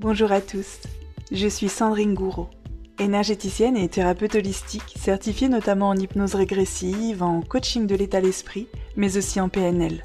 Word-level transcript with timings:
Bonjour 0.00 0.30
à 0.30 0.40
tous, 0.40 0.78
je 1.32 1.48
suis 1.48 1.68
Sandrine 1.68 2.14
Gouraud, 2.14 2.48
énergéticienne 3.00 3.76
et 3.76 3.88
thérapeute 3.88 4.36
holistique, 4.36 4.94
certifiée 4.96 5.48
notamment 5.48 5.88
en 5.88 5.96
hypnose 5.96 6.36
régressive, 6.36 7.20
en 7.20 7.40
coaching 7.42 7.88
de 7.88 7.96
l'état 7.96 8.20
d'esprit, 8.20 8.68
mais 8.94 9.16
aussi 9.16 9.40
en 9.40 9.48
PNL. 9.48 10.04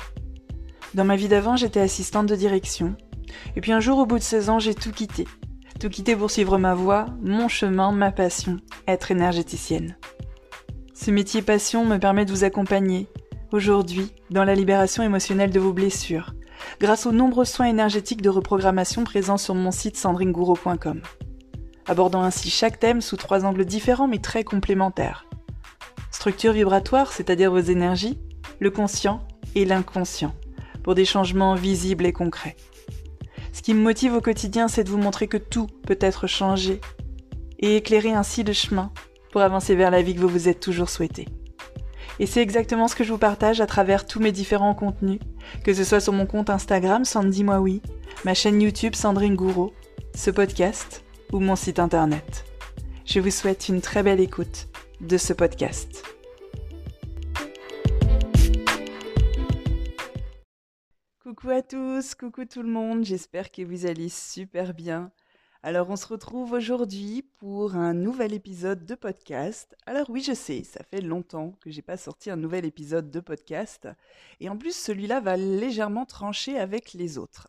Dans 0.95 1.05
ma 1.05 1.15
vie 1.15 1.27
d'avant, 1.27 1.57
j'étais 1.57 1.79
assistante 1.79 2.25
de 2.25 2.35
direction, 2.35 2.95
et 3.55 3.61
puis 3.61 3.71
un 3.71 3.79
jour 3.79 3.99
au 3.99 4.07
bout 4.07 4.17
de 4.17 4.23
16 4.23 4.49
ans, 4.49 4.57
j'ai 4.57 4.73
tout 4.73 4.91
quitté. 4.91 5.27
Tout 5.79 5.89
quitté 5.89 6.15
pour 6.15 6.31
suivre 6.31 6.57
ma 6.57 6.73
voie, 6.73 7.05
mon 7.21 7.47
chemin, 7.47 7.91
ma 7.91 8.11
passion, 8.11 8.57
être 8.87 9.11
énergéticienne. 9.11 9.95
Ce 10.95 11.11
métier 11.11 11.43
passion 11.43 11.85
me 11.85 11.99
permet 11.99 12.25
de 12.25 12.31
vous 12.31 12.43
accompagner, 12.43 13.09
aujourd'hui, 13.51 14.11
dans 14.31 14.43
la 14.43 14.55
libération 14.55 15.03
émotionnelle 15.03 15.51
de 15.51 15.59
vos 15.59 15.71
blessures, 15.71 16.33
grâce 16.79 17.05
aux 17.05 17.11
nombreux 17.11 17.45
soins 17.45 17.67
énergétiques 17.67 18.21
de 18.21 18.29
reprogrammation 18.29 19.03
présents 19.03 19.37
sur 19.37 19.55
mon 19.55 19.71
site 19.71 19.97
sandringouro.com, 19.97 21.01
abordant 21.87 22.23
ainsi 22.23 22.49
chaque 22.49 22.79
thème 22.79 23.01
sous 23.01 23.17
trois 23.17 23.45
angles 23.45 23.65
différents 23.65 24.07
mais 24.07 24.19
très 24.19 24.43
complémentaires. 24.43 25.25
Structure 26.11 26.53
vibratoire, 26.53 27.11
c'est-à-dire 27.11 27.51
vos 27.51 27.59
énergies, 27.59 28.19
le 28.59 28.71
conscient 28.71 29.21
et 29.55 29.65
l'inconscient, 29.65 30.33
pour 30.83 30.95
des 30.95 31.05
changements 31.05 31.55
visibles 31.55 32.05
et 32.05 32.13
concrets. 32.13 32.55
Ce 33.51 33.61
qui 33.61 33.73
me 33.73 33.81
motive 33.81 34.13
au 34.15 34.21
quotidien, 34.21 34.67
c'est 34.67 34.83
de 34.83 34.89
vous 34.89 34.97
montrer 34.97 35.27
que 35.27 35.37
tout 35.37 35.67
peut 35.85 35.97
être 36.01 36.27
changé 36.27 36.81
et 37.59 37.77
éclairer 37.77 38.13
ainsi 38.13 38.43
le 38.43 38.53
chemin 38.53 38.91
pour 39.31 39.41
avancer 39.41 39.75
vers 39.75 39.91
la 39.91 40.01
vie 40.01 40.15
que 40.15 40.19
vous 40.19 40.27
vous 40.27 40.49
êtes 40.49 40.59
toujours 40.59 40.89
souhaité. 40.89 41.27
Et 42.19 42.27
c'est 42.27 42.41
exactement 42.41 42.87
ce 42.87 42.95
que 42.95 43.03
je 43.03 43.11
vous 43.11 43.17
partage 43.17 43.59
à 43.59 43.65
travers 43.65 44.05
tous 44.05 44.19
mes 44.19 44.31
différents 44.31 44.75
contenus, 44.75 45.19
que 45.63 45.73
ce 45.73 45.83
soit 45.83 45.99
sur 45.99 46.13
mon 46.13 46.27
compte 46.27 46.49
Instagram 46.49 47.05
Sandy 47.05 47.43
Moi 47.43 47.63
ma 48.23 48.33
chaîne 48.33 48.61
YouTube 48.61 48.95
Sandrine 48.95 49.35
Gouraud, 49.35 49.73
ce 50.15 50.29
podcast 50.29 51.03
ou 51.31 51.39
mon 51.39 51.55
site 51.55 51.79
internet. 51.79 52.45
Je 53.05 53.19
vous 53.19 53.31
souhaite 53.31 53.67
une 53.67 53.81
très 53.81 54.03
belle 54.03 54.19
écoute 54.19 54.67
de 55.01 55.17
ce 55.17 55.33
podcast. 55.33 56.03
Coucou 61.23 61.49
à 61.49 61.61
tous, 61.63 62.13
coucou 62.15 62.45
tout 62.45 62.61
le 62.61 62.69
monde, 62.69 63.03
j'espère 63.03 63.51
que 63.51 63.63
vous 63.63 63.87
allez 63.87 64.09
super 64.09 64.73
bien. 64.73 65.11
Alors 65.65 65.89
on 65.89 65.95
se 65.95 66.07
retrouve 66.07 66.51
aujourd'hui 66.51 67.21
pour 67.37 67.77
un 67.77 67.93
nouvel 67.93 68.33
épisode 68.33 68.85
de 68.85 68.95
podcast. 68.95 69.77
Alors 69.85 70.09
oui, 70.09 70.21
je 70.21 70.33
sais, 70.33 70.61
ça 70.65 70.83
fait 70.83 70.99
longtemps 70.99 71.53
que 71.61 71.71
j'ai 71.71 71.81
pas 71.81 71.95
sorti 71.95 72.29
un 72.29 72.35
nouvel 72.35 72.65
épisode 72.65 73.09
de 73.09 73.21
podcast 73.21 73.87
et 74.41 74.49
en 74.49 74.57
plus 74.57 74.75
celui-là 74.75 75.21
va 75.21 75.37
légèrement 75.37 76.05
trancher 76.05 76.59
avec 76.59 76.91
les 76.91 77.17
autres. 77.17 77.47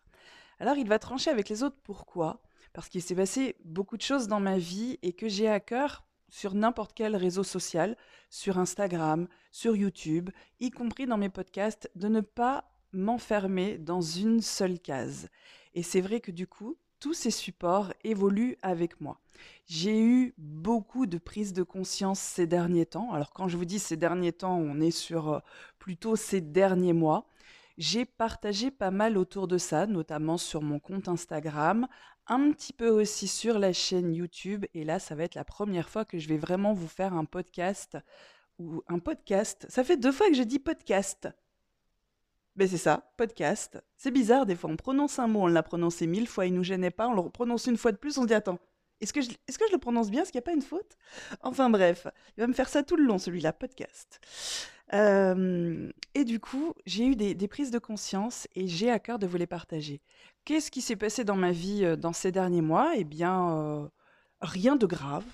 Alors 0.61 0.77
il 0.77 0.87
va 0.87 1.01
trancher 1.01 1.33
avec 1.33 1.49
les 1.49 1.65
autres 1.65 1.81
pourquoi? 1.83 2.41
Parce 2.73 2.89
qu'il 2.89 3.03
s'est 3.03 3.17
passé 3.17 3.57
beaucoup 3.65 3.97
de 3.97 4.03
choses 4.03 4.29
dans 4.29 4.39
ma 4.39 4.59
vie 4.59 4.97
et 5.03 5.13
que 5.13 5.27
j'ai 5.27 5.49
à 5.49 5.59
cœur 5.59 6.05
sur 6.29 6.55
n'importe 6.55 6.93
quel 6.95 7.17
réseau 7.17 7.43
social, 7.43 7.97
sur 8.31 8.59
Instagram, 8.59 9.27
sur 9.51 9.75
YouTube, 9.75 10.31
y 10.61 10.71
compris 10.71 11.07
dans 11.07 11.19
mes 11.19 11.31
podcasts, 11.31 11.91
de 11.97 12.07
ne 12.07 12.21
pas 12.21 12.71
m'enfermer 12.93 13.77
dans 13.77 14.03
une 14.03 14.41
seule 14.41 14.79
case. 14.79 15.31
Et 15.75 15.83
c'est 15.83 16.01
vrai 16.01 16.21
que 16.21 16.31
du 16.31 16.47
coup, 16.47 16.77
tous 17.05 17.13
ces 17.13 17.31
supports 17.31 17.93
évoluent 18.03 18.57
avec 18.63 18.99
moi. 18.99 19.21
J'ai 19.67 20.01
eu 20.01 20.33
beaucoup 20.39 21.05
de 21.05 21.19
prises 21.19 21.53
de 21.53 21.63
conscience 21.63 22.19
ces 22.19 22.47
derniers 22.47 22.87
temps. 22.87 23.13
Alors 23.13 23.35
quand 23.35 23.47
je 23.47 23.59
vous 23.59 23.67
dis 23.67 23.79
ces 23.79 23.99
derniers 23.99 24.33
temps, 24.33 24.57
on 24.57 24.81
est 24.81 24.91
sur 24.91 25.35
euh, 25.35 25.39
plutôt 25.79 26.17
ces 26.17 26.41
derniers 26.41 26.95
mois. 26.95 27.29
J'ai 27.77 28.07
partagé 28.07 28.71
pas 28.71 28.91
mal 28.91 29.19
autour 29.19 29.49
de 29.49 29.59
ça, 29.59 29.87
notamment 29.87 30.39
sur 30.39 30.63
mon 30.63 30.79
compte 30.79 31.07
Instagram, 31.07 31.89
un 32.27 32.51
petit 32.53 32.73
peu 32.73 32.89
aussi 32.89 33.29
sur 33.29 33.59
la 33.59 33.75
chaîne 33.75 34.15
YouTube. 34.15 34.65
Et 34.73 34.83
là, 34.83 34.99
ça 34.99 35.15
va 35.15 35.25
être 35.25 35.35
la 35.35 35.45
première 35.45 35.91
fois 35.91 36.07
que 36.07 36.19
je 36.19 36.27
vais 36.31 36.39
vraiment 36.39 36.73
vous 36.73 36.89
faire 36.89 37.13
un 37.13 37.27
podcast 37.27 37.99
ou 38.59 38.83
un 38.89 38.99
podcast. 38.99 39.67
Ça 39.69 39.85
fait 39.85 39.99
deux 39.99 40.13
fois 40.13 40.29
que 40.29 40.37
je 40.37 40.43
dis 40.43 40.59
podcast. 40.59 41.29
Ben 42.57 42.69
c'est 42.69 42.79
ça, 42.79 43.11
podcast. 43.17 43.83
C'est 43.97 44.13
bizarre, 44.13 44.47
des 44.47 44.55
fois 44.55 44.71
on 44.71 44.77
prononce 44.77 45.19
un 45.19 45.27
mot, 45.27 45.43
on 45.43 45.47
l'a 45.49 45.63
prononcé 45.65 46.07
mille 46.07 46.29
fois, 46.29 46.47
il 46.47 46.55
nous 46.55 46.63
gênait 46.63 46.93
pas, 46.93 47.09
on 47.09 47.15
le 47.15 47.29
prononce 47.29 47.67
une 47.67 47.77
fois 47.77 47.91
de 47.91 47.97
plus, 47.97 48.17
on 48.17 48.23
se 48.23 48.29
dit 48.29 48.35
attends, 48.35 48.61
est-ce 49.01 49.13
que, 49.13 49.21
je, 49.21 49.31
est-ce 49.49 49.59
que 49.59 49.67
je 49.67 49.73
le 49.73 49.79
prononce 49.79 50.09
bien 50.11 50.23
Est-ce 50.23 50.31
qu'il 50.31 50.39
n'y 50.39 50.45
a 50.45 50.47
pas 50.47 50.55
une 50.55 50.63
faute? 50.63 50.97
Enfin 51.43 51.69
bref, 51.69 52.07
il 52.37 52.41
va 52.41 52.47
me 52.47 52.53
faire 52.53 52.69
ça 52.69 52.85
tout 52.85 52.97
le 52.97 53.05
long, 53.05 53.19
celui-là, 53.19 53.53
podcast. 53.53 54.21
Euh, 54.93 55.91
et 56.15 56.25
du 56.25 56.39
coup, 56.39 56.75
j'ai 56.87 57.07
eu 57.07 57.17
des, 57.17 57.35
des, 57.35 57.49
prises 57.49 57.73
de 57.73 57.79
conscience 57.81 58.47
et 58.55 58.69
j'ai 58.69 58.91
à 58.91 59.01
cœur 59.01 59.19
de 59.19 59.27
vous 59.27 59.37
les 59.37 59.47
partager. 59.47 60.01
Qu'est-ce 60.45 60.71
qui 60.71 60.81
s'est 60.81 60.97
passé 60.97 61.25
dans 61.25 61.37
ma 61.37 61.51
vie 61.51 61.85
euh, 61.85 61.97
dans 61.97 62.13
ces 62.13 62.31
derniers 62.31 62.63
mois? 62.63 62.93
Eh 62.95 63.05
bien, 63.05 63.59
euh, 63.59 63.89
rien 64.41 64.77
de 64.77 64.87
grave. 64.87 65.25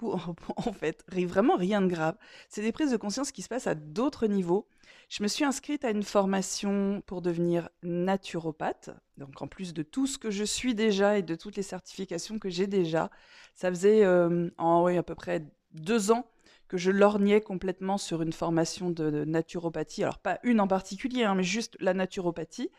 En 0.02 0.72
fait, 0.72 1.04
vraiment 1.08 1.56
rien 1.56 1.80
de 1.80 1.86
grave. 1.86 2.16
C'est 2.48 2.62
des 2.62 2.72
prises 2.72 2.90
de 2.90 2.96
conscience 2.96 3.30
qui 3.32 3.42
se 3.42 3.48
passent 3.48 3.68
à 3.68 3.74
d'autres 3.74 4.26
niveaux 4.26 4.66
je 5.08 5.22
me 5.22 5.28
suis 5.28 5.44
inscrite 5.44 5.84
à 5.84 5.90
une 5.90 6.02
formation 6.02 7.02
pour 7.06 7.22
devenir 7.22 7.68
naturopathe. 7.82 8.90
Donc 9.16 9.42
en 9.42 9.46
plus 9.46 9.74
de 9.74 9.82
tout 9.82 10.06
ce 10.06 10.18
que 10.18 10.30
je 10.30 10.44
suis 10.44 10.74
déjà 10.74 11.18
et 11.18 11.22
de 11.22 11.34
toutes 11.34 11.56
les 11.56 11.62
certifications 11.62 12.38
que 12.38 12.50
j'ai 12.50 12.66
déjà, 12.66 13.10
ça 13.54 13.70
faisait 13.70 14.04
euh, 14.04 14.50
oui, 14.58 14.96
à 14.96 15.02
peu 15.02 15.14
près 15.14 15.44
deux 15.72 16.10
ans 16.10 16.26
que 16.68 16.76
je 16.76 16.90
lorgnais 16.90 17.40
complètement 17.40 17.98
sur 17.98 18.22
une 18.22 18.32
formation 18.32 18.90
de, 18.90 19.24
naturopathie. 19.24 20.02
Alors 20.02 20.18
pas 20.18 20.40
une 20.42 20.60
en 20.60 20.66
particulier, 20.66 21.24
hein, 21.24 21.34
mais 21.34 21.44
juste 21.44 21.76
la 21.80 21.94
naturopathie. 21.94 22.70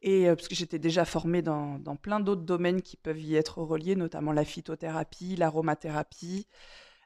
Et 0.00 0.28
euh, 0.28 0.36
parce 0.36 0.48
que 0.48 0.54
j'étais 0.54 0.78
déjà 0.78 1.04
formée 1.04 1.42
dans 1.42 1.96
plein 2.00 2.20
d'autres 2.20 2.42
domaines 2.42 2.82
qui 2.82 2.96
peuvent 2.96 3.20
y 3.20 3.36
être 3.36 3.58
reliés, 3.58 3.96
notamment 3.96 4.32
la 4.32 4.44
phytothérapie, 4.44 5.36
l'aromathérapie, 5.36 6.46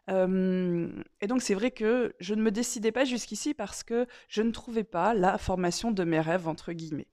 et 0.08 1.26
donc 1.26 1.42
c'est 1.42 1.54
vrai 1.54 1.70
que 1.70 2.14
je 2.20 2.34
ne 2.34 2.42
me 2.42 2.50
décidais 2.50 2.92
pas 2.92 3.04
jusqu'ici 3.04 3.54
parce 3.54 3.82
que 3.82 4.06
je 4.28 4.42
ne 4.42 4.50
trouvais 4.50 4.84
pas 4.84 5.14
la 5.14 5.38
formation 5.38 5.90
de 5.90 6.04
mes 6.04 6.20
rêves, 6.20 6.48
entre 6.48 6.72
guillemets. 6.72 7.08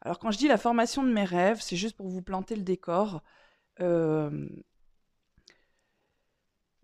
Alors 0.00 0.18
quand 0.18 0.30
je 0.30 0.38
dis 0.38 0.48
la 0.48 0.58
formation 0.58 1.02
de 1.04 1.12
mes 1.12 1.24
rêves, 1.24 1.60
c'est 1.60 1.76
juste 1.76 1.96
pour 1.96 2.08
vous 2.08 2.22
planter 2.22 2.56
le 2.56 2.62
décor. 2.62 3.22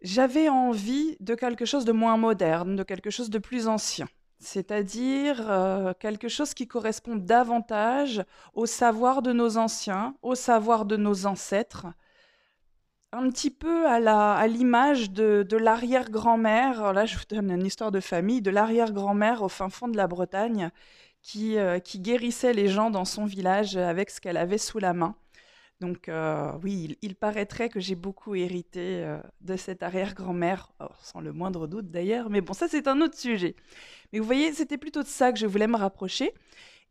J'avais 0.02 0.48
envie 0.48 1.16
de 1.18 1.34
quelque 1.34 1.64
chose 1.64 1.84
de 1.84 1.92
moins 1.92 2.16
moderne, 2.16 2.76
de 2.76 2.84
quelque 2.84 3.10
chose 3.10 3.30
de 3.30 3.38
plus 3.38 3.66
ancien. 3.66 4.06
C'est-à-dire 4.38 5.94
quelque 5.98 6.28
chose 6.28 6.54
qui 6.54 6.68
correspond 6.68 7.16
davantage 7.16 8.22
au 8.54 8.66
savoir 8.66 9.22
de 9.22 9.32
nos 9.32 9.56
anciens, 9.56 10.14
au 10.22 10.36
savoir 10.36 10.84
de 10.84 10.96
nos 10.96 11.26
ancêtres, 11.26 11.86
un 13.12 13.30
petit 13.30 13.50
peu 13.50 13.86
à 13.86 14.46
l'image 14.46 15.10
de, 15.10 15.56
l'arrière-grand-mère, 15.56 16.92
là 16.92 17.06
je 17.06 17.16
vous 17.16 17.24
donne 17.28 17.50
une 17.50 17.66
histoire 17.66 17.90
de 17.90 18.00
famille, 18.00 18.42
de 18.42 18.50
l'arrière-grand-mère 18.50 19.42
au 19.42 19.48
fin 19.48 19.70
fond 19.70 19.88
de 19.88 19.96
la 19.96 20.06
Bretagne 20.06 20.70
qui, 21.22 21.58
euh, 21.58 21.78
guérissait 21.96 22.52
les 22.52 22.68
gens 22.68 22.90
dans 22.90 23.04
son 23.04 23.24
village 23.24 23.76
avec 23.76 24.10
ce 24.10 24.20
qu'elle 24.20 24.36
avait 24.36 24.58
sous 24.58 24.78
la 24.78 24.92
main. 24.92 25.16
Donc 25.80 26.08
euh, 26.08 26.52
oui, 26.62 26.98
il, 27.02 27.14
paraîtrait 27.14 27.68
que 27.68 27.80
j'ai 27.80 27.94
beaucoup 27.94 28.34
hérité 28.34 29.04
euh, 29.04 29.18
de 29.40 29.56
cette 29.56 29.82
arrière-grand-mère, 29.82 30.72
sans 31.02 31.20
le 31.20 31.32
moindre 31.32 31.66
doute 31.68 31.90
d'ailleurs, 31.90 32.30
mais 32.30 32.40
bon, 32.40 32.52
ça 32.52 32.66
c'est 32.68 32.88
un 32.88 33.00
autre 33.00 33.16
sujet. 33.16 33.54
Mais 34.12 34.18
vous 34.18 34.26
voyez, 34.26 34.52
c'était 34.52 34.78
plutôt 34.78 35.02
de 35.02 35.08
ça 35.08 35.32
que 35.32 35.38
je 35.38 35.46
voulais 35.46 35.68
me 35.68 35.76
rapprocher. 35.76 36.32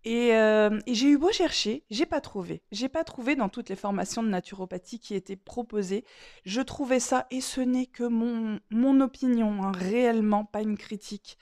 Euh, 0.05 0.79
et, 0.85 0.93
j'ai 0.93 1.09
eu 1.09 1.17
beau 1.17 1.31
chercher, 1.31 1.83
j'ai 1.89 2.05
pas 2.05 2.21
trouvé. 2.21 2.61
J'ai 2.71 2.89
pas 2.89 3.03
trouvé 3.03 3.35
dans 3.35 3.49
toutes 3.49 3.69
les 3.69 3.75
formations 3.75 4.23
de 4.23 4.29
naturopathie 4.29 4.99
qui 4.99 5.15
étaient 5.15 5.35
proposées. 5.35 6.05
Je 6.45 6.61
trouvais 6.61 6.99
ça, 6.99 7.27
et 7.31 7.41
ce 7.41 7.61
n'est 7.61 7.87
que 7.87 8.03
mon, 8.03 8.59
mon 8.69 9.01
opinion, 9.01 9.63
hein, 9.63 9.71
réellement, 9.73 10.45
pas 10.45 10.61
une 10.61 10.77
critique. 10.77 11.37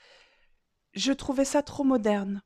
Je 0.94 1.12
trouvais 1.12 1.44
ça 1.44 1.62
trop 1.62 1.84
moderne. 1.84 2.42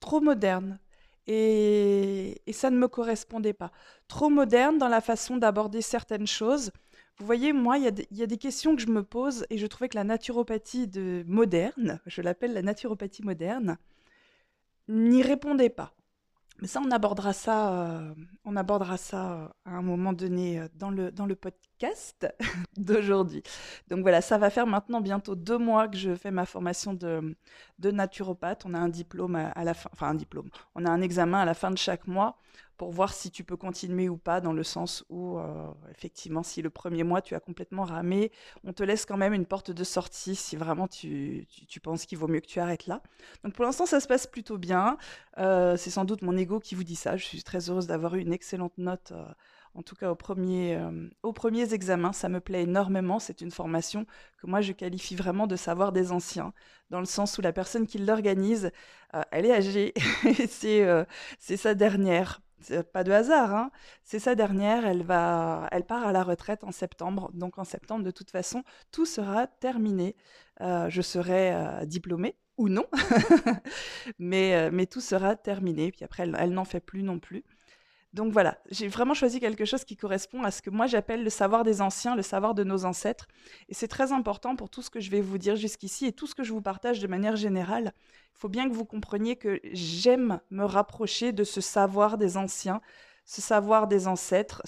Trop 0.00 0.20
moderne. 0.20 0.80
Et, 1.28 2.40
et 2.46 2.52
ça 2.52 2.70
ne 2.70 2.78
me 2.78 2.88
correspondait 2.88 3.52
pas. 3.52 3.72
Trop 4.08 4.30
moderne 4.30 4.78
dans 4.78 4.88
la 4.88 5.00
façon 5.00 5.36
d'aborder 5.36 5.82
certaines 5.82 6.26
choses. 6.26 6.72
Vous 7.18 7.26
voyez, 7.26 7.52
moi, 7.52 7.78
il 7.78 7.84
y, 7.84 8.16
y, 8.18 8.22
a 8.22 8.26
des 8.26 8.38
questions 8.38 8.76
que 8.76 8.82
je 8.82 8.88
me 8.88 9.02
pose 9.02 9.46
et 9.50 9.58
je 9.58 9.66
trouvais 9.66 9.88
que 9.88 9.96
la 9.96 10.04
naturopathie 10.04 10.86
de 10.86 11.24
moderne, 11.26 12.00
je 12.06 12.20
l'appelle 12.20 12.52
la 12.52 12.62
naturopathie 12.62 13.22
moderne, 13.22 13.78
n'y 14.88 15.22
répondait 15.22 15.70
pas. 15.70 15.92
Mais 16.62 16.68
ça, 16.68 16.80
on 16.82 16.90
abordera 16.90 17.34
ça, 17.34 17.70
euh, 17.70 18.14
on 18.46 18.56
abordera 18.56 18.96
ça 18.96 19.32
euh, 19.32 19.48
à 19.66 19.72
un 19.72 19.82
moment 19.82 20.14
donné 20.14 20.58
euh, 20.58 20.68
dans 20.74 20.88
le, 20.88 21.12
dans 21.12 21.26
le 21.26 21.34
podcast 21.34 22.26
d'aujourd'hui. 22.78 23.42
Donc 23.88 24.00
voilà, 24.00 24.22
ça 24.22 24.38
va 24.38 24.48
faire 24.48 24.66
maintenant 24.66 25.02
bientôt 25.02 25.34
deux 25.34 25.58
mois 25.58 25.86
que 25.86 25.98
je 25.98 26.14
fais 26.14 26.30
ma 26.30 26.46
formation 26.46 26.94
de, 26.94 27.36
de 27.78 27.90
naturopathe. 27.90 28.64
On 28.64 28.72
a 28.72 28.78
un 28.78 28.88
diplôme 28.88 29.36
à, 29.36 29.64
la 29.64 29.74
fin, 29.74 29.90
enfin 29.92 30.08
un 30.08 30.14
diplôme. 30.14 30.48
On 30.74 30.86
a 30.86 30.90
un 30.90 31.02
examen 31.02 31.40
à 31.40 31.44
la 31.44 31.52
fin 31.54 31.70
de 31.70 31.76
chaque 31.78 32.06
mois 32.06 32.38
pour 32.76 32.92
voir 32.92 33.12
si 33.14 33.30
tu 33.30 33.44
peux 33.44 33.56
continuer 33.56 34.08
ou 34.08 34.16
pas, 34.16 34.40
dans 34.40 34.52
le 34.52 34.62
sens 34.62 35.04
où, 35.08 35.38
euh, 35.38 35.68
effectivement, 35.90 36.42
si 36.42 36.62
le 36.62 36.70
premier 36.70 37.04
mois 37.04 37.22
tu 37.22 37.34
as 37.34 37.40
complètement 37.40 37.84
ramé, 37.84 38.30
on 38.64 38.72
te 38.72 38.82
laisse 38.82 39.06
quand 39.06 39.16
même 39.16 39.32
une 39.32 39.46
porte 39.46 39.70
de 39.70 39.84
sortie 39.84 40.36
si 40.36 40.56
vraiment 40.56 40.86
tu, 40.86 41.46
tu, 41.68 41.80
penses 41.80 42.06
qu'il 42.06 42.18
vaut 42.18 42.28
mieux 42.28 42.40
que 42.40 42.46
tu 42.46 42.60
arrêtes 42.60 42.86
là. 42.86 43.02
Donc 43.44 43.54
pour 43.54 43.64
l'instant, 43.64 43.86
ça 43.86 44.00
se 44.00 44.06
passe 44.06 44.26
plutôt 44.26 44.58
bien. 44.58 44.98
Euh, 45.38 45.76
c'est 45.76 45.90
sans 45.90 46.04
doute 46.04 46.22
mon 46.22 46.36
ego 46.36 46.60
qui 46.60 46.74
vous 46.74 46.84
dit 46.84 46.96
ça. 46.96 47.16
Je 47.16 47.24
suis 47.24 47.42
très 47.42 47.70
heureuse 47.70 47.86
d'avoir 47.86 48.14
eu 48.14 48.20
une 48.20 48.32
excellente 48.32 48.76
note. 48.78 49.12
Euh, 49.12 49.24
en 49.74 49.82
tout 49.82 49.94
cas 49.94 50.10
au 50.10 50.14
premier, 50.14 50.80
aux 51.22 51.34
premiers 51.34 51.74
examens. 51.74 52.14
Ça 52.14 52.30
me 52.30 52.40
plaît 52.40 52.62
énormément. 52.62 53.18
C'est 53.18 53.42
une 53.42 53.50
formation 53.50 54.06
que 54.40 54.46
moi 54.46 54.62
je 54.62 54.72
qualifie 54.72 55.14
vraiment 55.16 55.46
de 55.46 55.54
savoir 55.54 55.92
des 55.92 56.12
anciens, 56.12 56.54
dans 56.88 56.98
le 56.98 57.04
sens 57.04 57.36
où 57.36 57.42
la 57.42 57.52
personne 57.52 57.86
qui 57.86 57.98
l'organise, 57.98 58.70
elle 59.30 59.44
est 59.44 59.52
âgée. 59.52 59.92
c'est 60.48 61.56
sa 61.58 61.74
dernière. 61.74 62.40
Pas 62.92 63.04
de 63.04 63.12
hasard, 63.12 63.54
hein. 63.54 63.70
c'est 64.04 64.18
sa 64.18 64.34
dernière. 64.34 64.86
Elle, 64.86 65.02
va, 65.02 65.68
elle 65.72 65.84
part 65.84 66.06
à 66.06 66.12
la 66.12 66.22
retraite 66.22 66.64
en 66.64 66.72
septembre. 66.72 67.30
Donc 67.34 67.58
en 67.58 67.64
septembre, 67.64 68.04
de 68.04 68.10
toute 68.10 68.30
façon, 68.30 68.62
tout 68.92 69.06
sera 69.06 69.46
terminé. 69.46 70.16
je 70.60 71.02
serai 71.02 71.54
diplômée 71.86 72.36
ou 72.56 72.68
non, 72.68 72.86
mais, 74.18 74.70
mais 74.70 74.86
tout 74.86 75.00
sera 75.00 75.36
terminé. 75.36 75.92
Puis 75.92 76.04
après, 76.04 76.28
elle 76.38 76.52
n'en 76.52 76.64
fait 76.64 76.80
plus 76.80 77.02
non 77.02 77.18
plus. 77.18 77.44
Donc 78.16 78.32
voilà, 78.32 78.56
j'ai 78.70 78.88
vraiment 78.88 79.12
choisi 79.12 79.40
quelque 79.40 79.66
chose 79.66 79.84
qui 79.84 79.94
correspond 79.94 80.42
à 80.42 80.50
ce 80.50 80.62
que 80.62 80.70
moi 80.70 80.86
j'appelle 80.86 81.22
le 81.22 81.28
savoir 81.28 81.64
des 81.64 81.82
anciens, 81.82 82.16
le 82.16 82.22
savoir 82.22 82.54
de 82.54 82.64
nos 82.64 82.86
ancêtres. 82.86 83.28
Et 83.68 83.74
c'est 83.74 83.88
très 83.88 84.10
important 84.10 84.56
pour 84.56 84.70
tout 84.70 84.80
ce 84.80 84.88
que 84.88 85.00
je 85.00 85.10
vais 85.10 85.20
vous 85.20 85.36
dire 85.36 85.54
jusqu'ici 85.54 86.06
et 86.06 86.12
tout 86.12 86.26
ce 86.26 86.34
que 86.34 86.42
je 86.42 86.50
vous 86.54 86.62
partage 86.62 86.98
de 86.98 87.06
manière 87.08 87.36
générale. 87.36 87.92
Il 88.34 88.38
faut 88.38 88.48
bien 88.48 88.70
que 88.70 88.74
vous 88.74 88.86
compreniez 88.86 89.36
que 89.36 89.60
j'aime 89.64 90.40
me 90.50 90.64
rapprocher 90.64 91.32
de 91.32 91.44
ce 91.44 91.60
savoir 91.60 92.16
des 92.16 92.38
anciens, 92.38 92.80
ce 93.26 93.42
savoir 93.42 93.86
des 93.86 94.08
ancêtres, 94.08 94.62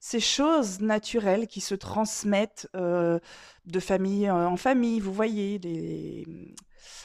ces 0.00 0.20
choses 0.20 0.80
naturelles 0.80 1.46
qui 1.46 1.60
se 1.60 1.76
transmettent 1.76 2.68
euh, 2.74 3.20
de 3.66 3.78
famille 3.78 4.28
en 4.28 4.56
famille. 4.56 4.98
Vous 4.98 5.12
voyez, 5.12 5.60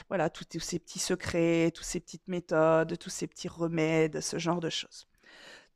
voilà, 0.08 0.30
tous 0.30 0.58
ces 0.58 0.80
petits 0.80 0.98
secrets, 0.98 1.70
toutes 1.72 1.86
ces 1.86 2.00
petites 2.00 2.26
méthodes, 2.26 2.98
tous 2.98 3.10
ces 3.10 3.28
petits 3.28 3.46
remèdes, 3.46 4.20
ce 4.20 4.36
genre 4.40 4.58
de 4.58 4.70
choses. 4.70 5.06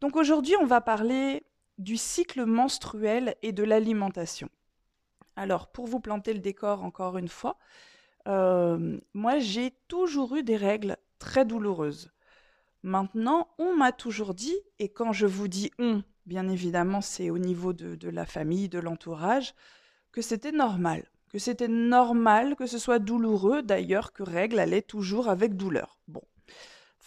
Donc 0.01 0.17
aujourd'hui, 0.17 0.55
on 0.61 0.67
va 0.67 0.81
parler 0.81 1.45
du 1.79 1.97
cycle 1.97 2.45
menstruel 2.45 3.37
et 3.43 3.53
de 3.53 3.63
l'alimentation. 3.63 4.49
Alors, 5.37 5.69
pour 5.69 5.87
vous 5.87 6.01
planter 6.01 6.33
le 6.33 6.41
décor 6.41 6.85
encore 6.85 7.19
une 7.19 7.29
fois, 7.29 7.59
euh, 8.29 8.99
moi 9.15 9.39
j'ai 9.39 9.73
toujours 9.89 10.37
eu 10.37 10.43
des 10.43 10.57
règles 10.57 10.97
très 11.19 11.45
douloureuses. 11.45 12.11
Maintenant, 12.83 13.49
on 13.59 13.77
m'a 13.77 13.93
toujours 13.93 14.35
dit, 14.35 14.57
et 14.79 14.89
quand 14.89 15.13
je 15.13 15.27
vous 15.27 15.49
dis 15.49 15.71
on, 15.79 16.03
bien 16.27 16.49
évidemment 16.49 17.01
c'est 17.01 17.31
au 17.31 17.39
niveau 17.39 17.73
de, 17.73 18.09
la 18.09 18.27
famille, 18.27 18.69
de 18.69 18.79
l'entourage, 18.79 19.55
que 20.13 20.23
c'était 20.23 20.53
normal. 20.53 21.05
Que 21.29 21.39
c'était 21.39 21.69
normal 21.69 22.57
que 22.57 22.67
ce 22.67 22.79
soit 22.79 22.99
douloureux, 22.99 23.63
d'ailleurs 23.63 24.13
que 24.13 24.23
règle 24.23 24.59
allait 24.59 24.83
toujours 24.83 25.29
avec 25.29 25.57
douleur. 25.57 26.01
Bon, 26.09 26.23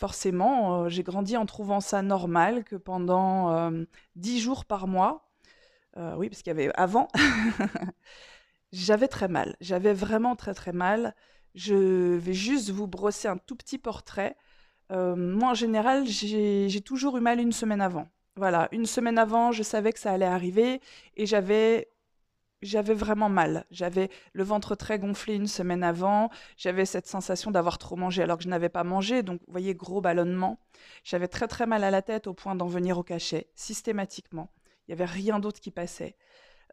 forcément, 0.04 0.84
euh, 0.84 0.90
j'ai 0.90 1.02
grandi 1.02 1.38
en 1.38 1.46
trouvant 1.46 1.80
ça 1.80 2.02
normal 2.02 2.66
que 2.66 2.76
pendant 2.76 3.54
euh, 3.54 3.86
dix 4.18 4.42
jours 4.42 4.66
par 4.66 4.86
mois, 4.86 5.30
euh, 5.96 6.14
oui, 6.18 6.28
parce 6.28 6.42
qu'il 6.42 6.50
y 6.50 6.58
avait 6.60 6.74
avant, 6.76 7.08
j'avais 8.74 9.08
très 9.08 9.30
mal. 9.30 9.56
J'avais 9.62 9.94
vraiment 9.94 10.36
très 10.36 10.54
très 10.54 10.74
mal. 10.74 11.16
Je 11.56 12.18
vais 12.18 12.34
juste 12.34 12.70
vous 12.70 12.86
brosser 12.86 13.30
un 13.30 13.38
tout 13.38 13.56
petit 13.56 13.78
portrait. 13.78 14.36
moi, 14.90 15.52
en 15.52 15.54
général, 15.54 16.06
j'ai 16.06 16.82
toujours 16.82 17.18
eu 17.18 17.22
mal 17.22 17.40
une 17.40 17.54
semaine 17.54 17.80
avant. 17.80 18.10
Voilà, 18.36 18.68
une 18.74 18.86
semaine 18.86 19.18
avant, 19.18 19.54
je 19.54 19.64
savais 19.64 19.94
que 19.94 20.00
ça 20.00 20.12
allait 20.12 20.26
arriver 20.26 20.82
et 21.16 21.26
j'avais 21.26 21.93
j'avais 22.66 22.94
vraiment 22.94 23.30
mal. 23.30 23.66
J'avais 23.72 24.10
le 24.34 24.44
ventre 24.44 24.76
très 24.76 25.00
gonflé 25.00 25.36
une 25.36 25.48
semaine 25.48 25.84
avant. 25.84 26.30
J'avais 26.58 26.86
cette 26.86 27.08
sensation 27.08 27.52
d'avoir 27.52 27.78
trop 27.78 27.96
mangé 27.96 28.24
alors 28.24 28.38
que 28.38 28.44
je 28.44 28.50
n'avais 28.50 28.70
pas 28.70 28.84
mangé. 28.84 29.24
Donc, 29.24 29.42
vous 29.46 29.52
voyez, 29.52 29.76
gros 29.76 30.02
ballonnement. 30.02 30.60
J'avais 31.04 31.28
très 31.28 31.48
très 31.48 31.66
mal 31.66 31.84
à 31.84 31.92
la 31.92 32.02
tête 32.02 32.28
au 32.28 32.34
point 32.34 32.56
d'en 32.56 32.68
venir 32.68 32.98
au 32.98 33.04
cachet, 33.04 33.48
systématiquement. 33.56 34.50
Il 34.88 34.92
n'y 34.96 35.02
avait 35.02 35.12
rien 35.12 35.40
d'autre 35.40 35.60
qui 35.60 35.72
passait 35.72 36.16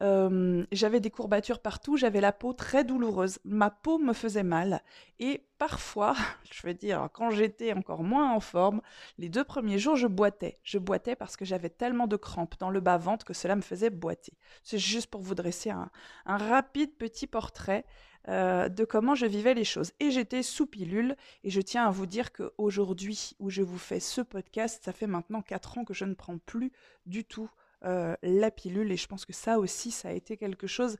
j'avais 0.00 1.00
des 1.00 1.11
courbatures 1.11 1.61
partout, 1.61 1.97
j'avais 1.97 2.20
la 2.20 2.32
peau 2.32 2.52
très 2.52 2.85
douloureuse, 2.85 3.38
ma 3.44 3.70
peau 3.70 3.99
me 3.99 4.12
faisait 4.12 4.43
mal. 4.43 4.82
Et 5.19 5.44
parfois, 5.58 6.17
je 6.50 6.67
veux 6.67 6.75
dire, 6.75 7.08
quand 7.12 7.31
j'étais 7.31 7.73
encore 7.75 8.02
moins 8.02 8.32
en 8.32 8.41
forme, 8.41 8.81
les 9.19 9.29
deux 9.29 9.44
premiers 9.44 9.79
jours, 9.79 9.97
je 9.97 10.06
boitais. 10.06 10.58
Je 10.62 10.79
boitais 10.79 11.17
parce 11.17 11.37
que 11.37 11.44
j'avais 11.44 11.69
tellement 11.69 12.06
de 12.06 12.17
crampes 12.17 12.58
dans 12.58 12.70
le 12.70 12.81
bas-ventre 12.81 13.26
que 13.26 13.35
cela 13.35 13.56
me 13.56 13.61
faisait 13.61 13.91
boiter. 13.91 14.32
C'est 14.62 14.79
juste 14.79 15.08
pour 15.08 15.20
vous 15.20 15.35
dresser 15.35 15.70
un, 15.70 15.91
rapide 16.25 16.96
petit 16.96 17.26
portrait 17.26 17.85
de 18.29 18.85
comment 18.85 19.14
je 19.14 19.26
vivais 19.26 19.55
les 19.55 19.64
choses. 19.64 19.93
Et 20.00 20.11
j'étais 20.11 20.43
sous 20.43 20.67
pilule, 20.67 21.17
et 21.44 21.50
je 21.50 21.61
tiens 21.61 21.87
à 21.87 21.91
vous 21.91 22.06
dire 22.06 22.32
qu'aujourd'hui, 22.32 23.32
où 23.38 23.50
je 23.50 23.62
vous 23.62 23.79
fais 23.79 24.00
ce 24.00 24.20
podcast, 24.20 24.82
ça 24.85 24.93
fait 24.93 25.06
maintenant 25.06 25.43
4 25.43 25.79
ans 25.79 25.85
que 25.85 25.94
je 25.94 26.05
ne 26.05 26.14
prends 26.14 26.38
plus 26.38 26.73
du 27.06 27.25
tout 27.25 27.50
euh, 27.85 28.15
la 28.23 28.50
pilule. 28.50 28.93
Et 28.93 28.97
je 28.97 29.06
pense 29.06 29.25
que 29.25 29.32
ça 29.32 29.59
aussi, 29.59 29.91
ça 29.91 30.09
a 30.09 30.12
été 30.12 30.37
quelque 30.37 30.67
chose 30.67 30.97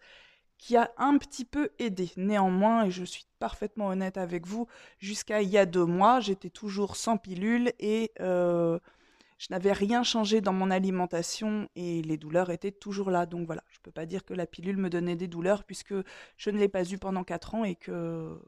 qui 0.59 0.77
a 0.77 0.93
un 0.99 1.17
petit 1.19 1.45
peu 1.45 1.71
aidé. 1.79 2.11
Néanmoins, 2.17 2.85
et 2.85 2.91
je 2.91 3.05
suis 3.05 3.25
parfaitement 3.39 3.89
honnête 3.89 4.19
avec 4.19 4.47
vous, 4.47 4.67
jusqu'à 4.99 5.41
il 5.41 5.49
y 5.49 5.59
a 5.59 5.67
deux 5.67 5.87
mois, 5.87 6.21
j'étais 6.21 6.51
toujours 6.51 6.97
sans 6.97 7.17
pilule 7.17 7.73
et 7.79 8.13
euh, 8.21 8.79
je 9.39 9.47
n'avais 9.51 9.73
rien 9.73 10.03
changé 10.03 10.43
dans 10.43 10.53
mon 10.53 10.71
alimentation 10.71 11.67
et 11.77 12.03
les 12.03 12.19
douleurs 12.19 12.51
étaient 12.51 12.73
toujours 12.73 13.11
là. 13.11 13.25
Donc 13.25 13.47
voilà, 13.47 13.65
je 13.71 13.79
ne 13.79 13.83
peux 13.83 13.91
pas 13.91 14.05
dire 14.05 14.23
que 14.23 14.35
la 14.35 14.47
pilule 14.47 14.77
me 14.77 14.91
donnait 14.91 15.17
des 15.17 15.29
douleurs 15.29 15.65
puisque 15.65 15.95
je 16.37 16.51
ne 16.51 16.59
l'ai 16.59 16.69
pas 16.69 16.85
eu 16.85 16.99
pendant 16.99 17.25
quatre 17.25 17.55
ans 17.55 17.65
et 17.65 17.75
que 17.75 18.39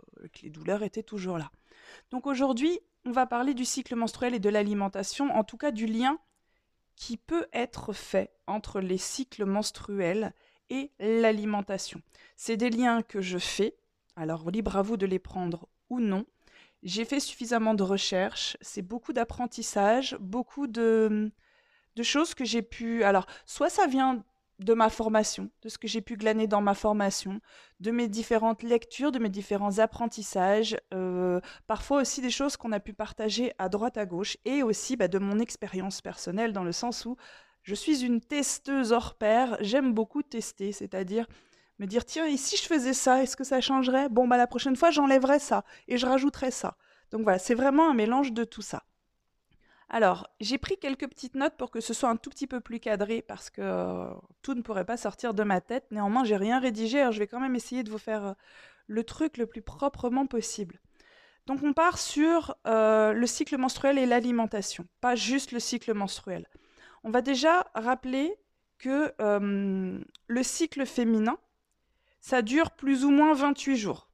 les 0.42 0.50
douleurs 0.50 0.82
étaient 0.82 1.02
toujours 1.02 1.38
là. 1.38 1.50
Donc 2.10 2.26
aujourd'hui, 2.26 2.78
on 3.06 3.10
va 3.10 3.26
parler 3.26 3.54
du 3.54 3.64
cycle 3.64 3.96
menstruel 3.96 4.34
et 4.34 4.38
de 4.38 4.50
l'alimentation, 4.50 5.34
en 5.34 5.44
tout 5.44 5.56
cas 5.56 5.70
du 5.70 5.86
lien 5.86 6.18
qui 6.96 7.16
peut 7.16 7.46
être 7.52 7.92
fait 7.92 8.30
entre 8.46 8.80
les 8.80 8.98
cycles 8.98 9.44
menstruels 9.44 10.32
et 10.70 10.90
l'alimentation. 10.98 12.00
C'est 12.36 12.56
des 12.56 12.70
liens 12.70 13.02
que 13.02 13.20
je 13.20 13.38
fais, 13.38 13.76
alors 14.16 14.50
libre 14.50 14.76
à 14.76 14.82
vous 14.82 14.96
de 14.96 15.06
les 15.06 15.18
prendre 15.18 15.68
ou 15.90 16.00
non. 16.00 16.24
J'ai 16.82 17.04
fait 17.04 17.20
suffisamment 17.20 17.74
de 17.74 17.82
recherches, 17.82 18.56
c'est 18.60 18.82
beaucoup 18.82 19.12
d'apprentissage, 19.12 20.16
beaucoup 20.18 20.66
de, 20.66 21.30
de 21.96 22.02
choses 22.02 22.34
que 22.34 22.44
j'ai 22.44 22.62
pu... 22.62 23.04
Alors, 23.04 23.26
soit 23.46 23.70
ça 23.70 23.86
vient 23.86 24.24
de 24.58 24.74
ma 24.74 24.88
formation, 24.88 25.50
de 25.62 25.68
ce 25.68 25.78
que 25.78 25.88
j'ai 25.88 26.00
pu 26.00 26.16
glaner 26.16 26.46
dans 26.46 26.60
ma 26.60 26.74
formation, 26.74 27.40
de 27.80 27.90
mes 27.90 28.08
différentes 28.08 28.62
lectures, 28.62 29.12
de 29.12 29.18
mes 29.18 29.28
différents 29.28 29.78
apprentissages, 29.78 30.76
euh, 30.94 31.40
parfois 31.66 32.00
aussi 32.00 32.20
des 32.20 32.30
choses 32.30 32.56
qu'on 32.56 32.72
a 32.72 32.80
pu 32.80 32.92
partager 32.92 33.52
à 33.58 33.68
droite 33.68 33.96
à 33.96 34.06
gauche, 34.06 34.36
et 34.44 34.62
aussi 34.62 34.96
bah, 34.96 35.08
de 35.08 35.18
mon 35.18 35.38
expérience 35.38 36.00
personnelle 36.00 36.52
dans 36.52 36.64
le 36.64 36.72
sens 36.72 37.04
où 37.04 37.16
je 37.62 37.74
suis 37.74 38.04
une 38.04 38.20
testeuse 38.20 38.92
hors 38.92 39.14
pair, 39.14 39.56
j'aime 39.60 39.92
beaucoup 39.94 40.22
tester, 40.22 40.72
c'est-à-dire 40.72 41.26
me 41.78 41.86
dire 41.86 42.04
tiens, 42.04 42.26
et 42.26 42.36
si 42.36 42.56
je 42.56 42.62
faisais 42.62 42.94
ça, 42.94 43.22
est-ce 43.22 43.36
que 43.36 43.44
ça 43.44 43.60
changerait? 43.60 44.08
Bon, 44.08 44.28
bah 44.28 44.36
la 44.36 44.46
prochaine 44.46 44.76
fois, 44.76 44.90
j'enlèverais 44.90 45.38
ça 45.38 45.64
et 45.88 45.96
je 45.96 46.06
rajouterais 46.06 46.50
ça. 46.50 46.76
Donc 47.10 47.22
voilà, 47.22 47.38
c'est 47.38 47.54
vraiment 47.54 47.90
un 47.90 47.94
mélange 47.94 48.32
de 48.32 48.44
tout 48.44 48.62
ça. 48.62 48.84
Alors, 49.94 50.26
j'ai 50.40 50.56
pris 50.56 50.78
quelques 50.78 51.06
petites 51.06 51.34
notes 51.34 51.58
pour 51.58 51.70
que 51.70 51.80
ce 51.80 51.92
soit 51.92 52.08
un 52.08 52.16
tout 52.16 52.30
petit 52.30 52.46
peu 52.46 52.60
plus 52.60 52.80
cadré 52.80 53.20
parce 53.20 53.50
que 53.50 53.60
euh, 53.60 54.06
tout 54.40 54.54
ne 54.54 54.62
pourrait 54.62 54.86
pas 54.86 54.96
sortir 54.96 55.34
de 55.34 55.42
ma 55.42 55.60
tête. 55.60 55.84
Néanmoins, 55.90 56.24
j'ai 56.24 56.38
rien 56.38 56.58
rédigé, 56.58 57.00
alors 57.00 57.12
je 57.12 57.18
vais 57.18 57.26
quand 57.26 57.40
même 57.40 57.54
essayer 57.54 57.82
de 57.82 57.90
vous 57.90 57.98
faire 57.98 58.24
euh, 58.24 58.32
le 58.86 59.04
truc 59.04 59.36
le 59.36 59.44
plus 59.44 59.60
proprement 59.60 60.26
possible. 60.26 60.80
Donc, 61.44 61.62
on 61.62 61.74
part 61.74 61.98
sur 61.98 62.56
euh, 62.66 63.12
le 63.12 63.26
cycle 63.26 63.58
menstruel 63.58 63.98
et 63.98 64.06
l'alimentation, 64.06 64.86
pas 65.02 65.14
juste 65.14 65.52
le 65.52 65.60
cycle 65.60 65.92
menstruel. 65.92 66.48
On 67.04 67.10
va 67.10 67.20
déjà 67.20 67.70
rappeler 67.74 68.34
que 68.78 69.12
le 69.18 70.42
cycle 70.42 70.86
féminin, 70.86 71.36
ça 72.20 72.42
dure 72.42 72.70
plus 72.70 73.04
ou 73.04 73.10
moins 73.10 73.34
28 73.34 73.76
jours. 73.76 74.08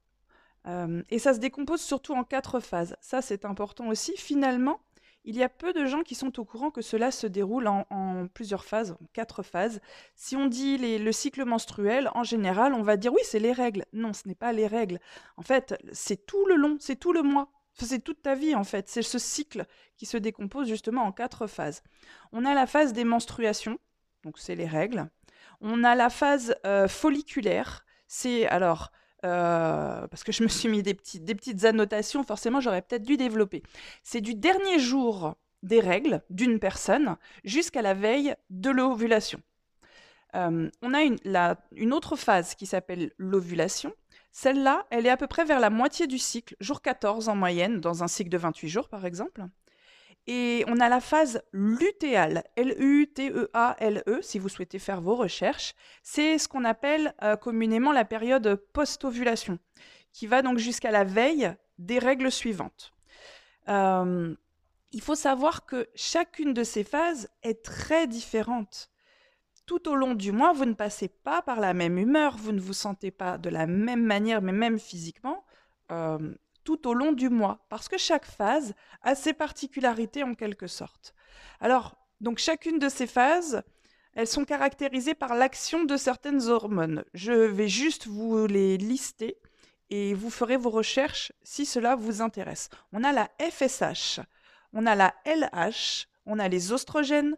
et 1.10 1.18
ça 1.18 1.32
se 1.34 1.38
décompose 1.38 1.80
surtout 1.80 2.14
en 2.14 2.24
quatre 2.24 2.60
phases. 2.60 2.96
Ça, 3.00 3.22
c'est 3.22 3.44
important 3.46 3.88
aussi. 3.88 4.14
Finalement, 4.16 4.80
il 5.28 5.36
y 5.36 5.42
a 5.42 5.50
peu 5.50 5.74
de 5.74 5.84
gens 5.84 6.04
qui 6.04 6.14
sont 6.14 6.40
au 6.40 6.44
courant 6.46 6.70
que 6.70 6.80
cela 6.80 7.10
se 7.10 7.26
déroule 7.26 7.68
en, 7.68 8.28
plusieurs 8.32 8.64
phases, 8.64 8.92
en 8.92 9.06
quatre 9.12 9.42
phases. 9.42 9.82
Si 10.14 10.36
on 10.36 10.46
dit 10.46 10.78
le 10.78 11.12
cycle 11.12 11.44
menstruel, 11.44 12.10
en 12.14 12.24
général, 12.24 12.72
on 12.72 12.80
va 12.80 12.96
dire 12.96 13.12
oui, 13.12 13.20
c'est 13.24 13.38
les 13.38 13.52
règles. 13.52 13.84
Non, 13.92 14.14
ce 14.14 14.26
n'est 14.26 14.34
pas 14.34 14.54
les 14.54 14.66
règles. 14.66 14.98
En 15.36 15.42
fait, 15.42 15.78
c'est 15.92 16.24
tout 16.24 16.46
le 16.46 16.54
long, 16.54 16.78
c'est 16.80 16.96
tout 16.96 17.12
le 17.12 17.22
mois. 17.22 17.50
C'est 17.74 18.02
toute 18.02 18.22
ta 18.22 18.34
vie 18.34 18.54
en 18.54 18.64
fait. 18.64 18.88
C'est 18.88 19.02
ce 19.02 19.18
cycle 19.18 19.66
qui 19.98 20.06
se 20.06 20.16
décompose 20.16 20.66
justement 20.66 21.02
en 21.02 21.12
quatre 21.12 21.46
phases. 21.46 21.82
On 22.32 22.46
a 22.46 22.54
la 22.54 22.66
phase 22.66 22.94
des 22.94 23.04
menstruations, 23.04 23.78
donc 24.24 24.38
c'est 24.38 24.54
les 24.54 24.66
règles. 24.66 25.10
On 25.60 25.84
a 25.84 25.94
la 25.94 26.08
phase 26.08 26.56
euh, 26.64 26.88
folliculaire. 26.88 27.84
C'est 28.06 28.46
alors 28.46 28.92
euh, 29.24 30.06
parce 30.06 30.22
que 30.22 30.32
je 30.32 30.42
me 30.42 30.48
suis 30.48 30.68
mis 30.68 30.82
des, 30.82 30.94
petites 30.94 31.64
annotations, 31.64 32.22
forcément 32.22 32.60
j'aurais 32.60 32.82
peut-être 32.82 33.02
dû 33.02 33.16
développer. 33.16 33.62
C'est 34.02 34.20
du 34.20 34.34
dernier 34.34 34.78
jour 34.78 35.34
des 35.62 35.80
règles 35.80 36.22
d'une 36.30 36.60
personne 36.60 37.16
jusqu'à 37.44 37.82
la 37.82 37.94
veille 37.94 38.34
de 38.50 38.70
l'ovulation. 38.70 39.40
Euh, 40.36 40.70
on 40.82 40.94
a 40.94 41.02
une, 41.02 41.18
une, 41.72 41.92
autre 41.92 42.14
phase 42.14 42.54
qui 42.54 42.66
s'appelle 42.66 43.12
l'ovulation. 43.16 43.92
Celle-là, 44.30 44.86
elle 44.90 45.06
est 45.06 45.10
à 45.10 45.16
peu 45.16 45.26
près 45.26 45.44
vers 45.44 45.58
la 45.58 45.70
moitié 45.70 46.06
du 46.06 46.18
cycle, 46.18 46.54
jour 46.60 46.82
14 46.82 47.28
en 47.28 47.34
moyenne, 47.34 47.80
dans 47.80 48.04
un 48.04 48.08
cycle 48.08 48.30
de 48.30 48.38
28 48.38 48.68
jours 48.68 48.88
par 48.88 49.04
exemple. 49.04 49.42
Et 50.30 50.62
on 50.68 50.78
a 50.78 50.90
la 50.90 51.00
phase 51.00 51.42
lutéale, 51.52 52.44
L-U-T-E-A-L-E, 52.56 54.18
si 54.20 54.38
vous 54.38 54.50
souhaitez 54.50 54.78
faire 54.78 55.00
vos 55.00 55.16
recherches. 55.16 55.74
C'est 56.02 56.36
ce 56.36 56.48
qu'on 56.48 56.66
appelle 56.66 57.14
euh, 57.22 57.36
communément 57.36 57.92
la 57.92 58.04
période 58.04 58.56
post-ovulation, 58.74 59.58
qui 60.12 60.26
va 60.26 60.42
donc 60.42 60.58
jusqu'à 60.58 60.90
la 60.90 61.02
veille 61.02 61.50
des 61.78 61.98
règles 61.98 62.30
suivantes. 62.30 62.92
Euh, 63.70 64.34
il 64.92 65.00
faut 65.00 65.14
savoir 65.14 65.64
que 65.64 65.88
chacune 65.94 66.52
de 66.52 66.62
ces 66.62 66.84
phases 66.84 67.30
est 67.42 67.64
très 67.64 68.06
différente. 68.06 68.90
Tout 69.64 69.88
au 69.88 69.94
long 69.94 70.14
du 70.14 70.30
mois, 70.30 70.52
vous 70.52 70.66
ne 70.66 70.74
passez 70.74 71.08
pas 71.08 71.40
par 71.40 71.58
la 71.58 71.72
même 71.72 71.96
humeur, 71.96 72.36
vous 72.36 72.52
ne 72.52 72.60
vous 72.60 72.74
sentez 72.74 73.10
pas 73.10 73.38
de 73.38 73.48
la 73.48 73.66
même 73.66 74.04
manière, 74.04 74.42
mais 74.42 74.52
même 74.52 74.78
physiquement. 74.78 75.46
Euh, 75.90 76.34
tout 76.68 76.86
au 76.86 76.92
long 76.92 77.12
du 77.12 77.30
mois, 77.30 77.64
parce 77.70 77.88
que 77.88 77.96
chaque 77.96 78.26
phase 78.26 78.74
a 79.00 79.14
ses 79.14 79.32
particularités 79.32 80.22
en 80.22 80.34
quelque 80.34 80.66
sorte. 80.66 81.14
Alors, 81.60 81.96
donc 82.20 82.36
chacune 82.36 82.78
de 82.78 82.90
ces 82.90 83.06
phases, 83.06 83.62
elles 84.12 84.26
sont 84.26 84.44
caractérisées 84.44 85.14
par 85.14 85.34
l'action 85.34 85.84
de 85.84 85.96
certaines 85.96 86.42
hormones. 86.48 87.06
Je 87.14 87.32
vais 87.32 87.68
juste 87.68 88.06
vous 88.06 88.46
les 88.46 88.76
lister 88.76 89.38
et 89.88 90.12
vous 90.12 90.28
ferez 90.28 90.58
vos 90.58 90.68
recherches 90.68 91.32
si 91.42 91.64
cela 91.64 91.96
vous 91.96 92.20
intéresse. 92.20 92.68
On 92.92 93.02
a 93.02 93.12
la 93.12 93.30
FSH, 93.40 94.20
on 94.74 94.84
a 94.84 94.94
la 94.94 95.14
LH, 95.24 96.06
on 96.26 96.38
a 96.38 96.48
les 96.48 96.70
oestrogènes, 96.74 97.34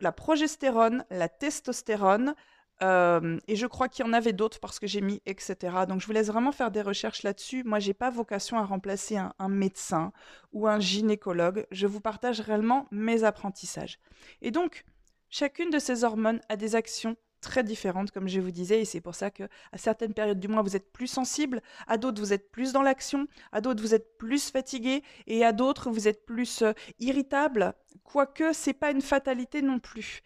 la 0.00 0.12
progestérone, 0.12 1.04
la 1.10 1.28
testostérone, 1.28 2.34
et 2.80 3.56
je 3.56 3.66
crois 3.66 3.88
qu'il 3.88 4.04
y 4.04 4.08
en 4.08 4.12
avait 4.12 4.32
d'autres 4.32 4.60
parce 4.60 4.78
que 4.78 4.86
j'ai 4.86 5.00
mis 5.00 5.22
etc. 5.26 5.76
Donc 5.88 6.00
je 6.00 6.06
vous 6.06 6.12
laisse 6.12 6.28
vraiment 6.28 6.52
faire 6.52 6.70
des 6.70 6.82
recherches 6.82 7.22
là-dessus. 7.22 7.64
Moi, 7.64 7.78
j'ai 7.78 7.94
pas 7.94 8.10
vocation 8.10 8.58
à 8.58 8.64
remplacer 8.64 9.16
un, 9.16 9.48
médecin 9.48 10.12
ou 10.52 10.66
un 10.66 10.78
gynécologue. 10.80 11.66
Je 11.70 11.86
vous 11.86 12.00
partage 12.00 12.40
réellement 12.40 12.86
mes 12.90 13.24
apprentissages. 13.24 13.98
Et 14.42 14.50
donc, 14.50 14.84
chacune 15.30 15.70
de 15.70 15.78
ces 15.78 16.04
hormones 16.04 16.40
a 16.48 16.56
des 16.56 16.74
actions 16.74 17.16
très 17.40 17.62
différentes, 17.62 18.10
comme 18.10 18.28
je 18.28 18.40
vous 18.40 18.50
disais, 18.50 18.80
et 18.80 18.84
c'est 18.84 19.00
pour 19.00 19.14
ça 19.14 19.30
que 19.30 19.44
à 19.70 19.78
certaines 19.78 20.14
périodes 20.14 20.40
du 20.40 20.48
mois 20.48 20.62
vous 20.62 20.74
êtes 20.74 20.90
plus 20.90 21.06
sensible, 21.06 21.62
à 21.86 21.96
d'autres 21.96 22.20
vous 22.20 22.32
êtes 22.32 22.50
plus 22.50 22.72
dans 22.72 22.82
l'action, 22.82 23.28
à 23.52 23.60
d'autres 23.60 23.82
vous 23.82 23.94
êtes 23.94 24.18
plus 24.18 24.50
fatigué, 24.50 25.02
et 25.26 25.44
à 25.44 25.52
d'autres 25.52 25.90
vous 25.90 26.08
êtes 26.08 26.26
plus 26.26 26.62
euh, 26.62 26.72
irritable. 26.98 27.74
Quoique 28.04 28.52
c'est 28.52 28.72
pas 28.72 28.90
une 28.90 29.02
fatalité 29.02 29.62
non 29.62 29.78
plus. 29.78 30.22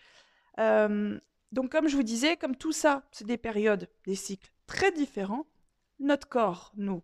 Donc 1.52 1.71
comme 1.71 1.88
je 1.88 1.97
vous 1.97 2.02
disais, 2.02 2.37
comme 2.37 2.57
tout 2.57 2.73
ça, 2.73 3.02
c'est 3.11 3.26
des 3.26 3.38
périodes, 3.38 3.88
des 4.07 4.14
cycles 4.14 4.52
très 4.66 4.92
différents, 4.92 5.47
notre 5.99 6.28
corps, 6.28 6.73
nous, 6.76 7.02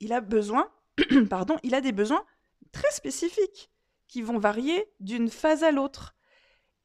il 0.00 0.12
a 0.12 0.20
besoin, 0.20 0.70
pardon, 1.30 1.56
il 1.62 1.74
a 1.74 1.80
des 1.80 1.92
besoins 1.92 2.24
très 2.72 2.90
spécifiques 2.90 3.70
qui 4.06 4.22
vont 4.22 4.38
varier 4.38 4.86
d'une 5.00 5.30
phase 5.30 5.62
à 5.62 5.70
l'autre. 5.70 6.14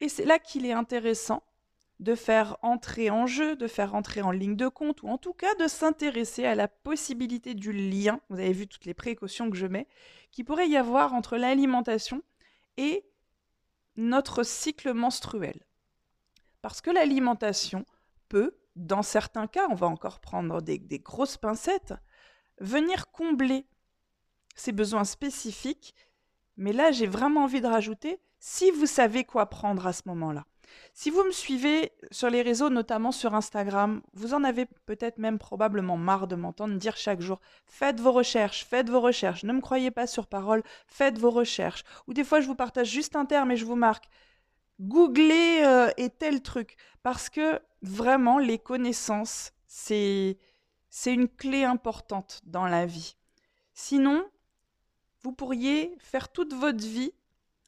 Et 0.00 0.08
c'est 0.08 0.24
là 0.24 0.38
qu'il 0.38 0.66
est 0.66 0.72
intéressant 0.72 1.42
de 1.98 2.14
faire 2.14 2.58
entrer 2.62 3.10
en 3.10 3.26
jeu, 3.26 3.56
de 3.56 3.66
faire 3.66 3.94
entrer 3.94 4.20
en 4.20 4.30
ligne 4.30 4.56
de 4.56 4.68
compte, 4.68 5.02
ou 5.02 5.08
en 5.08 5.18
tout 5.18 5.32
cas 5.32 5.54
de 5.54 5.66
s'intéresser 5.66 6.44
à 6.44 6.54
la 6.54 6.68
possibilité 6.68 7.54
du 7.54 7.72
lien, 7.72 8.20
vous 8.28 8.38
avez 8.38 8.52
vu 8.52 8.66
toutes 8.66 8.84
les 8.84 8.94
précautions 8.94 9.50
que 9.50 9.56
je 9.56 9.66
mets, 9.66 9.88
qui 10.30 10.44
pourrait 10.44 10.68
y 10.68 10.76
avoir 10.76 11.14
entre 11.14 11.36
l'alimentation 11.36 12.22
et 12.76 13.06
notre 13.96 14.42
cycle 14.42 14.92
menstruel. 14.92 15.65
Parce 16.66 16.80
que 16.80 16.90
l'alimentation 16.90 17.86
peut, 18.28 18.58
dans 18.74 19.04
certains 19.04 19.46
cas, 19.46 19.68
on 19.70 19.76
va 19.76 19.86
encore 19.86 20.18
prendre 20.18 20.60
des, 20.60 20.80
grosses 20.98 21.36
pincettes, 21.36 21.94
venir 22.58 23.12
combler 23.12 23.68
ces 24.56 24.72
besoins 24.72 25.04
spécifiques. 25.04 25.94
Mais 26.56 26.72
là, 26.72 26.90
j'ai 26.90 27.06
vraiment 27.06 27.44
envie 27.44 27.60
de 27.60 27.68
rajouter, 27.68 28.18
si 28.40 28.72
vous 28.72 28.86
savez 28.86 29.22
quoi 29.22 29.46
prendre 29.46 29.86
à 29.86 29.92
ce 29.92 30.02
moment-là. 30.06 30.44
Si 30.92 31.10
vous 31.10 31.22
me 31.22 31.30
suivez 31.30 31.92
sur 32.10 32.30
les 32.30 32.42
réseaux, 32.42 32.68
notamment 32.68 33.12
sur 33.12 33.36
Instagram, 33.36 34.02
vous 34.14 34.34
en 34.34 34.42
avez 34.42 34.66
peut-être 34.86 35.18
même 35.18 35.38
probablement 35.38 35.96
marre 35.96 36.26
de 36.26 36.34
m'entendre 36.34 36.74
dire 36.74 36.96
chaque 36.96 37.20
jour 37.20 37.40
faites 37.66 38.00
vos 38.00 38.10
recherches, 38.10 38.64
faites 38.64 38.90
vos 38.90 39.00
recherches, 39.00 39.44
ne 39.44 39.52
me 39.52 39.60
croyez 39.60 39.92
pas 39.92 40.08
sur 40.08 40.26
parole, 40.26 40.64
faites 40.88 41.16
vos 41.16 41.30
recherches. 41.30 41.84
Ou 42.08 42.12
des 42.12 42.24
fois, 42.24 42.40
je 42.40 42.48
vous 42.48 42.56
partage 42.56 42.88
juste 42.88 43.14
un 43.14 43.24
terme 43.24 43.52
et 43.52 43.56
je 43.56 43.64
vous 43.64 43.76
marque 43.76 44.08
googler 44.80 45.62
euh, 45.64 45.90
et 45.96 46.10
tel 46.10 46.42
truc. 46.42 46.76
Parce 47.02 47.28
que 47.28 47.60
vraiment, 47.82 48.38
les 48.38 48.58
connaissances, 48.58 49.52
c'est 49.66 50.38
une 51.06 51.28
clé 51.28 51.64
importante 51.64 52.40
dans 52.44 52.66
la 52.66 52.86
vie. 52.86 53.16
Sinon, 53.74 54.24
vous 55.22 55.32
pourriez 55.32 55.94
faire 55.98 56.30
toute 56.30 56.54
votre 56.54 56.84
vie 56.84 57.12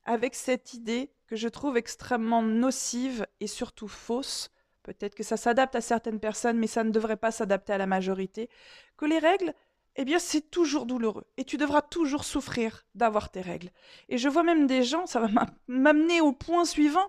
avec 0.05 0.35
cette 0.35 0.75
idée 0.75 1.13
que 1.27 1.37
je 1.37 1.49
trouve 1.49 1.77
extrêmement 1.77 2.43
nocive 2.43 3.27
et 3.41 3.47
surtout 3.47 3.89
fausse. 3.89 4.51
Peut-être 4.83 5.15
que 5.15 5.23
ça 5.23 5.37
s'adapte 5.37 5.75
à 5.75 5.83
certaines 5.83 6.19
personnes, 6.19 6.57
mais 6.57 6.67
ça 6.67 6.83
ne 6.83 6.91
devrait 6.91 7.19
pas 7.19 7.31
s'adapter 7.31 7.75
à 7.75 7.79
la 7.79 7.87
majorité. 7.87 8.49
Que 8.97 9.05
les 9.05 9.19
règles, 9.19 9.53
eh 10.01 10.05
bien 10.05 10.21
c'est 10.21 10.51
toujours 10.51 10.87
douloureux 10.87 11.27
et 11.37 11.45
tu 11.45 11.57
devras 11.57 11.83
toujours 11.83 12.25
souffrir 12.25 12.87
d'avoir 12.95 13.31
tes 13.31 13.41
règles. 13.41 13.71
Et 14.09 14.17
je 14.17 14.29
vois 14.29 14.45
même 14.45 14.69
des 14.69 14.85
gens, 14.85 15.07
ça 15.07 15.19
va 15.19 15.29
m'amener 15.67 16.21
au 16.21 16.33
point 16.33 16.65
suivant, 16.65 17.09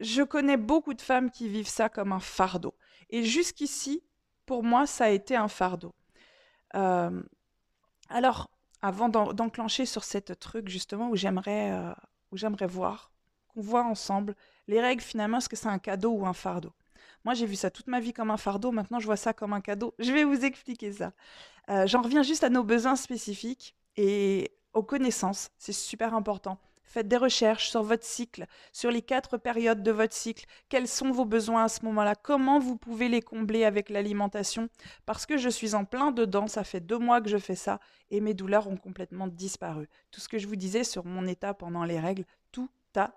je 0.00 0.22
connais 0.22 0.56
beaucoup 0.56 0.92
de 0.92 1.00
femmes 1.00 1.30
qui 1.30 1.48
vivent 1.48 1.68
ça 1.68 1.88
comme 1.88 2.12
un 2.12 2.20
fardeau. 2.20 2.74
Et 3.10 3.22
jusqu'ici, 3.22 4.02
pour 4.44 4.64
moi, 4.64 4.86
ça 4.86 5.04
a 5.04 5.08
été 5.10 5.36
un 5.36 5.46
fardeau. 5.46 5.94
Euh, 6.74 7.22
alors, 8.08 8.50
avant 8.82 9.08
d'enclencher 9.08 9.86
sur 9.86 10.02
cette 10.02 10.38
truc 10.40 10.68
justement 10.68 11.08
où 11.10 11.16
j'aimerais 11.16 11.70
euh, 11.70 11.94
où 12.32 12.36
j'aimerais 12.36 12.66
voir, 12.66 13.12
qu'on 13.48 13.60
voit 13.60 13.84
ensemble 13.84 14.34
les 14.66 14.80
règles 14.80 15.02
finalement, 15.02 15.38
est-ce 15.38 15.48
que 15.48 15.56
c'est 15.56 15.68
un 15.68 15.78
cadeau 15.78 16.10
ou 16.10 16.26
un 16.26 16.32
fardeau? 16.32 16.72
Moi, 17.26 17.34
j'ai 17.34 17.44
vu 17.44 17.56
ça 17.56 17.72
toute 17.72 17.88
ma 17.88 17.98
vie 17.98 18.12
comme 18.12 18.30
un 18.30 18.36
fardeau. 18.36 18.70
Maintenant, 18.70 19.00
je 19.00 19.06
vois 19.06 19.16
ça 19.16 19.32
comme 19.32 19.52
un 19.52 19.60
cadeau. 19.60 19.94
Je 19.98 20.12
vais 20.12 20.22
vous 20.22 20.44
expliquer 20.44 20.92
ça. 20.92 21.12
Euh, 21.68 21.84
j'en 21.84 22.00
reviens 22.00 22.22
juste 22.22 22.44
à 22.44 22.50
nos 22.50 22.62
besoins 22.62 22.94
spécifiques 22.94 23.74
et 23.96 24.52
aux 24.74 24.84
connaissances. 24.84 25.50
C'est 25.58 25.72
super 25.72 26.14
important. 26.14 26.60
Faites 26.84 27.08
des 27.08 27.16
recherches 27.16 27.68
sur 27.68 27.82
votre 27.82 28.04
cycle, 28.04 28.46
sur 28.72 28.92
les 28.92 29.02
quatre 29.02 29.38
périodes 29.38 29.82
de 29.82 29.90
votre 29.90 30.14
cycle. 30.14 30.46
Quels 30.68 30.86
sont 30.86 31.10
vos 31.10 31.24
besoins 31.24 31.64
à 31.64 31.68
ce 31.68 31.84
moment-là? 31.86 32.14
Comment 32.14 32.60
vous 32.60 32.76
pouvez 32.76 33.08
les 33.08 33.22
combler 33.22 33.64
avec 33.64 33.90
l'alimentation? 33.90 34.68
Parce 35.04 35.26
que 35.26 35.36
je 35.36 35.48
suis 35.48 35.74
en 35.74 35.84
plein 35.84 36.12
dedans, 36.12 36.46
ça 36.46 36.62
fait 36.62 36.78
deux 36.78 36.98
mois 36.98 37.20
que 37.20 37.28
je 37.28 37.38
fais 37.38 37.56
ça 37.56 37.80
et 38.08 38.20
mes 38.20 38.34
douleurs 38.34 38.68
ont 38.68 38.76
complètement 38.76 39.26
disparu. 39.26 39.88
Tout 40.12 40.20
ce 40.20 40.28
que 40.28 40.38
je 40.38 40.46
vous 40.46 40.54
disais 40.54 40.84
sur 40.84 41.04
mon 41.04 41.26
état 41.26 41.54
pendant 41.54 41.82
les 41.82 41.98
règles, 41.98 42.24
tout 42.52 42.70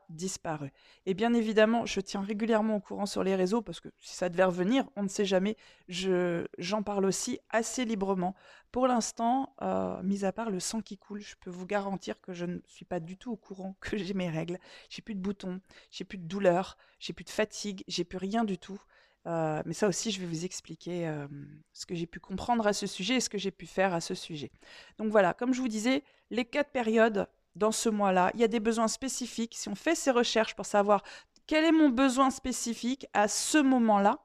disparu. 0.10 0.72
Et 1.06 1.14
bien 1.14 1.34
évidemment, 1.34 1.86
je 1.86 2.02
tiens 2.02 2.22
régulièrement 2.22 2.78
au 2.78 2.80
courant 2.80 3.06
sur 3.06 3.24
les 3.24 3.36
réseaux 3.36 3.62
parce 3.62 3.80
que 3.80 3.90
si 4.00 4.16
ça 4.16 4.30
devait 4.30 4.44
revenir, 4.44 4.86
on 4.96 5.04
ne 5.04 5.08
sait 5.08 5.26
jamais. 5.26 5.56
Je, 5.88 6.46
j'en 6.58 6.84
parle 6.84 7.06
aussi 7.06 7.40
assez 7.50 7.86
librement. 7.86 8.36
Pour 8.72 8.88
l'instant, 8.88 9.56
euh, 9.62 10.02
mis 10.04 10.26
à 10.26 10.32
part 10.32 10.50
le 10.50 10.60
sang 10.60 10.82
qui 10.82 10.98
coule, 10.98 11.22
je 11.22 11.36
peux 11.40 11.50
vous 11.50 11.66
garantir 11.66 12.22
que 12.22 12.34
je 12.34 12.46
ne 12.46 12.60
suis 12.66 12.86
pas 12.86 13.00
du 13.00 13.18
tout 13.18 13.32
au 13.32 13.38
courant 13.38 13.76
que 13.80 13.98
j'ai 13.98 14.14
mes 14.14 14.30
règles. 14.30 14.60
J'ai 14.90 15.02
plus 15.02 15.16
de 15.16 15.22
boutons, 15.22 15.60
j'ai 15.92 16.04
plus 16.04 16.18
de 16.18 16.28
douleur, 16.28 16.78
j'ai 17.00 17.14
plus 17.14 17.26
de 17.26 17.30
fatigue, 17.30 17.84
j'ai 17.88 18.04
plus 18.04 18.18
rien 18.18 18.44
du 18.44 18.58
tout. 18.58 18.80
Euh, 19.28 19.62
mais 19.66 19.74
ça 19.74 19.88
aussi, 19.88 20.12
je 20.12 20.20
vais 20.20 20.26
vous 20.26 20.46
expliquer 20.46 21.08
euh, 21.08 21.28
ce 21.74 21.86
que 21.86 21.96
j'ai 21.96 22.08
pu 22.08 22.20
comprendre 22.20 22.66
à 22.68 22.74
ce 22.74 22.88
sujet 22.88 23.16
et 23.16 23.20
ce 23.20 23.30
que 23.30 23.38
j'ai 23.38 23.52
pu 23.52 23.66
faire 23.66 23.94
à 23.94 24.02
ce 24.02 24.16
sujet. 24.16 24.52
Donc 24.98 25.12
voilà, 25.12 25.34
comme 25.34 25.54
je 25.54 25.62
vous 25.62 25.68
disais, 25.68 26.04
les 26.30 26.46
quatre 26.46 26.72
périodes 26.72 27.28
dans 27.56 27.72
ce 27.72 27.89
mois-là. 27.89 28.32
Il 28.34 28.39
y 28.39 28.44
a 28.44 28.48
des 28.48 28.60
besoins 28.60 28.88
spécifiques. 28.88 29.56
Si 29.56 29.70
on 29.70 29.75
fait 29.75 29.96
ces 29.96 30.12
recherches 30.12 30.56
pour 30.56 30.65
savoir 30.65 31.03
quel 31.48 31.65
est 31.65 31.72
mon 31.72 31.89
besoin 31.89 32.29
spécifique 32.29 33.08
à 33.13 33.27
ce 33.27 33.58
moment-là, 33.58 34.20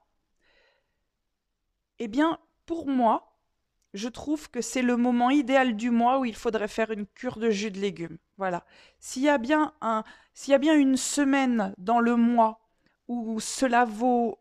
eh 1.98 2.08
bien, 2.08 2.38
pour 2.66 2.86
moi, 2.86 3.38
je 3.94 4.08
trouve 4.08 4.50
que 4.50 4.60
c'est 4.60 4.82
le 4.82 4.96
moment 4.96 5.30
idéal 5.30 5.76
du 5.76 5.90
mois 5.90 6.18
où 6.18 6.24
il 6.24 6.34
faudrait 6.34 6.68
faire 6.68 6.90
une 6.90 7.06
cure 7.06 7.38
de 7.38 7.50
jus 7.50 7.70
de 7.70 7.80
légumes. 7.80 8.18
Voilà. 8.36 8.64
S'il 8.98 9.22
y 9.22 9.28
a 9.28 9.38
bien 9.38 9.72
un, 9.80 10.04
s'il 10.34 10.52
y 10.52 10.54
a 10.54 10.58
bien 10.58 10.74
une 10.74 10.96
semaine 10.96 11.72
dans 11.78 12.00
le 12.00 12.16
mois 12.16 12.60
où 13.08 13.38
cela 13.40 13.84
vaut 13.84 14.38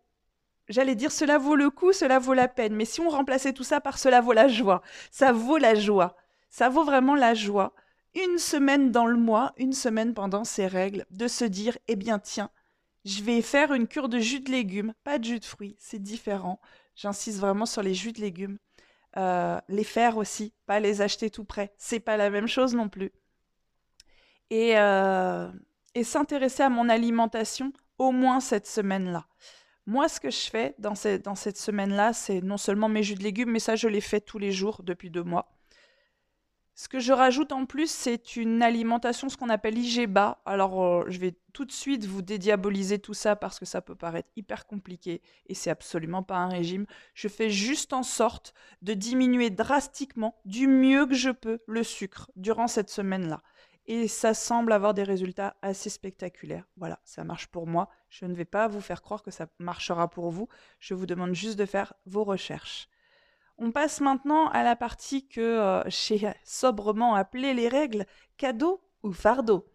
J'allais 0.69 0.95
dire 0.95 1.11
cela 1.11 1.37
vaut 1.37 1.55
le 1.55 1.69
coup, 1.69 1.91
cela 1.91 2.19
vaut 2.19 2.33
la 2.33 2.47
peine, 2.47 2.73
mais 2.73 2.85
si 2.85 3.01
on 3.01 3.09
remplaçait 3.09 3.51
tout 3.53 3.65
ça 3.65 3.81
par 3.81 3.99
cela 3.99 4.21
vaut 4.21 4.31
la 4.31 4.47
joie, 4.47 4.81
ça 5.11 5.33
vaut 5.33 5.57
la 5.57 5.75
joie, 5.75 6.15
ça 6.49 6.69
vaut 6.69 6.85
vraiment 6.85 7.15
la 7.15 7.33
joie 7.33 7.73
une 8.15 8.37
semaine 8.37 8.91
dans 8.91 9.05
le 9.05 9.17
mois, 9.17 9.53
une 9.57 9.73
semaine 9.73 10.13
pendant 10.13 10.43
ces 10.43 10.67
règles, 10.67 11.05
de 11.11 11.27
se 11.27 11.45
dire, 11.45 11.77
eh 11.87 11.95
bien 11.95 12.19
tiens, 12.19 12.49
je 13.05 13.21
vais 13.23 13.41
faire 13.41 13.73
une 13.73 13.87
cure 13.87 14.09
de 14.09 14.19
jus 14.19 14.39
de 14.39 14.51
légumes, 14.51 14.93
pas 15.03 15.19
de 15.19 15.25
jus 15.25 15.39
de 15.39 15.45
fruits, 15.45 15.75
c'est 15.79 16.01
différent. 16.01 16.59
J'insiste 16.95 17.39
vraiment 17.39 17.65
sur 17.65 17.81
les 17.81 17.93
jus 17.93 18.13
de 18.13 18.21
légumes. 18.21 18.57
Euh, 19.15 19.59
les 19.67 19.83
faire 19.83 20.17
aussi, 20.17 20.53
pas 20.65 20.79
les 20.79 21.01
acheter 21.01 21.29
tout 21.29 21.43
près, 21.45 21.71
c'est 21.77 21.99
pas 21.99 22.17
la 22.17 22.31
même 22.31 22.47
chose 22.47 22.73
non 22.73 22.89
plus. 22.89 23.11
Et, 24.49 24.77
euh, 24.77 25.51
et 25.93 26.03
s'intéresser 26.03 26.63
à 26.63 26.69
mon 26.69 26.89
alimentation 26.89 27.73
au 27.99 28.11
moins 28.11 28.39
cette 28.39 28.65
semaine-là. 28.65 29.27
Moi, 29.85 30.07
ce 30.07 30.19
que 30.19 30.31
je 30.31 30.49
fais 30.49 30.73
dans, 30.79 30.93
dans 31.23 31.35
cette 31.35 31.57
semaine-là, 31.57 32.13
c'est 32.13 32.41
non 32.41 32.57
seulement 32.57 32.89
mes 32.89 33.03
jus 33.03 33.15
de 33.15 33.23
légumes, 33.23 33.51
mais 33.51 33.59
ça, 33.59 33.75
je 33.75 33.87
les 33.87 34.01
fais 34.01 34.21
tous 34.21 34.39
les 34.39 34.51
jours 34.51 34.81
depuis 34.81 35.11
deux 35.11 35.23
mois. 35.23 35.51
Ce 36.75 36.87
que 36.87 36.99
je 36.99 37.13
rajoute 37.13 37.51
en 37.51 37.67
plus, 37.67 37.89
c'est 37.89 38.35
une 38.35 38.63
alimentation, 38.63 39.29
ce 39.29 39.37
qu'on 39.37 39.49
appelle 39.49 39.77
IGBA. 39.77 40.41
Alors, 40.45 40.83
euh, 40.83 41.05
je 41.07 41.19
vais 41.19 41.35
tout 41.53 41.65
de 41.65 41.71
suite 41.71 42.05
vous 42.05 42.23
dédiaboliser 42.23 42.97
tout 42.97 43.13
ça 43.13 43.35
parce 43.35 43.59
que 43.59 43.65
ça 43.65 43.81
peut 43.81 43.93
paraître 43.95 44.29
hyper 44.35 44.65
compliqué 44.65 45.21
et 45.45 45.53
c'est 45.53 45.69
absolument 45.69 46.23
pas 46.23 46.37
un 46.37 46.49
régime. 46.49 46.87
Je 47.13 47.27
fais 47.27 47.51
juste 47.51 47.93
en 47.93 48.01
sorte 48.01 48.55
de 48.81 48.95
diminuer 48.95 49.51
drastiquement, 49.51 50.35
du 50.45 50.67
mieux 50.67 51.05
que 51.05 51.13
je 51.13 51.29
peux, 51.29 51.59
le 51.67 51.83
sucre 51.83 52.31
durant 52.35 52.67
cette 52.67 52.89
semaine-là. 52.89 53.43
Et 53.85 54.07
ça 54.07 54.33
semble 54.33 54.71
avoir 54.71 54.95
des 54.95 55.03
résultats 55.03 55.55
assez 55.61 55.91
spectaculaires. 55.91 56.67
Voilà, 56.77 56.99
ça 57.03 57.23
marche 57.23 57.47
pour 57.47 57.67
moi. 57.67 57.89
Je 58.09 58.25
ne 58.25 58.33
vais 58.33 58.45
pas 58.45 58.67
vous 58.67 58.81
faire 58.81 59.03
croire 59.03 59.21
que 59.21 59.29
ça 59.29 59.45
marchera 59.59 60.09
pour 60.09 60.31
vous. 60.31 60.47
Je 60.79 60.95
vous 60.95 61.05
demande 61.05 61.33
juste 61.33 61.59
de 61.59 61.65
faire 61.65 61.93
vos 62.07 62.23
recherches. 62.23 62.89
On 63.57 63.71
passe 63.71 64.01
maintenant 64.01 64.47
à 64.49 64.63
la 64.63 64.75
partie 64.75 65.27
que 65.27 65.41
euh, 65.41 65.83
j'ai 65.87 66.33
sobrement 66.43 67.15
appelée 67.15 67.53
les 67.53 67.67
règles 67.67 68.05
cadeau 68.37 68.81
ou 69.03 69.11
fardeau. 69.11 69.65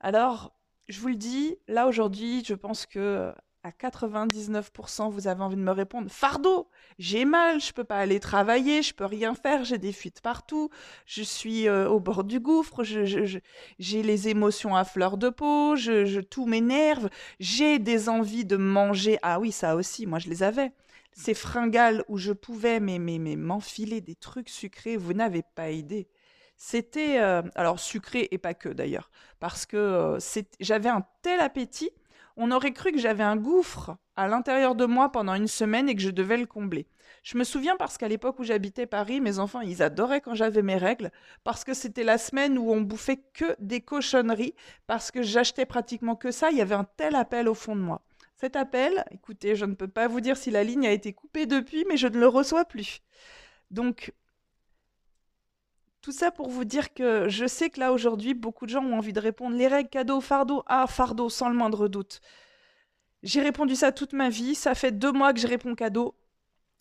Alors, 0.00 0.54
je 0.88 1.00
vous 1.00 1.08
le 1.08 1.16
dis, 1.16 1.56
là 1.68 1.86
aujourd'hui, 1.86 2.44
je 2.44 2.54
pense 2.54 2.86
que 2.86 3.32
à 3.64 3.70
99%, 3.70 5.10
vous 5.10 5.28
avez 5.28 5.40
envie 5.40 5.56
de 5.56 5.60
me 5.60 5.70
répondre 5.70 6.10
fardeau. 6.10 6.68
J'ai 6.98 7.24
mal, 7.24 7.60
je 7.60 7.72
peux 7.72 7.84
pas 7.84 7.98
aller 7.98 8.18
travailler, 8.18 8.82
je 8.82 8.92
peux 8.92 9.04
rien 9.04 9.34
faire, 9.34 9.64
j'ai 9.64 9.78
des 9.78 9.92
fuites 9.92 10.20
partout, 10.20 10.68
je 11.06 11.22
suis 11.22 11.68
euh, 11.68 11.88
au 11.88 12.00
bord 12.00 12.24
du 12.24 12.40
gouffre, 12.40 12.82
j'ai 12.82 14.02
les 14.02 14.28
émotions 14.28 14.74
à 14.74 14.84
fleur 14.84 15.16
de 15.16 15.28
peau, 15.28 15.76
je, 15.76 16.20
tout 16.20 16.46
m'énerve, 16.46 17.08
j'ai 17.38 17.78
des 17.78 18.08
envies 18.08 18.44
de 18.44 18.56
manger. 18.56 19.18
Ah 19.22 19.38
oui, 19.38 19.52
ça 19.52 19.76
aussi, 19.76 20.06
moi 20.06 20.18
je 20.18 20.28
les 20.28 20.42
avais 20.42 20.72
ces 21.12 21.34
fringales 21.34 22.04
où 22.08 22.18
je 22.18 22.32
pouvais 22.32 22.80
m'enfiler 22.80 24.00
des 24.00 24.14
trucs 24.14 24.48
sucrés, 24.48 24.96
vous 24.96 25.12
n'avez 25.12 25.42
pas 25.54 25.70
idée. 25.70 26.08
C'était 26.56 27.18
euh, 27.20 27.42
alors 27.54 27.80
sucré 27.80 28.28
et 28.30 28.38
pas 28.38 28.54
que 28.54 28.68
d'ailleurs, 28.68 29.10
parce 29.40 29.66
que 29.66 29.76
euh, 29.76 30.18
j'avais 30.60 30.88
un 30.88 31.04
tel 31.22 31.40
appétit, 31.40 31.90
on 32.36 32.50
aurait 32.50 32.72
cru 32.72 32.92
que 32.92 32.98
j'avais 32.98 33.24
un 33.24 33.36
gouffre 33.36 33.96
à 34.16 34.28
l'intérieur 34.28 34.74
de 34.74 34.84
moi 34.84 35.10
pendant 35.10 35.34
une 35.34 35.48
semaine 35.48 35.88
et 35.88 35.94
que 35.94 36.00
je 36.00 36.10
devais 36.10 36.36
le 36.36 36.46
combler. 36.46 36.86
Je 37.22 37.36
me 37.36 37.44
souviens 37.44 37.76
parce 37.76 37.98
qu'à 37.98 38.08
l'époque 38.08 38.38
où 38.38 38.44
j'habitais 38.44 38.86
Paris, 38.86 39.20
mes 39.20 39.38
enfants, 39.38 39.60
ils 39.60 39.82
adoraient 39.82 40.20
quand 40.20 40.34
j'avais 40.34 40.62
mes 40.62 40.76
règles, 40.76 41.10
parce 41.44 41.64
que 41.64 41.74
c'était 41.74 42.04
la 42.04 42.18
semaine 42.18 42.58
où 42.58 42.72
on 42.72 42.80
bouffait 42.80 43.22
que 43.34 43.56
des 43.58 43.80
cochonneries, 43.80 44.54
parce 44.86 45.10
que 45.10 45.22
j'achetais 45.22 45.66
pratiquement 45.66 46.16
que 46.16 46.30
ça, 46.30 46.50
il 46.50 46.58
y 46.58 46.62
avait 46.62 46.74
un 46.74 46.86
tel 46.96 47.14
appel 47.14 47.48
au 47.48 47.54
fond 47.54 47.76
de 47.76 47.80
moi. 47.80 48.02
Cet 48.42 48.56
appel, 48.56 49.04
écoutez, 49.12 49.54
je 49.54 49.64
ne 49.64 49.74
peux 49.74 49.86
pas 49.86 50.08
vous 50.08 50.20
dire 50.20 50.36
si 50.36 50.50
la 50.50 50.64
ligne 50.64 50.84
a 50.84 50.90
été 50.90 51.12
coupée 51.12 51.46
depuis, 51.46 51.84
mais 51.88 51.96
je 51.96 52.08
ne 52.08 52.18
le 52.18 52.26
reçois 52.26 52.64
plus. 52.64 52.98
Donc, 53.70 54.12
tout 56.00 56.10
ça 56.10 56.32
pour 56.32 56.48
vous 56.48 56.64
dire 56.64 56.92
que 56.92 57.28
je 57.28 57.46
sais 57.46 57.70
que 57.70 57.78
là 57.78 57.92
aujourd'hui, 57.92 58.34
beaucoup 58.34 58.66
de 58.66 58.72
gens 58.72 58.82
ont 58.82 58.98
envie 58.98 59.12
de 59.12 59.20
répondre 59.20 59.56
les 59.56 59.68
règles, 59.68 59.90
cadeau, 59.90 60.20
fardeau, 60.20 60.64
ah, 60.66 60.88
fardeau, 60.88 61.28
sans 61.28 61.50
le 61.50 61.54
moindre 61.54 61.86
doute. 61.86 62.20
J'ai 63.22 63.40
répondu 63.40 63.76
ça 63.76 63.92
toute 63.92 64.12
ma 64.12 64.28
vie, 64.28 64.56
ça 64.56 64.74
fait 64.74 64.90
deux 64.90 65.12
mois 65.12 65.32
que 65.32 65.38
je 65.38 65.46
réponds 65.46 65.76
cadeau. 65.76 66.16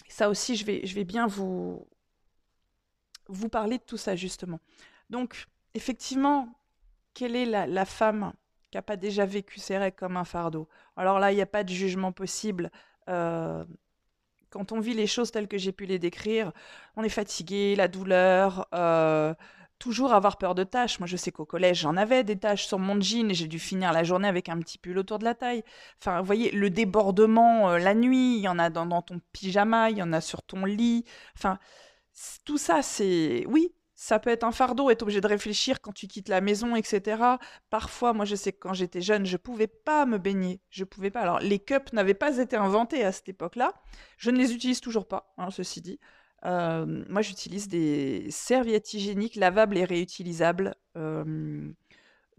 Ça 0.09 0.29
aussi, 0.29 0.55
je 0.55 0.65
vais, 0.65 0.87
je 0.87 0.95
vais 0.95 1.03
bien 1.03 1.27
vous, 1.27 1.87
vous 3.27 3.49
parler 3.49 3.77
de 3.77 3.83
tout 3.83 3.97
ça 3.97 4.15
justement. 4.15 4.59
Donc, 5.11 5.45
effectivement, 5.75 6.49
quelle 7.13 7.35
est 7.35 7.45
la, 7.45 7.67
la 7.67 7.85
femme 7.85 8.33
qui 8.71 8.77
n'a 8.77 8.81
pas 8.81 8.95
déjà 8.95 9.25
vécu 9.25 9.59
ses 9.59 9.77
règles 9.77 9.97
comme 9.97 10.17
un 10.17 10.23
fardeau. 10.23 10.67
Alors 10.95 11.19
là, 11.19 11.31
il 11.31 11.35
n'y 11.35 11.41
a 11.41 11.45
pas 11.45 11.63
de 11.63 11.69
jugement 11.69 12.11
possible. 12.11 12.71
Euh, 13.09 13.65
quand 14.49 14.71
on 14.71 14.79
vit 14.79 14.93
les 14.93 15.07
choses 15.07 15.31
telles 15.31 15.47
que 15.47 15.57
j'ai 15.57 15.71
pu 15.71 15.85
les 15.85 15.99
décrire, 15.99 16.51
on 16.95 17.03
est 17.03 17.09
fatigué, 17.09 17.75
la 17.75 17.87
douleur, 17.87 18.67
euh, 18.73 19.33
toujours 19.77 20.13
avoir 20.13 20.37
peur 20.37 20.55
de 20.55 20.63
tâches. 20.63 20.99
Moi, 20.99 21.07
je 21.07 21.17
sais 21.17 21.31
qu'au 21.31 21.45
collège, 21.45 21.81
j'en 21.81 21.97
avais 21.97 22.23
des 22.23 22.37
tâches 22.37 22.65
sur 22.65 22.79
mon 22.79 22.99
jean 23.01 23.29
et 23.29 23.33
j'ai 23.33 23.47
dû 23.47 23.59
finir 23.59 23.91
la 23.91 24.03
journée 24.03 24.27
avec 24.27 24.47
un 24.47 24.59
petit 24.59 24.77
pull 24.77 24.97
autour 24.97 25.19
de 25.19 25.25
la 25.25 25.35
taille. 25.35 25.63
Enfin, 25.99 26.19
vous 26.19 26.25
voyez, 26.25 26.51
le 26.51 26.69
débordement 26.69 27.71
euh, 27.71 27.77
la 27.77 27.93
nuit, 27.93 28.37
il 28.37 28.41
y 28.41 28.47
en 28.47 28.59
a 28.59 28.69
dans 28.69 29.01
ton 29.01 29.19
pyjama, 29.33 29.89
il 29.89 29.97
y 29.97 30.03
en 30.03 30.13
a 30.13 30.21
sur 30.21 30.43
ton 30.43 30.65
lit. 30.65 31.03
Enfin, 31.35 31.59
tout 32.45 32.57
ça, 32.57 32.81
c'est... 32.81 33.45
Oui, 33.47 33.73
ça 34.01 34.17
peut 34.17 34.31
être 34.31 34.43
un 34.43 34.51
fardeau, 34.51 34.89
être 34.89 35.03
obligé 35.03 35.21
de 35.21 35.27
réfléchir 35.27 35.79
quand 35.79 35.91
tu 35.91 36.07
quittes 36.07 36.27
la 36.27 36.41
maison, 36.41 36.75
etc. 36.75 37.21
Parfois, 37.69 38.13
moi 38.13 38.25
je 38.25 38.35
sais 38.35 38.51
que 38.51 38.57
quand 38.57 38.73
j'étais 38.73 38.99
jeune, 38.99 39.27
je 39.27 39.37
pouvais 39.37 39.67
pas 39.67 40.07
me 40.07 40.17
baigner. 40.17 40.59
Je 40.71 40.83
pouvais 40.85 41.11
pas. 41.11 41.21
Alors, 41.21 41.39
les 41.39 41.59
cups 41.59 41.93
n'avaient 41.93 42.15
pas 42.15 42.39
été 42.39 42.55
inventés 42.55 43.03
à 43.03 43.11
cette 43.11 43.29
époque-là. 43.29 43.75
Je 44.17 44.31
ne 44.31 44.39
les 44.39 44.55
utilise 44.55 44.81
toujours 44.81 45.07
pas, 45.07 45.31
hein, 45.37 45.51
ceci 45.51 45.81
dit. 45.81 45.99
Euh, 46.45 47.05
moi, 47.09 47.21
j'utilise 47.21 47.67
des 47.67 48.25
serviettes 48.31 48.91
hygiéniques 48.95 49.35
lavables 49.35 49.77
et 49.77 49.85
réutilisables. 49.85 50.73
Euh, 50.97 51.71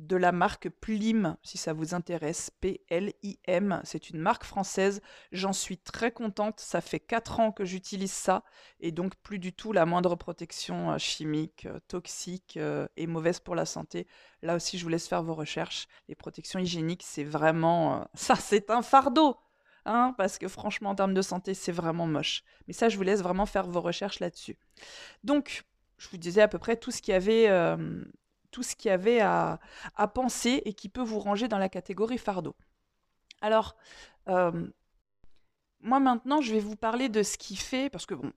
de 0.07 0.17
la 0.17 0.33
marque 0.33 0.69
Plim, 0.69 1.37
si 1.43 1.59
ça 1.59 1.73
vous 1.73 1.95
intéresse, 1.95 2.51
P-L-I-M. 2.61 3.81
C'est 3.85 4.11
une 4.11 4.19
marque 4.19 4.45
française. 4.45 5.01
J'en 5.31 5.53
suis 5.53 5.79
très 5.79 6.11
contente. 6.11 6.61
Ça 6.61 6.81
fait 6.81 7.01
4 7.01 7.41
ans 7.41 7.53
que 7.53 7.65
j'utilise 7.65 8.13
ça 8.13 8.43
et 8.81 8.91
donc 8.91 9.15
plus 9.17 9.39
du 9.39 9.53
tout 9.53 9.73
la 9.73 9.87
moindre 9.87 10.17
protection 10.17 10.93
euh, 10.93 10.99
chimique, 10.99 11.67
euh, 11.67 11.79
toxique 11.89 12.57
euh, 12.57 12.89
et 12.97 13.07
mauvaise 13.07 13.39
pour 13.39 13.55
la 13.55 13.65
santé. 13.65 14.07
Là 14.43 14.57
aussi, 14.57 14.77
je 14.77 14.83
vous 14.83 14.91
laisse 14.91 15.09
faire 15.09 15.23
vos 15.23 15.35
recherches. 15.35 15.87
Les 16.09 16.15
protections 16.15 16.59
hygiéniques, 16.59 17.05
c'est 17.05 17.25
vraiment... 17.25 18.07
ça, 18.15 18.35
c'est 18.35 18.71
un 18.71 18.83
fardeau 18.83 19.37
Hein, 19.85 20.15
parce 20.17 20.39
que 20.39 20.47
franchement, 20.47 20.91
en 20.91 20.95
termes 20.95 21.15
de 21.15 21.23
santé, 21.23 21.55
c'est 21.55 21.73
vraiment 21.73 22.07
moche. 22.07 22.45
Mais 22.69 22.73
ça, 22.73 22.89
je 22.89 22.97
vous 22.97 23.03
laisse 23.03 23.21
vraiment 23.21 23.47
faire 23.47 23.67
vos 23.67 23.81
recherches 23.81 24.21
là-dessus. 24.21 24.57
Donc, 25.25 25.65
je 25.99 26.09
vous 26.09 26.19
disais 26.19 26.41
à 26.41 26.47
peu 26.47 26.61
près 26.61 26.77
tout 26.77 26.93
ce 26.93 27.03
qu'il 27.03 27.11
y 27.11 27.17
avait 27.17 27.49
tout 28.53 28.63
ce 28.63 28.77
qu'il 28.77 28.91
y 28.91 28.93
avait 28.93 29.21
à, 29.21 29.59
penser 30.15 30.63
et 30.65 30.75
qui 30.75 30.89
peut 30.89 31.03
vous 31.03 31.19
ranger 31.19 31.49
dans 31.49 31.59
la 31.59 31.69
catégorie 31.69 32.19
fardeau. 32.19 32.55
Alors, 33.41 33.75
euh, 34.29 34.69
moi 35.81 35.99
maintenant, 35.99 36.41
je 36.41 36.53
vais 36.53 36.61
vous 36.61 36.77
parler 36.77 37.09
de 37.09 37.25
ce 37.25 37.37
qui 37.37 37.57
fait, 37.57 37.91
parce 37.91 38.07
que 38.07 38.15
bon, 38.15 38.33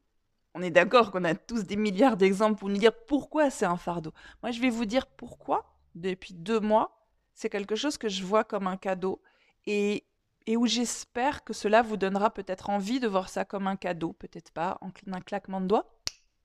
on 0.56 0.64
est 0.64 0.72
d'accord 0.72 1.12
qu'on 1.12 1.26
a 1.26 1.36
tous 1.36 1.66
des 1.66 1.76
milliards 1.76 2.18
d'exemples 2.18 2.58
pour 2.58 2.70
nous 2.70 2.78
dire 2.78 2.94
pourquoi 3.08 3.52
c'est 3.52 3.66
un 3.66 3.78
fardeau. 3.78 4.14
Moi, 4.42 4.52
je 4.52 4.62
vais 4.62 4.70
vous 4.70 4.86
dire 4.86 5.06
pourquoi, 5.06 5.78
depuis 5.94 6.34
deux 6.34 6.60
mois, 6.60 7.06
c'est 7.36 7.50
quelque 7.50 7.76
chose 7.76 7.98
que 7.98 8.10
je 8.10 8.24
vois 8.24 8.46
comme 8.46 8.66
un 8.66 8.78
cadeau 8.78 9.22
et, 9.68 10.06
et 10.48 10.56
où 10.56 10.66
j'espère 10.66 11.44
que 11.44 11.54
cela 11.54 11.82
vous 11.82 11.98
donnera 11.98 12.34
peut-être 12.34 12.70
envie 12.70 13.02
de 13.02 13.08
voir 13.08 13.28
ça 13.30 13.44
comme 13.44 13.68
un 13.68 13.76
cadeau, 13.76 14.14
peut-être 14.14 14.52
pas 14.52 14.78
en 14.82 14.92
un 15.12 15.22
claquement 15.22 15.60
de 15.60 15.68
doigts. 15.68 15.92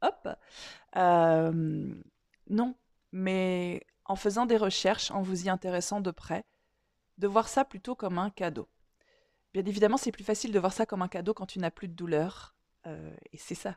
Hop. 0.02 0.28
Euh, 0.96 1.94
non, 2.48 2.74
mais 3.12 3.83
en 4.05 4.16
faisant 4.16 4.46
des 4.46 4.57
recherches, 4.57 5.11
en 5.11 5.23
vous 5.23 5.46
y 5.46 5.49
intéressant 5.49 6.01
de 6.01 6.11
près, 6.11 6.44
de 7.18 7.27
voir 7.29 7.49
ça 7.49 7.64
plutôt 7.64 7.94
comme 7.94 8.18
un 8.18 8.31
cadeau. 8.31 8.68
Bien 9.53 9.64
évidemment, 9.64 9.96
c'est 9.96 10.12
plus 10.12 10.25
facile 10.25 10.53
de 10.53 10.59
voir 10.59 10.73
ça 10.73 10.87
comme 10.87 11.03
un 11.03 11.09
cadeau 11.09 11.35
quand 11.35 11.46
tu 11.46 11.59
n'as 11.59 11.70
plus 11.70 11.88
de 11.88 11.94
douleur, 11.94 12.55
euh, 12.87 13.14
et 13.33 13.37
c'est 13.37 13.55
ça, 13.55 13.77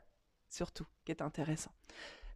surtout, 0.50 0.86
qui 1.06 1.12
est 1.12 1.22
intéressant. 1.22 1.72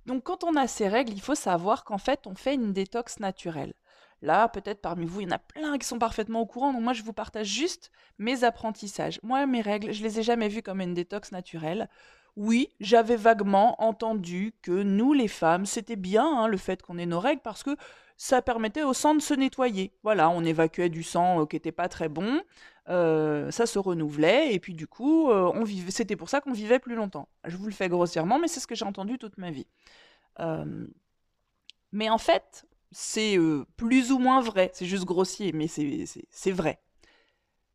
Donc 0.06 0.24
quand 0.24 0.44
on 0.44 0.56
a 0.56 0.68
ces 0.68 0.88
règles, 0.88 1.14
il 1.14 1.22
faut 1.22 1.36
savoir 1.36 1.84
qu'en 1.84 1.98
fait, 1.98 2.28
on 2.28 2.36
fait 2.36 2.56
une 2.56 2.74
détox 2.74 3.20
naturelle. 3.20 3.74
Là, 4.22 4.48
peut-être 4.48 4.82
parmi 4.82 5.06
vous, 5.06 5.22
il 5.22 5.26
y 5.26 5.28
en 5.28 5.36
a 5.36 5.40
plein 5.40 5.78
qui 5.78 5.86
sont 5.86 6.00
parfaitement 6.00 6.42
au 6.42 6.46
courant, 6.46 6.74
donc 6.74 6.82
moi 6.82 6.94
je 6.94 7.04
vous 7.04 7.14
partage 7.14 7.48
juste 7.48 7.92
mes 8.18 8.44
apprentissages. 8.44 9.20
Moi, 9.22 9.46
mes 9.46 9.62
règles, 9.62 9.92
je 9.92 10.02
les 10.02 10.20
ai 10.20 10.24
jamais 10.24 10.48
vues 10.48 10.64
comme 10.64 10.82
une 10.82 10.94
détox 10.94 11.32
naturelle. 11.32 11.90
Oui, 12.38 12.70
j'avais 12.80 13.16
vaguement 13.16 13.82
entendu 13.82 14.54
que 14.62 14.84
nous, 14.84 15.12
les 15.14 15.28
femmes, 15.28 15.66
c'était 15.66 15.96
bien 15.96 16.24
hein, 16.24 16.48
le 16.48 16.58
fait 16.58 16.84
qu'on 16.84 17.00
ait 17.00 17.08
nos 17.08 17.20
règles 17.20 17.42
parce 17.42 17.64
que 17.64 17.76
ça 18.16 18.44
permettait 18.44 18.84
au 18.84 18.94
sang 18.94 19.16
de 19.16 19.22
se 19.22 19.34
nettoyer. 19.34 19.92
Voilà, 20.04 20.30
on 20.30 20.44
évacuait 20.44 20.90
du 20.90 21.02
sang 21.02 21.42
euh, 21.42 21.46
qui 21.48 21.56
n'était 21.56 21.72
pas 21.72 21.90
très 21.90 22.10
bon, 22.10 22.44
euh, 22.90 23.50
ça 23.50 23.66
se 23.66 23.80
renouvelait 23.80 24.54
et 24.54 24.60
puis 24.60 24.76
du 24.76 24.86
coup, 24.86 25.32
euh, 25.32 25.52
on 25.56 25.64
vivait. 25.64 25.90
C'était 25.90 26.16
pour 26.16 26.30
ça 26.30 26.40
qu'on 26.40 26.54
vivait 26.54 26.78
plus 26.78 26.94
longtemps. 26.94 27.28
Je 27.44 27.58
vous 27.58 27.66
le 27.66 27.72
fais 27.72 27.90
grossièrement, 27.90 28.38
mais 28.38 28.48
c'est 28.48 28.60
ce 28.60 28.68
que 28.68 28.76
j'ai 28.76 28.86
entendu 28.86 29.18
toute 29.18 29.40
ma 29.40 29.50
vie. 29.50 29.66
mais 31.92 32.10
en 32.12 32.20
fait, 32.20 32.68
c'est 32.92 33.38
plus 33.78 34.12
ou 34.12 34.20
moins 34.20 34.42
vrai. 34.42 34.70
C'est 34.76 34.86
juste 34.86 35.06
grossier, 35.06 35.54
mais 35.54 35.68
c'est 35.68 36.52
vrai. 36.52 36.80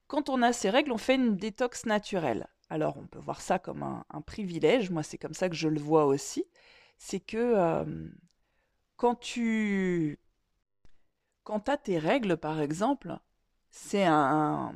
Quand 0.07 0.29
on 0.29 0.41
a 0.41 0.53
ces 0.53 0.71
règles, 0.71 0.93
on 0.93 0.99
fait 0.99 1.17
une 1.17 1.37
détox 1.37 1.85
naturelle. 1.85 2.47
Alors 2.73 2.97
on 2.97 3.07
peut 3.07 3.19
voir 3.19 3.43
ça 3.43 3.59
comme 3.59 3.83
un, 3.83 4.21
privilège, 4.23 4.89
moi 4.89 5.03
c'est 5.03 5.19
comme 5.19 5.35
ça 5.35 5.51
que 5.51 5.55
je 5.55 5.69
le 5.69 5.79
vois 5.79 6.07
aussi, 6.07 6.47
c'est 6.97 7.21
que 7.21 7.85
quand 8.97 9.15
tu 9.15 10.19
quand 11.45 11.69
as 11.69 11.77
tes 11.77 11.99
règles 11.99 12.39
par 12.39 12.63
exemple, 12.63 13.19
c'est 13.69 14.07
un, 14.07 14.75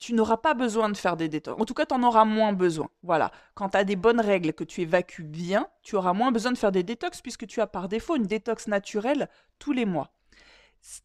tu 0.00 0.12
n'auras 0.12 0.38
pas 0.38 0.54
besoin 0.54 0.88
de 0.88 0.96
faire 0.96 1.16
des 1.16 1.28
détox. 1.28 1.62
En 1.62 1.64
tout 1.64 1.74
cas, 1.74 1.86
tu 1.86 1.94
en 1.94 2.02
auras 2.02 2.24
moins 2.24 2.52
besoin. 2.52 2.88
Voilà. 3.04 3.30
Quand 3.54 3.68
tu 3.68 3.76
as 3.76 3.84
des 3.84 3.94
bonnes 3.94 4.20
règles, 4.20 4.52
que 4.52 4.64
tu 4.64 4.80
évacues 4.80 5.22
bien, 5.22 5.68
tu 5.82 5.94
auras 5.94 6.12
moins 6.12 6.32
besoin 6.32 6.50
de 6.50 6.58
faire 6.58 6.72
des 6.72 6.82
détox 6.82 7.22
puisque 7.22 7.46
tu 7.46 7.60
as 7.60 7.68
par 7.68 7.88
défaut 7.88 8.16
une 8.16 8.26
détox 8.26 8.66
naturelle 8.66 9.28
tous 9.60 9.72
les 9.72 9.84
mois. 9.84 10.10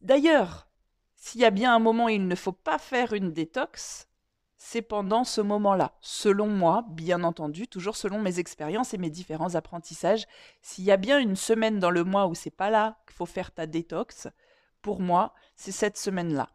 D'ailleurs, 0.00 0.66
s'il 1.14 1.42
y 1.42 1.44
a 1.44 1.50
bien 1.50 1.72
un 1.72 1.78
moment 1.78 2.06
où 2.06 2.08
il 2.08 2.26
ne 2.26 2.34
faut 2.34 2.50
pas 2.50 2.78
faire 2.78 3.12
une 3.12 3.32
détox, 3.32 4.05
c'est 4.68 4.82
pendant 4.82 5.22
ce 5.22 5.40
moment-là. 5.40 5.92
Selon 6.00 6.48
moi, 6.48 6.84
bien 6.88 7.22
entendu, 7.22 7.68
toujours 7.68 7.94
selon 7.94 8.20
mes 8.20 8.40
expériences 8.40 8.94
et 8.94 8.98
mes 8.98 9.10
différents 9.10 9.54
apprentissages. 9.54 10.26
S'il 10.60 10.82
y 10.82 10.90
a 10.90 10.96
bien 10.96 11.20
une 11.20 11.36
semaine 11.36 11.78
dans 11.78 11.92
le 11.92 12.02
mois 12.02 12.26
où 12.26 12.34
c'est 12.34 12.50
pas 12.50 12.68
là 12.68 12.98
qu'il 13.06 13.14
faut 13.14 13.26
faire 13.26 13.52
ta 13.52 13.66
détox, 13.66 14.26
pour 14.82 15.00
moi, 15.00 15.34
c'est 15.54 15.70
cette 15.70 15.96
semaine-là. 15.96 16.48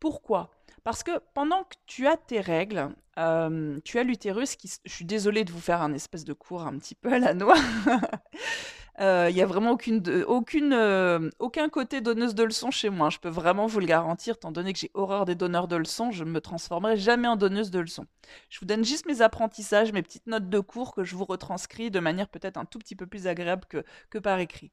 Pourquoi? 0.00 0.50
Parce 0.82 1.04
que 1.04 1.12
pendant 1.34 1.62
que 1.62 1.76
tu 1.86 2.08
as 2.08 2.16
tes 2.16 2.40
règles, 2.40 2.90
euh, 3.16 3.78
tu 3.84 4.00
as 4.00 4.02
l'utérus 4.02 4.56
qui... 4.56 4.68
Je 4.84 4.92
suis 4.92 5.04
désolée 5.04 5.44
de 5.44 5.52
vous 5.52 5.60
faire 5.60 5.82
un 5.82 5.92
espèce 5.92 6.24
de 6.24 6.32
cours 6.32 6.62
un 6.62 6.76
petit 6.78 6.96
peu 6.96 7.12
à 7.12 7.20
la 7.20 7.32
noix. 7.32 7.60
Euh, 9.00 9.28
il 9.30 9.34
n'y 9.34 9.40
a 9.40 9.46
vraiment 9.46 9.70
aucune, 9.70 10.72
euh, 10.74 11.30
aucun 11.38 11.68
côté 11.70 12.00
donneuse 12.02 12.34
de 12.34 12.42
leçons 12.42 12.70
chez 12.70 12.90
moi. 12.90 13.08
Je 13.08 13.18
peux 13.18 13.30
vraiment 13.30 13.66
vous 13.66 13.80
le 13.80 13.86
garantir, 13.86 14.34
étant 14.34 14.52
donné 14.52 14.72
que 14.72 14.78
j'ai 14.78 14.90
horreur 14.94 15.24
des 15.24 15.34
donneurs 15.34 15.66
de 15.66 15.76
leçons, 15.76 16.10
je 16.10 16.24
ne 16.24 16.30
me 16.30 16.40
transformerai 16.40 16.96
jamais 16.96 17.28
en 17.28 17.36
donneuse 17.36 17.70
de 17.70 17.80
leçons. 17.80 18.06
Je 18.50 18.60
vous 18.60 18.66
donne 18.66 18.84
juste 18.84 19.06
mes 19.06 19.22
apprentissages, 19.22 19.92
mes 19.92 20.02
petites 20.02 20.26
notes 20.26 20.50
de 20.50 20.60
cours 20.60 20.94
que 20.94 21.04
je 21.04 21.16
vous 21.16 21.24
retranscris 21.24 21.90
de 21.90 22.00
manière 22.00 22.28
peut-être 22.28 22.58
un 22.58 22.66
tout 22.66 22.78
petit 22.78 22.94
peu 22.94 23.06
plus 23.06 23.26
agréable 23.26 23.64
que, 23.66 23.82
que 24.10 24.18
par 24.18 24.38
écrit. 24.40 24.70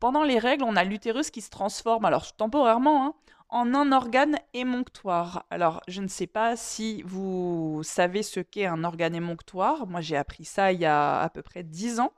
Pendant 0.00 0.24
les 0.24 0.38
règles, 0.38 0.64
on 0.64 0.76
a 0.76 0.84
l'utérus 0.84 1.30
qui 1.30 1.40
se 1.40 1.50
transforme, 1.50 2.04
alors 2.04 2.34
temporairement, 2.34 3.06
hein, 3.06 3.14
en 3.48 3.72
un 3.72 3.92
organe 3.92 4.36
émonctoire. 4.52 5.46
Alors, 5.48 5.80
je 5.86 6.00
ne 6.00 6.08
sais 6.08 6.26
pas 6.26 6.56
si 6.56 7.02
vous 7.02 7.82
savez 7.84 8.24
ce 8.24 8.40
qu'est 8.40 8.66
un 8.66 8.82
organe 8.82 9.14
émonctoire. 9.14 9.86
Moi, 9.86 10.00
j'ai 10.00 10.16
appris 10.16 10.44
ça 10.44 10.72
il 10.72 10.80
y 10.80 10.84
a 10.84 11.20
à 11.20 11.28
peu 11.28 11.40
près 11.40 11.62
10 11.62 12.00
ans. 12.00 12.12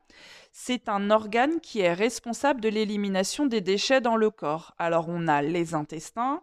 C'est 0.59 0.89
un 0.89 1.11
organe 1.11 1.61
qui 1.61 1.81
est 1.81 1.93
responsable 1.93 2.63
de 2.63 2.71
l'élimination 2.71 3.45
des 3.45 3.61
déchets 3.61 4.01
dans 4.01 4.17
le 4.17 4.31
corps. 4.31 4.75
Alors, 4.79 5.05
on 5.07 5.29
a 5.29 5.43
les 5.43 5.75
intestins, 5.75 6.43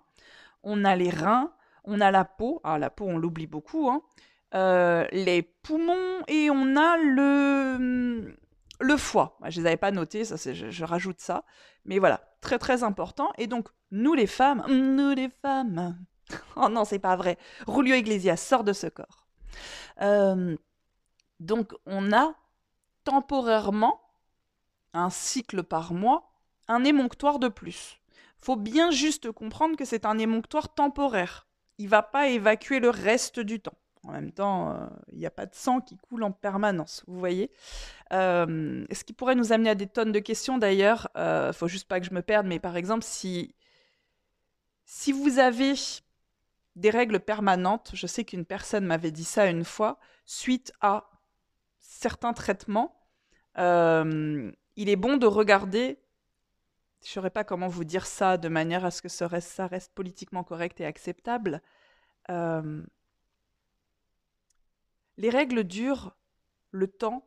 on 0.61 0.85
a 0.85 0.95
les 0.95 1.09
reins, 1.09 1.51
on 1.83 1.99
a 1.99 2.11
la 2.11 2.23
peau. 2.23 2.61
Ah, 2.63 2.77
la 2.77 2.91
peau, 2.91 3.05
on 3.07 3.17
l'oublie 3.17 3.47
beaucoup. 3.47 3.89
Hein. 3.89 4.03
Euh, 4.53 5.07
les 5.11 5.41
poumons 5.41 6.21
et 6.27 6.51
on 6.51 6.77
a 6.77 6.95
le, 6.97 8.37
le 8.79 8.97
foie. 8.97 9.39
Je 9.45 9.59
ne 9.59 9.63
les 9.63 9.69
avais 9.69 9.77
pas 9.77 9.89
notés, 9.89 10.25
je 10.25 10.83
rajoute 10.85 11.19
ça. 11.19 11.43
Mais 11.83 11.97
voilà, 11.97 12.21
très 12.39 12.59
très 12.59 12.83
important. 12.83 13.33
Et 13.39 13.47
donc, 13.47 13.67
nous 13.89 14.13
les 14.13 14.27
femmes, 14.27 14.63
nous 14.69 15.09
les 15.15 15.29
femmes. 15.29 15.97
Oh 16.55 16.69
non, 16.69 16.85
c'est 16.85 16.99
pas 16.99 17.15
vrai. 17.15 17.39
Rulio 17.65 17.95
Iglesias 17.95 18.37
sort 18.37 18.63
de 18.63 18.73
ce 18.73 18.85
corps. 18.85 19.27
Euh, 20.01 20.55
donc, 21.39 21.73
on 21.87 22.13
a 22.13 22.35
temporairement 23.03 24.02
un 24.93 25.09
cycle 25.09 25.63
par 25.63 25.93
mois, 25.93 26.31
un 26.67 26.83
émonctoire 26.83 27.39
de 27.39 27.47
plus. 27.47 27.99
Faut 28.39 28.55
bien 28.55 28.91
juste 28.91 29.31
comprendre 29.31 29.77
que 29.77 29.85
c'est 29.85 30.05
un 30.05 30.17
émonctoire 30.17 30.73
temporaire. 30.73 31.47
Il 31.77 31.89
va 31.89 32.03
pas 32.03 32.27
évacuer 32.27 32.79
le 32.79 32.89
reste 32.89 33.39
du 33.39 33.59
temps. 33.59 33.77
En 34.05 34.11
même 34.11 34.31
temps, 34.31 34.71
euh, 34.71 34.87
il 35.13 35.19
n'y 35.19 35.25
a 35.25 35.31
pas 35.31 35.45
de 35.45 35.55
sang 35.55 35.79
qui 35.79 35.97
coule 35.97 36.23
en 36.23 36.31
permanence, 36.31 37.03
vous 37.07 37.17
voyez. 37.17 37.51
Euh, 38.11 38.85
ce 38.91 39.03
qui 39.05 39.13
pourrait 39.13 39.35
nous 39.35 39.53
amener 39.53 39.69
à 39.69 39.75
des 39.75 39.87
tonnes 39.87 40.11
de 40.11 40.19
questions 40.19 40.57
d'ailleurs. 40.57 41.09
Il 41.15 41.21
euh, 41.21 41.53
faut 41.53 41.69
juste 41.69 41.87
pas 41.87 42.01
que 42.01 42.05
je 42.05 42.13
me 42.13 42.21
perde, 42.21 42.45
mais 42.45 42.59
par 42.59 42.75
exemple, 42.75 43.03
si 43.03 43.55
si 44.85 45.11
vous 45.11 45.39
avez 45.39 45.73
des 46.75 46.89
règles 46.89 47.19
permanentes, 47.19 47.91
je 47.93 48.07
sais 48.07 48.25
qu'une 48.25 48.45
personne 48.45 48.85
m'avait 48.85 49.11
dit 49.11 49.23
ça 49.23 49.47
une 49.47 49.63
fois, 49.63 49.99
suite 50.25 50.73
à 50.81 51.09
certains 51.79 52.33
traitements, 52.33 52.95
euh, 53.57 54.51
il 54.75 54.89
est 54.89 54.95
bon 54.95 55.17
de 55.17 55.27
regarder, 55.27 55.99
je 57.01 57.07
ne 57.07 57.11
saurais 57.11 57.29
pas 57.29 57.43
comment 57.43 57.67
vous 57.67 57.83
dire 57.83 58.05
ça 58.05 58.37
de 58.37 58.47
manière 58.47 58.85
à 58.85 58.91
ce 58.91 59.01
que 59.01 59.09
ça 59.09 59.27
reste, 59.27 59.91
politiquement 59.93 60.43
correct 60.43 60.79
et 60.81 60.85
acceptable. 60.85 61.61
Euh, 62.29 62.83
les 65.17 65.29
règles 65.29 65.63
durent 65.63 66.15
le 66.71 66.87
temps 66.87 67.25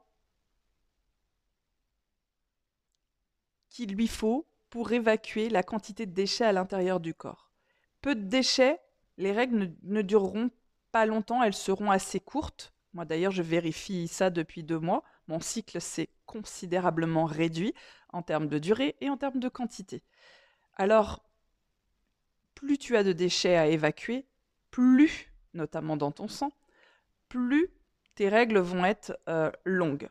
qu'il 3.69 3.93
lui 3.95 4.09
faut 4.09 4.47
pour 4.71 4.93
évacuer 4.93 5.49
la 5.49 5.63
quantité 5.63 6.07
de 6.07 6.13
déchets 6.13 6.45
à 6.45 6.53
l'intérieur 6.53 6.99
du 6.99 7.15
corps 7.15 7.47
peu 8.07 8.15
de 8.15 8.23
déchets, 8.23 8.79
les 9.19 9.33
règles 9.33 9.75
ne, 9.83 10.01
dureront 10.01 10.51
pas 10.93 11.07
longtemps, 11.07 11.43
elles 11.43 11.55
seront 11.55 11.91
assez 11.91 12.21
courtes. 12.21 12.73
Moi 12.93 13.05
d'ailleurs, 13.05 13.33
je 13.33 13.43
vérifie 13.43 14.07
ça 14.07 14.31
depuis 14.31 14.63
deux 14.63 14.79
mois. 14.79 15.03
Mon 15.27 15.41
cycle 15.41 15.81
s'est 15.81 16.09
considérablement 16.27 17.25
réduit 17.25 17.75
en 18.13 18.23
termes 18.23 18.49
de 18.49 18.59
durée 18.59 18.97
et 19.01 19.09
en 19.11 19.17
termes 19.17 19.41
de 19.41 19.49
quantité. 19.49 20.03
Alors, 20.77 21.23
plus 22.55 22.79
tu 22.79 22.97
as 22.97 23.05
de 23.05 23.13
déchets 23.13 23.57
à 23.57 23.67
évacuer, 23.67 24.27
plus, 24.71 25.33
notamment 25.55 25.97
dans 25.97 26.11
ton 26.11 26.29
sang, 26.29 26.53
plus 27.29 27.71
tes 28.15 28.29
règles 28.29 28.59
vont 28.59 28.85
être 28.85 29.19
euh, 29.29 29.51
longues. 29.65 30.09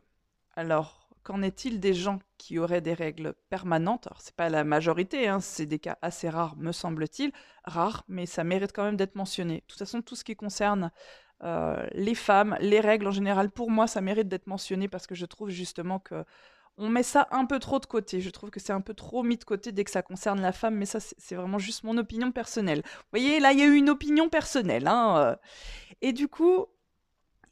Alors, 0.55 1.05
Qu'en 1.25 1.41
est-il 1.41 1.79
des 1.79 1.95
gens 1.95 2.19
qui 2.37 2.59
auraient 2.59 2.81
des 2.81 2.93
règles 2.93 3.33
permanentes? 3.49 4.05
Alors, 4.05 4.21
c'est 4.21 4.35
pas 4.35 4.47
la 4.47 4.63
majorité, 4.63 5.27
hein, 5.27 5.39
c'est 5.39 5.65
des 5.65 5.79
cas 5.79 5.97
assez 6.03 6.29
rares, 6.29 6.55
me 6.55 6.71
semble-t-il. 6.71 7.31
Rares, 7.63 8.03
mais 8.07 8.27
ça 8.27 8.43
mérite 8.43 8.71
quand 8.71 8.83
même 8.83 8.95
d'être 8.95 9.15
mentionné. 9.15 9.55
De 9.55 9.63
toute 9.67 9.79
façon, 9.79 10.03
tout 10.03 10.15
ce 10.15 10.23
qui 10.23 10.35
concerne 10.35 10.91
euh, 11.43 11.85
les 11.93 12.15
femmes, 12.15 12.57
les 12.59 12.79
règles 12.79 13.07
en 13.07 13.11
général, 13.11 13.51
pour 13.51 13.69
moi, 13.71 13.87
ça 13.87 14.01
mérite 14.01 14.27
d'être 14.27 14.47
mentionné 14.47 14.87
parce 14.87 15.07
que 15.07 15.15
je 15.15 15.25
trouve 15.25 15.49
justement 15.49 15.99
que 15.99 16.23
on 16.77 16.89
met 16.89 17.03
ça 17.03 17.27
un 17.31 17.45
peu 17.45 17.59
trop 17.59 17.79
de 17.79 17.85
côté. 17.85 18.19
Je 18.21 18.29
trouve 18.29 18.49
que 18.49 18.59
c'est 18.59 18.73
un 18.73 18.81
peu 18.81 18.93
trop 18.93 19.23
mis 19.23 19.37
de 19.37 19.43
côté 19.43 19.71
dès 19.71 19.83
que 19.83 19.91
ça 19.91 20.01
concerne 20.01 20.41
la 20.41 20.51
femme, 20.51 20.75
mais 20.75 20.85
ça, 20.85 20.99
c'est 20.99 21.35
vraiment 21.35 21.57
juste 21.57 21.83
mon 21.83 21.97
opinion 21.97 22.31
personnelle. 22.31 22.81
Vous 22.83 23.03
voyez, 23.11 23.39
là, 23.39 23.53
il 23.53 23.59
y 23.59 23.61
a 23.61 23.65
eu 23.65 23.75
une 23.75 23.89
opinion 23.89 24.29
personnelle. 24.29 24.87
Hein, 24.87 25.17
euh. 25.17 25.35
Et 26.01 26.11
du 26.11 26.27
coup, 26.27 26.65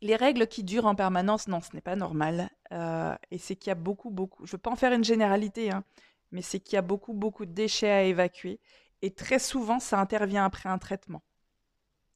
les 0.01 0.15
règles 0.17 0.47
qui 0.47 0.63
durent 0.63 0.85
en 0.85 0.95
permanence, 0.95 1.47
non, 1.47 1.61
ce 1.61 1.73
n'est 1.73 1.81
pas 1.81 1.95
normal. 1.95 2.49
Euh, 2.73 3.15
et 3.31 3.37
c'est 3.37 3.55
qu'il 3.55 3.69
y 3.69 3.71
a 3.71 3.75
beaucoup, 3.75 4.09
beaucoup, 4.09 4.45
je 4.45 4.49
ne 4.49 4.57
veux 4.57 4.61
pas 4.61 4.71
en 4.71 4.75
faire 4.75 4.91
une 4.91 5.03
généralité, 5.03 5.71
hein, 5.71 5.83
mais 6.31 6.41
c'est 6.41 6.59
qu'il 6.59 6.75
y 6.75 6.79
a 6.79 6.81
beaucoup, 6.81 7.13
beaucoup 7.13 7.45
de 7.45 7.53
déchets 7.53 7.91
à 7.91 8.03
évacuer. 8.03 8.59
Et 9.01 9.11
très 9.11 9.39
souvent, 9.39 9.79
ça 9.79 9.99
intervient 9.99 10.45
après 10.45 10.69
un 10.69 10.77
traitement. 10.77 11.23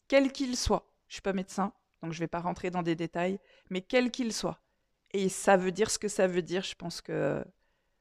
Quel 0.08 0.32
qu'il 0.32 0.58
soit. 0.58 0.86
Je 1.08 1.16
suis 1.16 1.22
pas 1.22 1.34
médecin, 1.34 1.74
donc 2.02 2.14
je 2.14 2.18
ne 2.18 2.24
vais 2.24 2.28
pas 2.28 2.40
rentrer 2.40 2.70
dans 2.70 2.84
des 2.84 2.96
détails, 2.96 3.40
mais 3.70 3.82
quel 3.82 4.12
qu'il 4.12 4.34
soit. 4.34 4.60
Et 5.12 5.30
ça 5.30 5.58
veut 5.58 5.72
dire 5.72 5.90
ce 5.90 6.00
que 6.00 6.08
ça 6.08 6.28
veut 6.28 6.42
dire. 6.42 6.64
Je 6.64 6.76
pense 6.76 7.02
que 7.02 7.44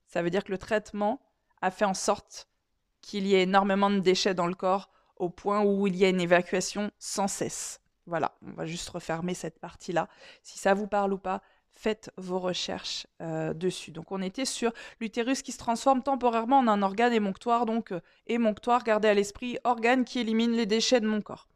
ça 0.06 0.22
veut 0.22 0.30
dire 0.30 0.44
que 0.44 0.52
le 0.52 0.58
traitement 0.58 1.20
a 1.62 1.70
fait 1.70 1.84
en 1.84 1.94
sorte 1.94 2.48
qu'il 3.00 3.26
y 3.26 3.34
ait 3.34 3.42
énormément 3.42 3.90
de 3.90 4.00
déchets 4.00 4.34
dans 4.34 4.46
le 4.46 4.54
corps 4.54 4.90
au 5.16 5.30
point 5.30 5.62
où 5.62 5.86
il 5.86 5.96
y 5.96 6.04
a 6.04 6.08
une 6.08 6.20
évacuation 6.20 6.90
sans 6.98 7.28
cesse. 7.28 7.80
Voilà, 8.06 8.36
on 8.42 8.52
va 8.52 8.66
juste 8.66 8.88
refermer 8.88 9.34
cette 9.34 9.58
partie-là. 9.58 10.08
Si 10.42 10.58
ça 10.58 10.74
vous 10.74 10.86
parle 10.86 11.12
ou 11.12 11.18
pas, 11.18 11.42
faites 11.72 12.10
vos 12.16 12.38
recherches 12.38 13.06
euh, 13.20 13.52
dessus. 13.52 13.90
Donc 13.90 14.12
on 14.12 14.22
était 14.22 14.44
sur 14.44 14.72
l'utérus 15.00 15.42
qui 15.42 15.52
se 15.52 15.58
transforme 15.58 16.02
temporairement 16.02 16.58
en 16.58 16.68
un 16.68 16.82
organe 16.82 17.12
émonctoire, 17.12 17.66
donc 17.66 17.92
euh, 17.92 18.00
émonctoire, 18.26 18.84
gardez 18.84 19.08
à 19.08 19.14
l'esprit, 19.14 19.58
organe 19.64 20.04
qui 20.04 20.20
élimine 20.20 20.52
les 20.52 20.66
déchets 20.66 21.00
de 21.00 21.06
mon 21.06 21.20
corps. 21.20 21.48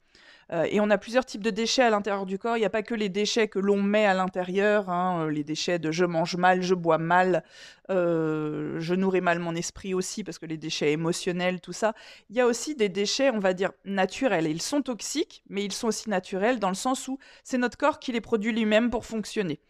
Euh, 0.52 0.66
et 0.68 0.80
on 0.80 0.90
a 0.90 0.98
plusieurs 0.98 1.24
types 1.24 1.44
de 1.44 1.50
déchets 1.50 1.82
à 1.82 1.90
l'intérieur 1.90 2.26
du 2.26 2.38
corps. 2.38 2.56
Il 2.56 2.60
n'y 2.60 2.66
a 2.66 2.70
pas 2.70 2.82
que 2.82 2.94
les 2.94 3.08
déchets 3.08 3.48
que 3.48 3.58
l'on 3.58 3.82
met 3.82 4.04
à 4.06 4.14
l'intérieur, 4.14 4.90
hein, 4.90 5.26
euh, 5.26 5.30
les 5.30 5.44
déchets 5.44 5.78
de 5.78 5.92
je 5.92 6.04
mange 6.04 6.36
mal, 6.36 6.62
je 6.62 6.74
bois 6.74 6.98
mal, 6.98 7.44
euh, 7.90 8.80
je 8.80 8.94
nourris 8.94 9.20
mal 9.20 9.38
mon 9.38 9.54
esprit 9.54 9.94
aussi, 9.94 10.24
parce 10.24 10.38
que 10.38 10.46
les 10.46 10.56
déchets 10.56 10.92
émotionnels, 10.92 11.60
tout 11.60 11.72
ça. 11.72 11.94
Il 12.30 12.36
y 12.36 12.40
a 12.40 12.46
aussi 12.46 12.74
des 12.74 12.88
déchets, 12.88 13.30
on 13.30 13.38
va 13.38 13.54
dire, 13.54 13.70
naturels. 13.84 14.46
ils 14.46 14.62
sont 14.62 14.82
toxiques, 14.82 15.44
mais 15.48 15.64
ils 15.64 15.72
sont 15.72 15.88
aussi 15.88 16.10
naturels 16.10 16.58
dans 16.58 16.68
le 16.68 16.74
sens 16.74 17.06
où 17.06 17.18
c'est 17.44 17.58
notre 17.58 17.78
corps 17.78 18.00
qui 18.00 18.12
les 18.12 18.20
produit 18.20 18.52
lui-même 18.52 18.90
pour 18.90 19.06
fonctionner. 19.06 19.60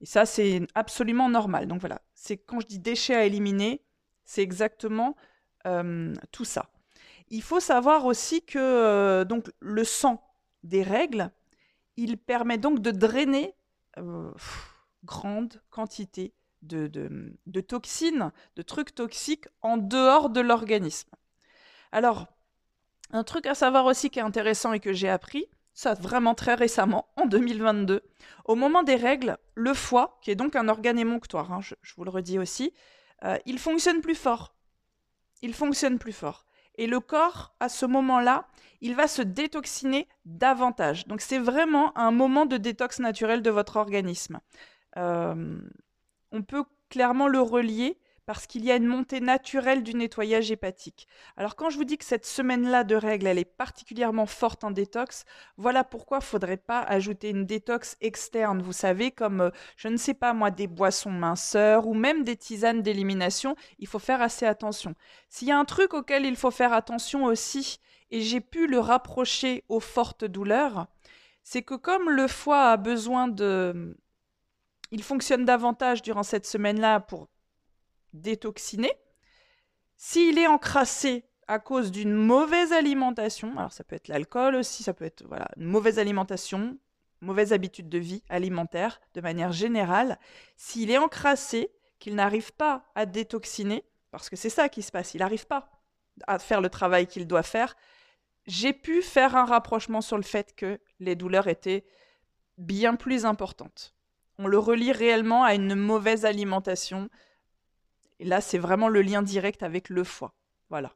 Et 0.00 0.06
ça, 0.06 0.26
c'est 0.26 0.62
absolument 0.74 1.28
normal. 1.28 1.66
Donc 1.66 1.80
voilà, 1.80 2.00
c'est 2.14 2.36
quand 2.36 2.60
je 2.60 2.66
dis 2.66 2.78
déchets 2.78 3.16
à 3.16 3.24
éliminer, 3.24 3.82
c'est 4.24 4.42
exactement 4.42 5.16
tout 6.32 6.44
ça. 6.46 6.70
Il 7.30 7.42
faut 7.42 7.60
savoir 7.60 8.06
aussi 8.06 8.42
que 8.42 8.58
euh, 8.58 9.24
le 9.60 9.84
sang 9.84 10.22
des 10.62 10.82
règles, 10.82 11.30
il 11.96 12.18
permet 12.18 12.58
donc 12.58 12.80
de 12.80 12.90
drainer 12.90 13.54
euh, 13.98 14.32
grande 15.04 15.62
quantité 15.70 16.34
de, 16.62 16.90
de, 17.46 17.60
toxines, 17.60 18.32
de 18.56 18.62
trucs 18.62 18.94
toxiques 18.94 19.46
en 19.62 19.76
dehors 19.76 20.28
de 20.28 20.40
l'organisme. 20.40 21.10
Alors, 21.92 22.26
un 23.12 23.24
truc 23.24 23.46
à 23.46 23.54
savoir 23.54 23.86
aussi 23.86 24.10
qui 24.10 24.18
est 24.18 24.22
intéressant 24.22 24.72
et 24.72 24.80
que 24.80 24.92
j'ai 24.92 25.08
appris, 25.08 25.46
ça 25.72 25.94
vraiment 25.94 26.34
très 26.34 26.54
récemment, 26.54 27.08
en 27.16 27.26
2022, 27.26 28.02
au 28.44 28.54
moment 28.54 28.82
des 28.82 28.96
règles, 28.96 29.38
le 29.54 29.72
foie, 29.72 30.18
qui 30.22 30.30
est 30.30 30.36
donc 30.36 30.56
un 30.56 30.68
organe 30.68 30.98
émonctoire, 30.98 31.52
hein, 31.52 31.60
je, 31.62 31.74
vous 31.96 32.04
le 32.04 32.10
redis 32.10 32.38
aussi, 32.38 32.74
euh, 33.24 33.38
il 33.46 33.58
fonctionne 33.58 34.00
plus 34.00 34.14
fort. 34.14 34.54
Il 35.42 35.54
fonctionne 35.54 35.98
plus 35.98 36.12
fort. 36.12 36.44
Et 36.80 36.86
le 36.86 36.98
corps, 36.98 37.54
à 37.60 37.68
ce 37.68 37.84
moment-là, 37.84 38.46
il 38.80 38.96
va 38.96 39.06
se 39.06 39.20
détoxiner 39.20 40.08
davantage. 40.24 41.06
Donc 41.06 41.20
c'est 41.20 41.38
vraiment 41.38 41.96
un 41.96 42.10
moment 42.10 42.46
de 42.46 42.56
détox 42.56 43.00
naturel 43.00 43.42
de 43.42 43.50
votre 43.50 43.76
organisme. 43.76 44.40
Euh, 44.96 45.60
on 46.32 46.42
peut 46.42 46.64
clairement 46.88 47.28
le 47.28 47.42
relier 47.42 47.98
parce 48.30 48.46
qu'il 48.46 48.64
y 48.64 48.70
a 48.70 48.76
une 48.76 48.86
montée 48.86 49.18
naturelle 49.20 49.82
du 49.82 49.92
nettoyage 49.92 50.52
hépatique. 50.52 51.08
Alors 51.36 51.56
quand 51.56 51.68
je 51.68 51.76
vous 51.76 51.82
dis 51.82 51.98
que 51.98 52.04
cette 52.04 52.24
semaine-là 52.24 52.84
de 52.84 52.94
règles, 52.94 53.26
elle 53.26 53.40
est 53.40 53.44
particulièrement 53.44 54.26
forte 54.26 54.62
en 54.62 54.70
détox, 54.70 55.24
voilà 55.56 55.82
pourquoi 55.82 56.18
il 56.18 56.20
ne 56.20 56.26
faudrait 56.26 56.56
pas 56.56 56.78
ajouter 56.78 57.30
une 57.30 57.44
détox 57.44 57.96
externe, 58.00 58.62
vous 58.62 58.72
savez, 58.72 59.10
comme, 59.10 59.40
euh, 59.40 59.50
je 59.76 59.88
ne 59.88 59.96
sais 59.96 60.14
pas 60.14 60.32
moi, 60.32 60.52
des 60.52 60.68
boissons 60.68 61.10
minceurs 61.10 61.88
ou 61.88 61.94
même 61.94 62.22
des 62.22 62.36
tisanes 62.36 62.82
d'élimination, 62.82 63.56
il 63.80 63.88
faut 63.88 63.98
faire 63.98 64.22
assez 64.22 64.46
attention. 64.46 64.94
S'il 65.28 65.48
y 65.48 65.50
a 65.50 65.58
un 65.58 65.64
truc 65.64 65.92
auquel 65.92 66.24
il 66.24 66.36
faut 66.36 66.52
faire 66.52 66.72
attention 66.72 67.24
aussi, 67.24 67.80
et 68.12 68.20
j'ai 68.20 68.40
pu 68.40 68.68
le 68.68 68.78
rapprocher 68.78 69.64
aux 69.68 69.80
fortes 69.80 70.24
douleurs, 70.24 70.86
c'est 71.42 71.62
que 71.62 71.74
comme 71.74 72.08
le 72.08 72.28
foie 72.28 72.70
a 72.70 72.76
besoin 72.76 73.26
de... 73.26 73.98
Il 74.92 75.02
fonctionne 75.02 75.44
davantage 75.44 76.02
durant 76.02 76.22
cette 76.22 76.46
semaine-là 76.46 77.00
pour 77.00 77.26
détoxiner. 78.12 78.92
S'il 79.96 80.38
est 80.38 80.46
encrassé 80.46 81.24
à 81.46 81.58
cause 81.58 81.90
d'une 81.90 82.12
mauvaise 82.12 82.72
alimentation, 82.72 83.58
alors 83.58 83.72
ça 83.72 83.84
peut 83.84 83.96
être 83.96 84.08
l'alcool 84.08 84.54
aussi, 84.54 84.82
ça 84.82 84.94
peut 84.94 85.04
être 85.04 85.24
voilà, 85.26 85.48
une 85.56 85.64
mauvaise 85.64 85.98
alimentation, 85.98 86.78
mauvaise 87.20 87.52
habitude 87.52 87.88
de 87.88 87.98
vie 87.98 88.22
alimentaire 88.28 89.00
de 89.14 89.20
manière 89.20 89.52
générale, 89.52 90.18
s'il 90.56 90.90
est 90.90 90.98
encrassé, 90.98 91.70
qu'il 91.98 92.14
n'arrive 92.14 92.52
pas 92.54 92.84
à 92.94 93.04
détoxiner, 93.04 93.84
parce 94.10 94.30
que 94.30 94.36
c'est 94.36 94.48
ça 94.48 94.68
qui 94.68 94.82
se 94.82 94.90
passe, 94.90 95.14
il 95.14 95.18
n'arrive 95.18 95.46
pas 95.46 95.70
à 96.26 96.38
faire 96.38 96.60
le 96.60 96.70
travail 96.70 97.06
qu'il 97.06 97.26
doit 97.26 97.42
faire, 97.42 97.76
j'ai 98.46 98.72
pu 98.72 99.02
faire 99.02 99.36
un 99.36 99.44
rapprochement 99.44 100.00
sur 100.00 100.16
le 100.16 100.22
fait 100.22 100.54
que 100.54 100.80
les 100.98 101.14
douleurs 101.14 101.48
étaient 101.48 101.84
bien 102.58 102.94
plus 102.96 103.24
importantes. 103.24 103.94
On 104.38 104.46
le 104.46 104.58
relie 104.58 104.92
réellement 104.92 105.44
à 105.44 105.54
une 105.54 105.74
mauvaise 105.74 106.24
alimentation. 106.24 107.10
Et 108.20 108.26
là, 108.26 108.42
c'est 108.42 108.58
vraiment 108.58 108.88
le 108.88 109.00
lien 109.00 109.22
direct 109.22 109.62
avec 109.62 109.88
le 109.88 110.04
foie. 110.04 110.34
Voilà. 110.68 110.92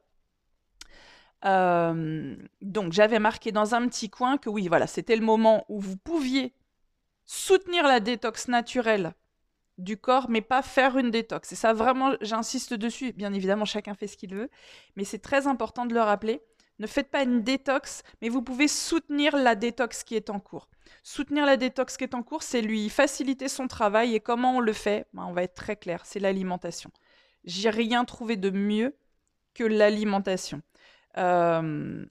Euh, 1.43 2.35
donc, 2.61 2.93
j'avais 2.93 3.17
marqué 3.17 3.51
dans 3.51 3.73
un 3.73 3.87
petit 3.87 4.09
coin 4.11 4.37
que 4.37 4.47
oui, 4.47 4.67
voilà, 4.67 4.85
c'était 4.85 5.15
le 5.15 5.25
moment 5.25 5.65
où 5.67 5.79
vous 5.79 5.97
pouviez 5.97 6.53
soutenir 7.25 7.83
la 7.83 7.99
détox 7.99 8.47
naturelle 8.47 9.13
du 9.79 9.97
corps, 9.97 10.29
mais 10.29 10.41
pas 10.41 10.61
faire 10.61 10.99
une 10.99 11.09
détox. 11.09 11.51
Et 11.51 11.55
ça, 11.55 11.73
vraiment, 11.73 12.13
j'insiste 12.21 12.75
dessus. 12.75 13.11
Bien 13.13 13.33
évidemment, 13.33 13.65
chacun 13.65 13.95
fait 13.95 14.07
ce 14.07 14.17
qu'il 14.17 14.35
veut, 14.35 14.49
mais 14.95 15.03
c'est 15.03 15.19
très 15.19 15.47
important 15.47 15.87
de 15.87 15.95
le 15.95 16.01
rappeler. 16.01 16.41
Ne 16.77 16.85
faites 16.87 17.09
pas 17.09 17.23
une 17.23 17.41
détox, 17.41 18.03
mais 18.21 18.29
vous 18.29 18.43
pouvez 18.43 18.67
soutenir 18.67 19.35
la 19.35 19.55
détox 19.55 20.03
qui 20.03 20.15
est 20.15 20.29
en 20.29 20.39
cours. 20.39 20.69
Soutenir 21.03 21.45
la 21.45 21.57
détox 21.57 21.97
qui 21.97 22.03
est 22.03 22.13
en 22.13 22.21
cours, 22.21 22.43
c'est 22.43 22.61
lui 22.61 22.89
faciliter 22.89 23.47
son 23.47 23.67
travail. 23.67 24.13
Et 24.13 24.19
comment 24.19 24.57
on 24.57 24.59
le 24.59 24.73
fait? 24.73 25.07
Ben, 25.13 25.25
On 25.25 25.33
va 25.33 25.43
être 25.43 25.55
très 25.55 25.75
clair, 25.75 26.01
c'est 26.05 26.19
l'alimentation. 26.19 26.91
J'ai 27.45 27.69
rien 27.69 28.05
trouvé 28.05 28.35
de 28.35 28.49
mieux 28.49 28.95
que 29.53 29.63
l'alimentation. 29.63 30.61
Euh, 31.17 32.05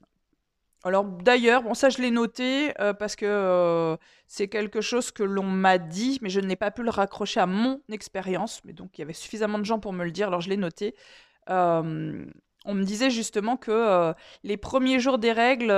alors 0.83 1.05
d'ailleurs, 1.05 1.63
bon 1.63 1.73
ça 1.73 1.89
je 1.89 1.99
l'ai 1.99 2.11
noté 2.11 2.73
euh, 2.79 2.93
parce 2.93 3.15
que 3.15 3.25
euh, 3.25 3.97
c'est 4.27 4.47
quelque 4.47 4.81
chose 4.81 5.11
que 5.11 5.23
l'on 5.23 5.43
m'a 5.43 5.77
dit, 5.77 6.19
mais 6.21 6.29
je 6.29 6.39
n'ai 6.39 6.55
pas 6.55 6.71
pu 6.71 6.83
le 6.83 6.89
raccrocher 6.89 7.39
à 7.39 7.45
mon 7.45 7.81
expérience. 7.91 8.61
Mais 8.65 8.73
donc 8.73 8.97
il 8.97 9.01
y 9.01 9.03
avait 9.03 9.13
suffisamment 9.13 9.59
de 9.59 9.65
gens 9.65 9.79
pour 9.79 9.93
me 9.93 10.03
le 10.03 10.11
dire, 10.11 10.27
alors 10.27 10.41
je 10.41 10.49
l'ai 10.49 10.57
noté 10.57 10.95
on 12.67 12.73
me 12.73 12.83
disait 12.83 13.11
justement 13.11 13.57
que 13.57 14.13
les 14.43 14.57
premiers 14.57 14.99
jours 14.99 15.19
des 15.19 15.31
règles, 15.31 15.71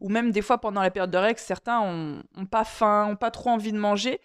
ou 0.00 0.08
même 0.10 0.30
des 0.30 0.42
fois 0.42 0.58
pendant 0.58 0.82
la 0.82 0.90
période 0.90 1.10
de 1.10 1.16
règles, 1.16 1.40
certains 1.40 1.80
ont, 1.80 2.46
pas 2.50 2.64
faim, 2.64 3.06
ont 3.06 3.16
pas 3.16 3.30
trop 3.30 3.48
envie 3.48 3.72
de 3.72 3.78
manger. 3.78 4.20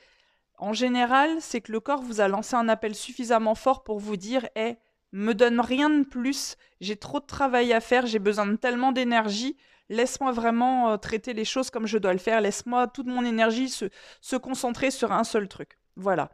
En 0.58 0.74
général, 0.74 1.30
c'est 1.40 1.62
que 1.62 1.72
le 1.72 1.80
corps 1.80 2.02
vous 2.02 2.22
a 2.22 2.28
lancé 2.28 2.56
un 2.56 2.70
appel 2.70 2.96
suffisamment 2.96 3.56
fort 3.56 3.84
pour 3.84 4.00
vous 4.00 4.18
dire 4.18 4.48
"Eh, 4.56 4.76
me 5.12 5.34
donne 5.34 5.60
rien 5.60 5.90
de 5.90 6.04
plus, 6.04 6.58
j'ai 6.82 6.98
trop 6.98 7.20
de 7.20 7.26
travail 7.26 7.74
à 7.74 7.80
faire, 7.80 8.06
j'ai 8.06 8.20
besoin 8.20 8.46
de 8.48 8.56
tellement 8.56 8.92
d'énergie, 8.92 9.58
laisse-moi 9.90 10.32
vraiment 10.32 10.92
euh, 10.92 10.98
traiter 10.98 11.34
les 11.34 11.46
choses 11.46 11.70
comme 11.70 11.88
je 11.88 11.98
dois 11.98 12.14
le 12.14 12.20
faire, 12.20 12.42
laisse-moi 12.42 12.88
toute 12.88 13.08
mon 13.08 13.24
énergie 13.24 13.70
se, 13.70 14.36
concentrer 14.38 14.92
sur 14.92 15.12
un 15.12 15.24
seul 15.24 15.48
truc. 15.48 15.78
Voilà. 15.96 16.30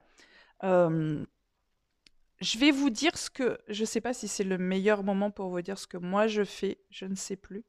Je 2.41 2.57
vais 2.57 2.71
vous 2.71 2.89
dire 2.89 3.17
ce 3.17 3.29
que. 3.29 3.59
Je 3.67 3.81
ne 3.81 3.85
sais 3.85 4.01
pas 4.01 4.13
si 4.13 4.27
c'est 4.27 4.43
le 4.43 4.57
meilleur 4.57 5.03
moment 5.03 5.29
pour 5.29 5.49
vous 5.49 5.61
dire 5.61 5.77
ce 5.77 5.85
que 5.85 5.97
moi 5.97 6.25
je 6.25 6.43
fais. 6.43 6.79
Je 6.89 7.05
ne 7.05 7.15
sais 7.15 7.35
plus. 7.35 7.63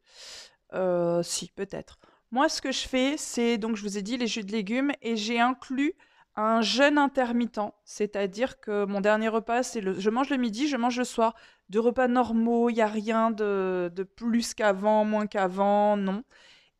Euh, 0.72 1.22
si, 1.22 1.50
peut-être. 1.50 1.98
Moi, 2.30 2.48
ce 2.48 2.62
que 2.62 2.72
je 2.72 2.88
fais, 2.88 3.16
c'est. 3.18 3.58
Donc, 3.58 3.76
je 3.76 3.82
vous 3.82 3.98
ai 3.98 4.02
dit 4.02 4.16
les 4.16 4.26
jus 4.26 4.42
de 4.42 4.50
légumes 4.50 4.92
et 5.02 5.16
j'ai 5.16 5.38
inclus 5.38 5.94
un 6.36 6.62
jeûne 6.62 6.98
intermittent. 6.98 7.60
C'est-à-dire 7.84 8.60
que 8.60 8.84
mon 8.84 9.00
dernier 9.00 9.28
repas, 9.28 9.62
c'est 9.62 9.80
le. 9.80 9.98
Je 9.98 10.10
mange 10.10 10.30
le 10.30 10.36
midi, 10.36 10.68
je 10.68 10.76
mange 10.76 10.98
le 10.98 11.04
soir. 11.04 11.34
De 11.68 11.78
repas 11.78 12.08
normaux, 12.08 12.68
il 12.70 12.74
n'y 12.74 12.82
a 12.82 12.86
rien 12.86 13.30
de, 13.30 13.90
de 13.94 14.02
plus 14.02 14.54
qu'avant, 14.54 15.04
moins 15.04 15.26
qu'avant, 15.26 15.96
non. 15.96 16.22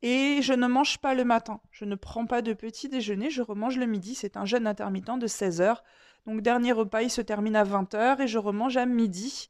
Et 0.03 0.43
je 0.43 0.53
ne 0.53 0.67
mange 0.67 0.99
pas 0.99 1.15
le 1.15 1.25
matin. 1.25 1.61
Je 1.71 1.85
ne 1.85 1.95
prends 1.95 2.27
pas 2.27 2.43
de 2.43 2.53
petit 2.53 2.89
déjeuner, 2.89 3.31
je 3.31 3.43
remange 3.43 3.79
le 3.79 3.87
midi. 3.87 4.15
C'est 4.15 4.37
un 4.37 4.45
jeûne 4.45 4.67
intermittent 4.67 5.19
de 5.19 5.27
16 5.27 5.61
heures. 5.61 5.85
Donc 6.27 6.43
dernier 6.43 6.73
repas, 6.73 7.03
il 7.03 7.11
se 7.11 7.21
termine 7.21 7.57
à 7.57 7.65
20h 7.65 8.21
et 8.21 8.27
je 8.27 8.39
remange 8.39 8.77
à 8.77 8.87
midi. 8.87 9.49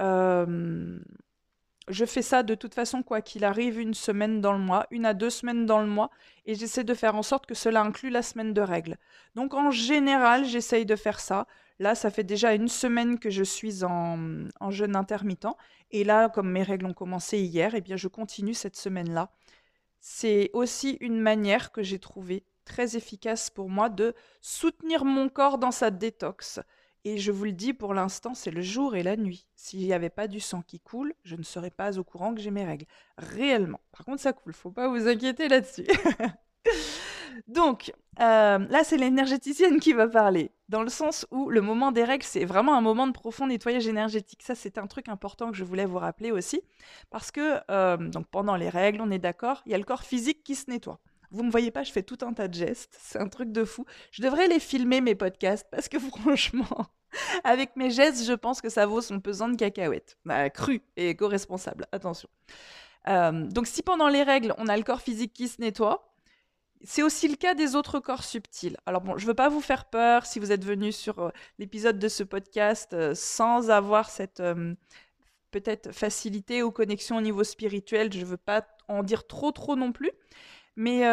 Euh, 0.00 0.98
je 1.88 2.04
fais 2.04 2.22
ça 2.22 2.42
de 2.42 2.54
toute 2.54 2.74
façon, 2.74 3.02
quoi 3.02 3.20
qu'il 3.20 3.44
arrive, 3.44 3.78
une 3.78 3.94
semaine 3.94 4.40
dans 4.40 4.52
le 4.52 4.58
mois, 4.58 4.86
une 4.90 5.06
à 5.06 5.14
deux 5.14 5.30
semaines 5.30 5.66
dans 5.66 5.80
le 5.80 5.86
mois, 5.86 6.10
et 6.44 6.54
j'essaie 6.54 6.84
de 6.84 6.94
faire 6.94 7.16
en 7.16 7.22
sorte 7.22 7.46
que 7.46 7.54
cela 7.54 7.82
inclue 7.82 8.10
la 8.10 8.22
semaine 8.22 8.52
de 8.54 8.60
règles. 8.60 8.96
Donc 9.34 9.54
en 9.54 9.70
général, 9.70 10.44
j'essaye 10.44 10.86
de 10.86 10.96
faire 10.96 11.20
ça. 11.20 11.46
Là, 11.78 11.94
ça 11.94 12.10
fait 12.10 12.24
déjà 12.24 12.54
une 12.54 12.68
semaine 12.68 13.18
que 13.18 13.30
je 13.30 13.44
suis 13.44 13.84
en, 13.84 14.48
en 14.60 14.70
jeûne 14.70 14.96
intermittent, 14.96 15.46
et 15.90 16.04
là, 16.04 16.28
comme 16.28 16.50
mes 16.50 16.62
règles 16.62 16.86
ont 16.86 16.94
commencé 16.94 17.38
hier, 17.38 17.74
eh 17.74 17.80
bien, 17.80 17.96
je 17.96 18.08
continue 18.08 18.54
cette 18.54 18.76
semaine-là. 18.76 19.30
C'est 20.00 20.50
aussi 20.52 20.96
une 21.00 21.20
manière 21.20 21.72
que 21.72 21.82
j'ai 21.82 21.98
trouvée 21.98 22.44
très 22.64 22.96
efficace 22.96 23.50
pour 23.50 23.70
moi 23.70 23.88
de 23.88 24.14
soutenir 24.40 25.04
mon 25.04 25.28
corps 25.28 25.58
dans 25.58 25.70
sa 25.70 25.90
détox. 25.90 26.60
Et 27.08 27.18
je 27.18 27.30
vous 27.30 27.44
le 27.44 27.52
dis, 27.52 27.72
pour 27.72 27.94
l'instant, 27.94 28.34
c'est 28.34 28.50
le 28.50 28.62
jour 28.62 28.96
et 28.96 29.04
la 29.04 29.16
nuit. 29.16 29.46
S'il 29.54 29.78
n'y 29.78 29.92
avait 29.92 30.10
pas 30.10 30.26
du 30.26 30.40
sang 30.40 30.60
qui 30.60 30.80
coule, 30.80 31.14
je 31.22 31.36
ne 31.36 31.44
serais 31.44 31.70
pas 31.70 32.00
au 32.00 32.02
courant 32.02 32.34
que 32.34 32.40
j'ai 32.40 32.50
mes 32.50 32.64
règles. 32.64 32.86
Réellement. 33.16 33.78
Par 33.92 34.04
contre, 34.04 34.20
ça 34.20 34.32
coule, 34.32 34.52
faut 34.52 34.72
pas 34.72 34.88
vous 34.88 35.06
inquiéter 35.06 35.46
là-dessus. 35.46 35.86
Donc, 37.46 37.92
euh, 38.18 38.58
là, 38.58 38.82
c'est 38.82 38.96
l'énergéticienne 38.96 39.78
qui 39.78 39.92
va 39.92 40.08
parler, 40.08 40.50
dans 40.68 40.82
le 40.82 40.88
sens 40.88 41.28
où 41.30 41.48
le 41.48 41.60
moment 41.60 41.92
des 41.92 42.02
règles, 42.02 42.24
c'est 42.24 42.44
vraiment 42.44 42.76
un 42.76 42.80
moment 42.80 43.06
de 43.06 43.12
profond 43.12 43.46
nettoyage 43.46 43.86
énergétique. 43.86 44.42
Ça, 44.42 44.56
c'est 44.56 44.76
un 44.76 44.88
truc 44.88 45.08
important 45.08 45.52
que 45.52 45.56
je 45.56 45.62
voulais 45.62 45.86
vous 45.86 45.98
rappeler 45.98 46.32
aussi, 46.32 46.60
parce 47.10 47.30
que 47.30 47.60
euh, 47.70 47.98
donc 47.98 48.26
pendant 48.32 48.56
les 48.56 48.68
règles, 48.68 49.00
on 49.00 49.12
est 49.12 49.20
d'accord, 49.20 49.62
il 49.64 49.70
y 49.70 49.76
a 49.76 49.78
le 49.78 49.84
corps 49.84 50.02
physique 50.02 50.42
qui 50.42 50.56
se 50.56 50.68
nettoie. 50.68 50.98
Vous 51.30 51.42
me 51.42 51.50
voyez 51.50 51.70
pas, 51.70 51.82
je 51.82 51.92
fais 51.92 52.02
tout 52.02 52.18
un 52.22 52.32
tas 52.32 52.48
de 52.48 52.54
gestes. 52.54 52.96
C'est 53.00 53.20
un 53.20 53.28
truc 53.28 53.52
de 53.52 53.64
fou. 53.64 53.84
Je 54.10 54.22
devrais 54.22 54.48
les 54.48 54.60
filmer, 54.60 55.00
mes 55.00 55.14
podcasts, 55.14 55.66
parce 55.70 55.88
que 55.88 55.98
franchement, 56.00 56.86
avec 57.44 57.76
mes 57.76 57.90
gestes, 57.90 58.24
je 58.24 58.32
pense 58.32 58.60
que 58.60 58.68
ça 58.68 58.86
vaut 58.86 59.00
son 59.00 59.20
pesant 59.20 59.48
de 59.48 59.56
cacahuètes. 59.56 60.18
Bah, 60.24 60.50
cru 60.50 60.82
et 60.96 61.10
éco-responsable, 61.10 61.86
attention. 61.92 62.28
Euh, 63.08 63.46
donc 63.46 63.66
si 63.66 63.82
pendant 63.82 64.08
les 64.08 64.22
règles, 64.22 64.54
on 64.58 64.68
a 64.68 64.76
le 64.76 64.82
corps 64.82 65.00
physique 65.00 65.32
qui 65.32 65.48
se 65.48 65.60
nettoie, 65.60 66.12
c'est 66.82 67.02
aussi 67.02 67.28
le 67.28 67.36
cas 67.36 67.54
des 67.54 67.74
autres 67.74 68.00
corps 68.00 68.24
subtils. 68.24 68.76
Alors 68.86 69.00
bon, 69.00 69.16
je 69.16 69.24
ne 69.24 69.28
veux 69.28 69.34
pas 69.34 69.48
vous 69.48 69.60
faire 69.60 69.86
peur 69.86 70.26
si 70.26 70.38
vous 70.38 70.52
êtes 70.52 70.64
venu 70.64 70.92
sur 70.92 71.18
euh, 71.18 71.30
l'épisode 71.58 71.98
de 71.98 72.08
ce 72.08 72.22
podcast 72.22 72.92
euh, 72.92 73.14
sans 73.14 73.70
avoir 73.70 74.10
cette 74.10 74.42
peut-être 75.52 75.92
facilité 75.92 76.62
ou 76.62 76.70
connexion 76.70 77.16
au 77.16 77.20
niveau 77.20 77.44
spirituel. 77.44 78.12
Je 78.12 78.20
ne 78.20 78.24
veux 78.24 78.36
pas 78.36 78.66
en 78.88 79.02
dire 79.02 79.26
trop 79.26 79.52
trop 79.52 79.76
non 79.76 79.92
plus. 79.92 80.10
Mais 80.76 81.06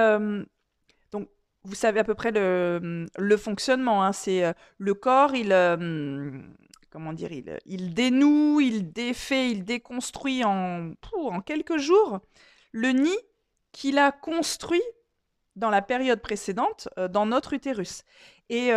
vous 1.63 1.75
savez 1.75 1.99
à 1.99 2.03
peu 2.03 2.15
près 2.15 2.31
le, 2.31 3.05
le 3.17 3.37
fonctionnement. 3.37 4.03
Hein, 4.03 4.13
c'est 4.13 4.43
euh, 4.45 4.53
le 4.77 4.93
corps, 4.93 5.35
il, 5.35 5.51
euh, 5.51 6.31
comment 6.89 7.13
dire, 7.13 7.31
il, 7.31 7.57
il, 7.65 7.93
dénoue, 7.93 8.59
il 8.59 8.91
défait, 8.91 9.49
il 9.49 9.63
déconstruit 9.63 10.43
en, 10.43 10.91
en 11.13 11.41
quelques 11.41 11.77
jours 11.77 12.19
le 12.71 12.89
nid 12.89 13.17
qu'il 13.71 13.97
a 13.97 14.11
construit 14.11 14.83
dans 15.55 15.69
la 15.69 15.81
période 15.81 16.21
précédente 16.21 16.89
dans 17.11 17.25
notre 17.25 17.53
utérus. 17.53 18.03
Et 18.49 18.71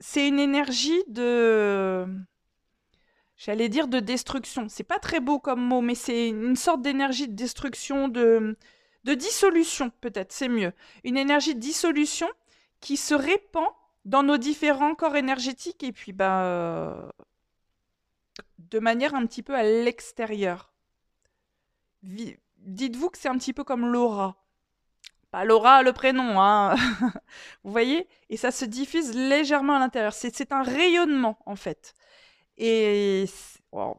c'est 0.00 0.28
une 0.28 0.38
énergie 0.38 1.02
de, 1.08 2.04
j'allais 3.36 3.68
dire 3.68 3.88
de 3.88 4.00
destruction. 4.00 4.68
C'est 4.68 4.84
pas 4.84 4.98
très 4.98 5.20
beau 5.20 5.38
comme 5.38 5.60
mot, 5.60 5.80
mais 5.80 5.94
c'est 5.94 6.28
une 6.28 6.56
sorte 6.56 6.82
d'énergie 6.82 7.28
de 7.28 7.34
destruction, 7.34 8.08
de 8.08 8.56
de 9.08 9.14
dissolution, 9.14 9.90
peut-être, 10.02 10.32
c'est 10.32 10.48
mieux. 10.48 10.72
Une 11.02 11.16
énergie 11.16 11.54
de 11.54 11.60
dissolution 11.60 12.28
qui 12.80 12.98
se 12.98 13.14
répand 13.14 13.68
dans 14.04 14.22
nos 14.22 14.36
différents 14.36 14.94
corps 14.94 15.16
énergétiques 15.16 15.82
et 15.82 15.92
puis 15.92 16.12
ben, 16.12 17.10
de 18.58 18.78
manière 18.78 19.14
un 19.14 19.24
petit 19.26 19.42
peu 19.42 19.54
à 19.54 19.62
l'extérieur. 19.62 20.72
Dites-vous 22.02 23.08
que 23.08 23.16
c'est 23.16 23.28
un 23.28 23.38
petit 23.38 23.54
peu 23.54 23.64
comme 23.64 23.90
l'aura. 23.90 24.44
Pas 25.30 25.44
l'aura, 25.44 25.82
le 25.82 25.92
prénom, 25.94 26.40
hein. 26.40 26.74
Vous 27.64 27.70
voyez? 27.70 28.06
Et 28.28 28.36
ça 28.36 28.50
se 28.50 28.66
diffuse 28.66 29.14
légèrement 29.14 29.76
à 29.76 29.78
l'intérieur. 29.78 30.12
C'est 30.12 30.52
un 30.52 30.62
rayonnement, 30.62 31.38
en 31.46 31.56
fait. 31.56 31.94
Et 32.58 33.24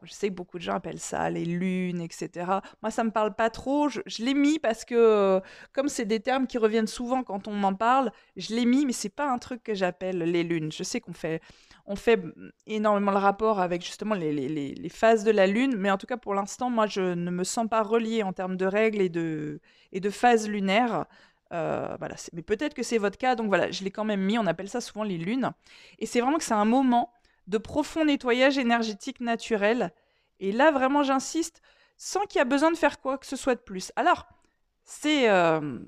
je 0.02 0.12
sais 0.12 0.28
que 0.28 0.34
beaucoup 0.34 0.58
de 0.58 0.62
gens 0.62 0.74
appellent 0.74 1.00
ça 1.00 1.30
les 1.30 1.44
lunes, 1.44 2.00
etc. 2.00 2.60
Moi, 2.82 2.90
ça 2.90 3.04
me 3.04 3.10
parle 3.10 3.34
pas 3.34 3.50
trop. 3.50 3.88
Je, 3.88 4.00
l'ai 4.24 4.34
mis 4.34 4.58
parce 4.58 4.84
que, 4.84 4.94
euh, 4.94 5.40
comme 5.72 5.88
c'est 5.88 6.04
des 6.04 6.20
termes 6.20 6.46
qui 6.46 6.58
reviennent 6.58 6.86
souvent 6.86 7.22
quand 7.22 7.46
on 7.48 7.52
m'en 7.52 7.74
parle, 7.74 8.12
je 8.36 8.54
l'ai 8.54 8.66
mis, 8.66 8.84
mais 8.84 8.92
c'est 8.92 9.08
pas 9.08 9.30
un 9.30 9.38
truc 9.38 9.62
que 9.62 9.74
j'appelle 9.74 10.18
les 10.18 10.42
lunes. 10.42 10.72
Je 10.72 10.82
sais 10.82 11.00
qu'on 11.00 11.12
fait, 11.12 11.40
on 11.86 11.96
fait 11.96 12.20
énormément 12.66 13.12
le 13.12 13.18
rapport 13.18 13.60
avec 13.60 13.82
justement 13.82 14.14
les, 14.14 14.88
phases 14.90 15.24
de 15.24 15.30
la 15.30 15.46
lune, 15.46 15.76
mais 15.76 15.90
en 15.90 15.98
tout 15.98 16.06
cas 16.06 16.16
pour 16.16 16.34
l'instant, 16.34 16.68
moi, 16.70 16.86
je 16.86 17.14
ne 17.14 17.30
me 17.30 17.44
sens 17.44 17.68
pas 17.68 17.82
reliée 17.82 18.22
en 18.22 18.32
termes 18.32 18.56
de 18.56 18.66
règles 18.66 19.00
et 19.00 19.08
de, 19.08 19.60
et 19.92 20.00
de 20.00 20.10
phases 20.10 20.48
lunaires. 20.48 21.06
Euh, 21.52 21.96
voilà, 21.98 22.14
mais 22.32 22.42
peut-être 22.42 22.74
que 22.74 22.82
c'est 22.84 22.98
votre 22.98 23.18
cas, 23.18 23.34
donc 23.34 23.48
voilà, 23.48 23.70
je 23.70 23.82
l'ai 23.82 23.90
quand 23.90 24.04
même 24.04 24.20
mis. 24.20 24.38
On 24.38 24.46
appelle 24.46 24.68
ça 24.68 24.80
souvent 24.80 25.04
les 25.04 25.18
lunes, 25.18 25.50
et 25.98 26.06
c'est 26.06 26.20
vraiment 26.20 26.38
que 26.38 26.44
c'est 26.44 26.54
un 26.54 26.64
moment 26.64 27.12
de 27.46 27.58
profond 27.58 28.04
nettoyage 28.04 28.58
énergétique 28.58 29.20
naturel. 29.20 29.92
Et 30.38 30.52
là, 30.52 30.70
vraiment, 30.70 31.02
j'insiste, 31.02 31.62
sans 31.96 32.20
qu'il 32.26 32.38
y 32.38 32.42
a 32.42 32.44
besoin 32.44 32.70
de 32.70 32.76
faire 32.76 33.00
quoi 33.00 33.18
que 33.18 33.26
ce 33.26 33.36
soit 33.36 33.54
de 33.54 33.60
plus. 33.60 33.92
Alors, 33.96 34.26
c'est 34.84 35.28
euh, 35.30 35.78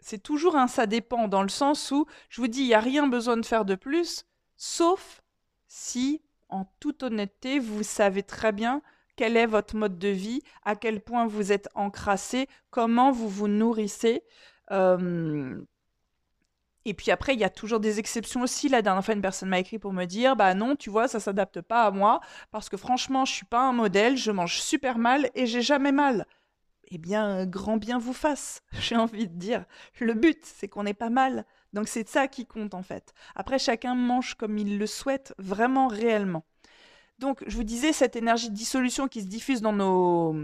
c'est 0.00 0.22
toujours 0.22 0.56
un 0.56 0.68
ça 0.68 0.86
dépend, 0.86 1.28
dans 1.28 1.42
le 1.42 1.48
sens 1.48 1.90
où 1.90 2.06
je 2.28 2.40
vous 2.40 2.46
dis, 2.46 2.60
il 2.60 2.68
n'y 2.68 2.74
a 2.74 2.80
rien 2.80 3.08
besoin 3.08 3.36
de 3.36 3.44
faire 3.44 3.64
de 3.64 3.74
plus, 3.74 4.24
sauf 4.56 5.22
si, 5.66 6.22
en 6.48 6.64
toute 6.80 7.02
honnêteté, 7.02 7.58
vous 7.58 7.82
savez 7.82 8.22
très 8.22 8.52
bien 8.52 8.82
quel 9.16 9.36
est 9.36 9.46
votre 9.46 9.74
mode 9.74 9.98
de 9.98 10.08
vie, 10.08 10.42
à 10.64 10.76
quel 10.76 11.00
point 11.00 11.26
vous 11.26 11.50
êtes 11.50 11.68
encrassé, 11.74 12.48
comment 12.70 13.10
vous 13.10 13.28
vous 13.28 13.48
nourrissez. 13.48 14.22
Euh, 14.70 15.60
et 16.86 16.94
puis 16.94 17.10
après, 17.10 17.34
il 17.34 17.40
y 17.40 17.44
a 17.44 17.50
toujours 17.50 17.80
des 17.80 17.98
exceptions 17.98 18.42
aussi. 18.42 18.68
La 18.68 18.80
dernière 18.80 19.04
fois, 19.04 19.14
une 19.14 19.20
personne 19.20 19.48
m'a 19.48 19.58
écrit 19.58 19.80
pour 19.80 19.92
me 19.92 20.04
dire 20.04 20.36
Bah 20.36 20.54
non, 20.54 20.76
tu 20.76 20.88
vois, 20.88 21.08
ça 21.08 21.18
s'adapte 21.18 21.60
pas 21.60 21.82
à 21.84 21.90
moi 21.90 22.20
parce 22.52 22.68
que 22.68 22.76
franchement, 22.76 23.24
je 23.24 23.32
suis 23.32 23.44
pas 23.44 23.60
un 23.60 23.72
modèle, 23.72 24.16
je 24.16 24.30
mange 24.30 24.60
super 24.60 24.96
mal 24.96 25.28
et 25.34 25.46
j'ai 25.46 25.62
jamais 25.62 25.90
mal. 25.90 26.26
Eh 26.88 26.98
bien, 26.98 27.44
grand 27.44 27.76
bien 27.76 27.98
vous 27.98 28.12
fasse, 28.12 28.62
j'ai 28.80 28.94
envie 28.96 29.26
de 29.26 29.34
dire. 29.34 29.64
Le 30.00 30.14
but, 30.14 30.38
c'est 30.44 30.68
qu'on 30.68 30.84
n'est 30.84 30.94
pas 30.94 31.10
mal. 31.10 31.44
Donc 31.72 31.88
c'est 31.88 32.08
ça 32.08 32.28
qui 32.28 32.46
compte 32.46 32.74
en 32.74 32.84
fait. 32.84 33.12
Après, 33.34 33.58
chacun 33.58 33.96
mange 33.96 34.34
comme 34.34 34.56
il 34.56 34.78
le 34.78 34.86
souhaite, 34.86 35.34
vraiment 35.38 35.88
réellement. 35.88 36.44
Donc, 37.18 37.42
je 37.46 37.56
vous 37.56 37.64
disais, 37.64 37.92
cette 37.92 38.14
énergie 38.14 38.50
de 38.50 38.54
dissolution 38.54 39.08
qui 39.08 39.22
se 39.22 39.26
diffuse 39.26 39.62
dans 39.62 39.72
nos, 39.72 40.36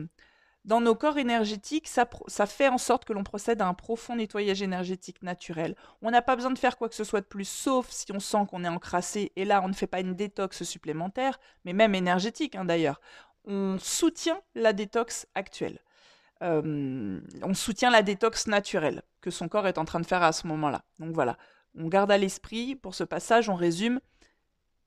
dans 0.65 0.81
nos 0.81 0.95
corps 0.95 1.19
énergétiques, 1.19 1.89
ça, 1.89 2.07
fait 2.47 2.69
en 2.69 2.79
sorte 2.79 3.05
que 3.05 3.13
l'on 3.13 3.25
procède 3.25 3.61
à 3.61 3.67
un 3.67 3.75
profond 3.75 4.17
nettoyage 4.17 4.63
énergétique 4.63 5.23
naturel. 5.23 5.75
On 6.03 6.11
n'a 6.11 6.23
pas 6.23 6.37
besoin 6.37 6.53
de 6.53 6.59
faire 6.59 6.77
quoi 6.77 6.89
que 6.89 6.95
ce 6.95 7.05
soit 7.05 7.21
de 7.21 7.27
plus, 7.27 7.49
sauf 7.49 7.91
si 7.91 8.13
on 8.13 8.21
sent 8.21 8.47
qu'on 8.49 8.65
est 8.65 8.69
encrassé, 8.69 9.33
et 9.35 9.45
là 9.45 9.61
on 9.65 9.69
ne 9.69 9.73
fait 9.73 9.89
pas 9.89 10.01
une 10.01 10.15
détox 10.15 10.63
supplémentaire, 10.63 11.41
mais 11.65 11.73
même 11.73 11.95
énergétique 11.95 12.55
hein, 12.55 12.65
d'ailleurs. 12.65 13.01
On 13.45 13.77
soutient 13.81 14.41
la 14.55 14.73
détox 14.73 15.27
actuelle. 15.35 15.81
Euh, 16.43 17.21
on 17.43 17.55
soutient 17.55 17.91
la 17.91 18.03
détox 18.03 18.47
naturelle 18.47 19.03
que 19.21 19.31
son 19.31 19.49
corps 19.49 19.67
est 19.67 19.79
en 19.79 19.85
train 19.85 20.01
de 20.01 20.07
faire 20.07 20.23
à 20.23 20.33
ce 20.33 20.47
moment-là. 20.47 20.85
Donc 21.01 21.13
voilà, 21.13 21.39
on 21.75 21.89
garde 21.89 22.11
à 22.13 22.19
l'esprit, 22.19 22.77
pour 22.77 22.95
ce 22.95 23.05
passage, 23.05 23.49
on 23.49 23.55
résume, 23.55 24.01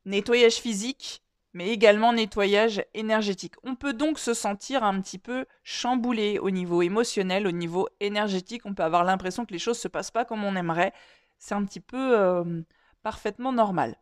nettoyage 0.06 0.56
physique, 0.56 1.25
mais 1.56 1.70
également 1.70 2.12
nettoyage 2.12 2.84
énergétique. 2.94 3.56
On 3.64 3.76
peut 3.76 3.94
donc 3.94 4.20
se 4.20 4.34
sentir 4.34 4.84
un 4.84 5.00
petit 5.00 5.18
peu 5.18 5.46
chamboulé 5.64 6.38
au 6.38 6.52
niveau 6.52 6.82
émotionnel, 6.82 7.48
au 7.48 7.52
niveau 7.52 7.88
énergétique. 8.02 8.64
On 8.66 8.74
peut 8.74 8.84
avoir 8.84 9.06
l'impression 9.06 9.46
que 9.46 9.54
les 9.54 9.58
choses 9.60 9.78
ne 9.78 9.84
se 9.84 9.88
passent 9.88 10.12
pas 10.12 10.26
comme 10.26 10.44
on 10.44 10.58
aimerait. 10.58 10.92
C'est 11.40 11.56
un 11.56 11.64
petit 11.64 11.80
peu 11.80 12.20
euh, 12.20 12.62
parfaitement 13.04 13.54
normal. 13.54 13.96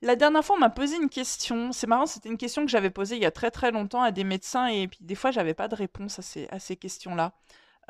La 0.00 0.16
dernière 0.16 0.42
fois, 0.42 0.56
on 0.56 0.60
m'a 0.60 0.70
posé 0.70 0.96
une 0.96 1.10
question. 1.10 1.72
C'est 1.72 1.86
marrant, 1.86 2.06
c'était 2.06 2.30
une 2.30 2.38
question 2.38 2.64
que 2.64 2.70
j'avais 2.70 2.88
posée 2.88 3.16
il 3.16 3.22
y 3.22 3.26
a 3.26 3.30
très 3.30 3.50
très 3.50 3.70
longtemps 3.70 4.02
à 4.02 4.10
des 4.10 4.24
médecins 4.24 4.68
et 4.68 4.88
puis 4.88 5.00
des 5.02 5.14
fois, 5.14 5.30
j'avais 5.30 5.54
pas 5.54 5.68
de 5.68 5.74
réponse 5.74 6.18
à 6.18 6.58
ces, 6.58 6.76
questions-là. 6.76 7.32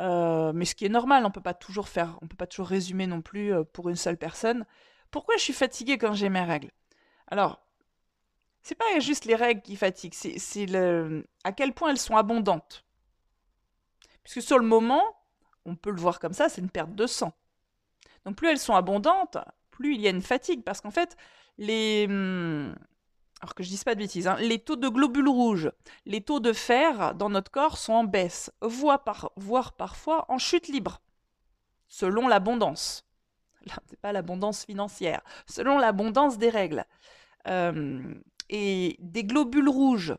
Euh, 0.01 0.53
mais 0.53 0.65
ce 0.65 0.75
qui 0.75 0.87
est 0.87 0.89
normal, 0.89 1.25
on 1.25 1.31
peut 1.31 1.41
pas 1.41 1.55
toujours 1.55 1.89
faire, 1.89 2.19
on 2.21 2.27
peut 2.27 2.37
pas 2.37 2.47
toujours 2.49 2.67
résumer 2.67 3.07
non 3.07 3.23
plus 3.23 3.53
euh, 3.53 3.63
pour 3.63 3.91
une 3.91 3.97
seule 3.97 4.17
personne. 4.17 4.67
Pourquoi 5.13 5.37
je 5.37 5.43
suis 5.43 5.53
fatiguée 5.53 5.99
quand 5.99 6.15
j'ai 6.15 6.31
mes 6.31 6.43
règles? 6.43 6.71
Alors, 7.29 7.61
c'est 8.63 8.75
pas 8.75 8.99
juste 9.01 9.25
les 9.25 9.35
règles 9.35 9.63
qui 9.63 9.77
fatiguent, 9.77 10.15
c'est 10.15 10.67
à 11.45 11.53
quel 11.53 11.73
point 11.73 11.91
elles 11.91 11.99
sont 11.99 12.17
abondantes. 12.17 12.85
Puisque 14.23 14.43
sur 14.43 14.59
le 14.59 14.67
moment, 14.67 15.03
on 15.65 15.75
peut 15.75 15.91
le 15.91 16.01
voir 16.01 16.21
comme 16.21 16.33
ça, 16.33 16.49
c'est 16.49 16.61
une 16.61 16.71
perte 16.71 16.95
de 16.95 17.07
sang. 17.07 17.33
Donc 18.25 18.37
plus 18.37 18.49
elles 18.49 18.59
sont 18.59 18.75
abondantes, 18.75 19.39
plus 19.71 19.95
il 19.95 20.01
y 20.01 20.07
a 20.07 20.11
une 20.11 20.23
fatigue. 20.23 20.63
Parce 20.65 20.81
qu'en 20.81 20.91
fait, 20.91 21.17
les. 21.57 22.07
Hmm, 22.09 22.75
alors 23.41 23.55
que 23.55 23.63
je 23.63 23.69
dise 23.69 23.85
pas 23.85 23.95
de 23.95 24.01
bêtises, 24.01 24.27
hein, 24.27 24.37
les 24.41 24.59
taux 24.59 24.77
de 24.77 24.89
globules 24.89 25.29
rouges, 25.29 25.71
les 26.07 26.21
taux 26.21 26.41
de 26.41 26.53
fer 26.53 27.15
dans 27.15 27.31
notre 27.31 27.51
corps 27.51 27.79
sont 27.79 27.93
en 27.93 28.05
baisse, 28.05 28.51
voire 28.61 29.05
parfois 29.77 30.27
en 30.29 30.39
chute 30.39 30.67
libre, 30.67 31.01
selon 31.89 32.27
l'abondance. 32.27 33.07
Là, 33.67 33.75
c'est 33.89 34.01
pas 34.01 34.13
l'abondance 34.13 34.65
financière, 34.65 35.23
selon 35.47 35.79
l'abondance 35.79 36.39
des 36.39 36.49
règles. 36.49 36.85
Euh, 37.47 38.15
et 38.51 38.97
des 39.01 39.25
globules 39.25 39.69
rouges 39.69 40.17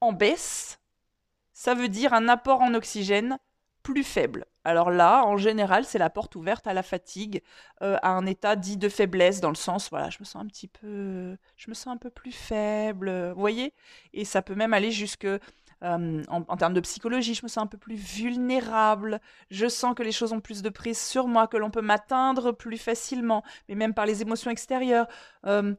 en 0.00 0.12
baisse, 0.12 0.80
ça 1.52 1.74
veut 1.74 1.88
dire 1.88 2.14
un 2.14 2.28
apport 2.28 2.62
en 2.62 2.74
oxygène 2.74 3.38
plus 3.82 4.04
faible. 4.04 4.46
Alors 4.64 4.90
là, 4.90 5.24
en 5.24 5.38
général, 5.38 5.84
c'est 5.84 5.98
la 5.98 6.10
porte 6.10 6.36
ouverte 6.36 6.66
à 6.66 6.74
la 6.74 6.82
fatigue, 6.82 7.42
euh, 7.82 7.96
à 8.02 8.10
un 8.10 8.26
état 8.26 8.56
dit 8.56 8.76
de 8.76 8.88
faiblesse, 8.88 9.40
dans 9.40 9.48
le 9.48 9.54
sens, 9.54 9.88
voilà, 9.88 10.10
je 10.10 10.18
me 10.20 10.24
sens 10.24 10.42
un 10.42 10.46
petit 10.46 10.68
peu, 10.68 11.36
je 11.56 11.70
me 11.70 11.74
sens 11.74 11.86
un 11.88 11.96
peu 11.96 12.10
plus 12.10 12.32
faible, 12.32 13.32
vous 13.32 13.40
voyez? 13.40 13.72
Et 14.12 14.26
ça 14.26 14.42
peut 14.42 14.54
même 14.54 14.74
aller 14.74 14.90
jusque, 14.90 15.24
euh, 15.24 16.22
en, 16.28 16.56
termes 16.58 16.74
de 16.74 16.80
psychologie, 16.80 17.34
je 17.34 17.42
me 17.42 17.48
sens 17.48 17.64
un 17.64 17.66
peu 17.66 17.78
plus 17.78 17.94
vulnérable, 17.94 19.20
je 19.50 19.66
sens 19.66 19.94
que 19.94 20.02
les 20.02 20.12
choses 20.12 20.34
ont 20.34 20.40
plus 20.40 20.60
de 20.60 20.68
prise 20.68 21.00
sur 21.00 21.26
moi, 21.26 21.46
que 21.46 21.56
l'on 21.56 21.70
peut 21.70 21.80
m'atteindre 21.80 22.52
plus 22.52 22.76
facilement, 22.76 23.42
mais 23.68 23.74
même 23.74 23.94
par 23.94 24.04
les 24.04 24.20
émotions 24.20 24.50
extérieures. 24.50 25.08
Euh, 25.46 25.74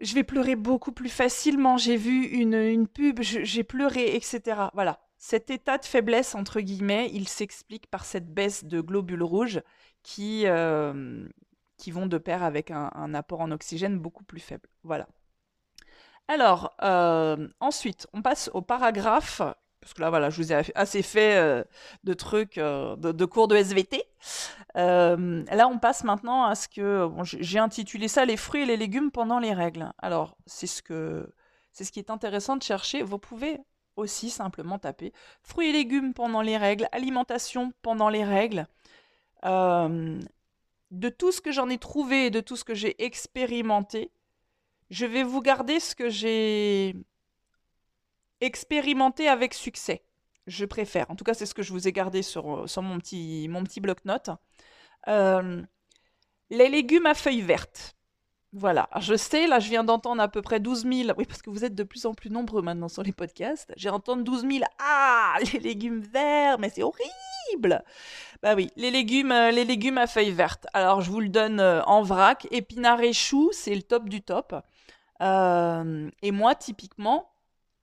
je 0.00 0.14
vais 0.14 0.24
pleurer 0.24 0.56
beaucoup 0.56 0.92
plus 0.92 1.08
facilement. 1.08 1.76
J'ai 1.76 1.96
vu 1.96 2.24
une, 2.26 2.54
une 2.54 2.88
pub, 2.88 3.20
j'ai 3.20 3.64
pleuré, 3.64 4.14
etc. 4.14 4.68
Voilà. 4.74 5.00
Cet 5.18 5.50
état 5.50 5.78
de 5.78 5.84
faiblesse, 5.84 6.34
entre 6.34 6.60
guillemets, 6.60 7.10
il 7.12 7.26
s'explique 7.26 7.86
par 7.88 8.04
cette 8.04 8.32
baisse 8.32 8.64
de 8.64 8.80
globules 8.80 9.22
rouges 9.22 9.62
qui, 10.02 10.42
euh, 10.46 11.26
qui 11.78 11.90
vont 11.90 12.06
de 12.06 12.18
pair 12.18 12.42
avec 12.42 12.70
un, 12.70 13.14
apport 13.14 13.40
en 13.40 13.50
oxygène 13.50 13.98
beaucoup 13.98 14.24
plus 14.24 14.40
faible. 14.40 14.68
Voilà. 14.82 15.08
Alors, 16.28 16.74
euh, 16.82 17.48
ensuite, 17.60 18.06
on 18.12 18.20
passe 18.20 18.50
au 18.52 18.62
paragraphe 18.62 19.42
parce 19.86 19.94
que 19.94 20.02
là, 20.02 20.10
voilà, 20.10 20.30
je 20.30 20.42
vous 20.42 20.52
ai 20.52 20.64
assez 20.74 21.00
fait 21.00 21.36
euh, 21.36 21.62
de 22.02 22.12
trucs, 22.12 22.58
euh, 22.58 22.96
de, 22.96 23.24
cours 23.24 23.46
de 23.46 23.54
SVT. 23.54 24.02
Euh, 24.76 25.44
là, 25.44 25.68
on 25.68 25.78
passe 25.78 26.02
maintenant 26.02 26.42
à 26.42 26.56
ce 26.56 26.66
que 26.66 27.08
j'ai 27.22 27.60
intitulé 27.60 28.08
ça 28.08 28.24
les 28.24 28.36
fruits 28.36 28.62
et 28.62 28.66
les 28.66 28.76
légumes 28.76 29.12
pendant 29.12 29.38
les 29.38 29.52
règles. 29.52 29.92
Alors, 29.98 30.36
c'est 30.44 30.66
ce 30.66 30.82
que 30.82 31.32
c'est 31.70 31.84
ce 31.84 31.92
qui 31.92 32.00
est 32.00 32.10
intéressant 32.10 32.56
de 32.56 32.64
chercher. 32.64 33.02
Vous 33.02 33.18
pouvez 33.18 33.60
aussi 33.94 34.28
simplement 34.28 34.80
taper 34.80 35.12
fruits 35.40 35.68
et 35.68 35.72
légumes 35.72 36.14
pendant 36.14 36.42
les 36.42 36.56
règles, 36.56 36.88
alimentation 36.90 37.72
pendant 37.82 38.08
les 38.08 38.24
règles. 38.24 38.66
de 39.44 41.08
tout 41.16 41.30
ce 41.30 41.40
que 41.40 41.52
j'en 41.52 41.68
ai 41.68 41.78
trouvé 41.78 42.26
et 42.26 42.30
de 42.30 42.40
tout 42.40 42.56
ce 42.56 42.64
que 42.64 42.74
j'ai 42.74 43.04
expérimenté, 43.04 44.10
je 44.90 45.06
vais 45.06 45.22
vous 45.22 45.42
garder 45.42 45.78
ce 45.78 45.94
que 45.94 46.08
j'ai 46.08 46.96
expérimenter 48.40 49.28
avec 49.28 49.54
succès. 49.54 50.02
Je 50.46 50.64
préfère. 50.64 51.10
En 51.10 51.16
tout 51.16 51.24
cas, 51.24 51.34
c'est 51.34 51.46
ce 51.46 51.54
que 51.54 51.62
je 51.62 51.72
vous 51.72 51.88
ai 51.88 51.92
gardé 51.92 52.22
sur, 52.22 52.56
euh, 52.56 52.66
sur 52.66 52.82
mon 52.82 52.98
petit, 52.98 53.48
mon 53.48 53.64
petit 53.64 53.80
bloc-notes. 53.80 54.30
Euh, 55.08 55.62
les 56.50 56.68
légumes 56.68 57.06
à 57.06 57.14
feuilles 57.14 57.42
vertes. 57.42 57.94
Voilà, 58.52 58.88
je 59.00 59.16
sais, 59.16 59.46
là 59.46 59.58
je 59.58 59.68
viens 59.68 59.84
d'entendre 59.84 60.22
à 60.22 60.28
peu 60.28 60.40
près 60.40 60.60
12 60.60 60.84
000, 60.84 61.10
oui 61.18 61.26
parce 61.26 61.42
que 61.42 61.50
vous 61.50 61.64
êtes 61.64 61.74
de 61.74 61.82
plus 61.82 62.06
en 62.06 62.14
plus 62.14 62.30
nombreux 62.30 62.62
maintenant 62.62 62.88
sur 62.88 63.02
les 63.02 63.12
podcasts, 63.12 63.70
j'ai 63.76 63.90
entendu 63.90 64.22
12 64.22 64.46
000, 64.48 64.64
ah, 64.78 65.34
les 65.52 65.58
légumes 65.58 66.00
verts, 66.00 66.58
mais 66.58 66.70
c'est 66.70 66.82
horrible 66.82 67.84
Bah 68.42 68.54
oui, 68.54 68.70
les 68.76 68.90
légumes, 68.90 69.32
euh, 69.32 69.50
les 69.50 69.64
légumes 69.66 69.98
à 69.98 70.06
feuilles 70.06 70.30
vertes. 70.30 70.66
Alors 70.72 71.02
je 71.02 71.10
vous 71.10 71.20
le 71.20 71.28
donne 71.28 71.60
en 71.60 72.02
vrac, 72.02 72.46
épinards 72.50 73.02
et 73.02 73.12
choux, 73.12 73.50
c'est 73.52 73.74
le 73.74 73.82
top 73.82 74.08
du 74.08 74.22
top. 74.22 74.54
et 75.20 76.30
moi, 76.30 76.54
typiquement, 76.54 77.28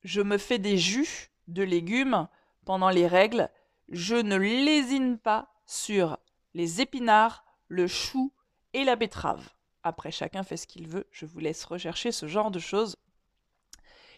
je 0.03 0.21
me 0.21 0.37
fais 0.37 0.59
des 0.59 0.77
jus 0.77 1.31
de 1.47 1.63
légumes 1.63 2.27
pendant 2.65 2.89
les 2.89 3.07
règles. 3.07 3.49
Je 3.89 4.15
ne 4.15 4.37
lésine 4.37 5.17
pas 5.17 5.53
sur 5.65 6.17
les 6.53 6.81
épinards, 6.81 7.43
le 7.67 7.87
chou 7.87 8.33
et 8.73 8.83
la 8.83 8.95
betterave. 8.95 9.49
Après, 9.83 10.11
chacun 10.11 10.43
fait 10.43 10.57
ce 10.57 10.67
qu'il 10.67 10.87
veut. 10.87 11.07
Je 11.11 11.25
vous 11.25 11.39
laisse 11.39 11.65
rechercher 11.65 12.11
ce 12.11 12.27
genre 12.27 12.51
de 12.51 12.59
choses. 12.59 12.95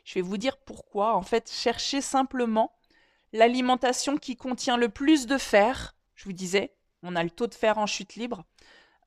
Je 0.04 0.16
vais 0.16 0.22
vous 0.22 0.38
dire 0.38 0.58
pourquoi. 0.58 1.16
En 1.16 1.24
fait, 1.24 1.52
cherchez 1.52 2.02
simplement 2.02 2.76
l'alimentation 3.34 4.18
qui 4.18 4.36
contient 4.36 4.78
le 4.78 4.90
plus 4.90 5.26
de 5.26 5.38
fer. 5.38 5.96
Je 6.14 6.26
vous 6.26 6.34
disais, 6.34 6.76
on 7.02 7.16
a 7.16 7.24
le 7.24 7.32
taux 7.32 7.48
de 7.48 7.56
fer 7.56 7.78
en 7.78 7.88
chute 7.88 8.16
libre. 8.16 8.44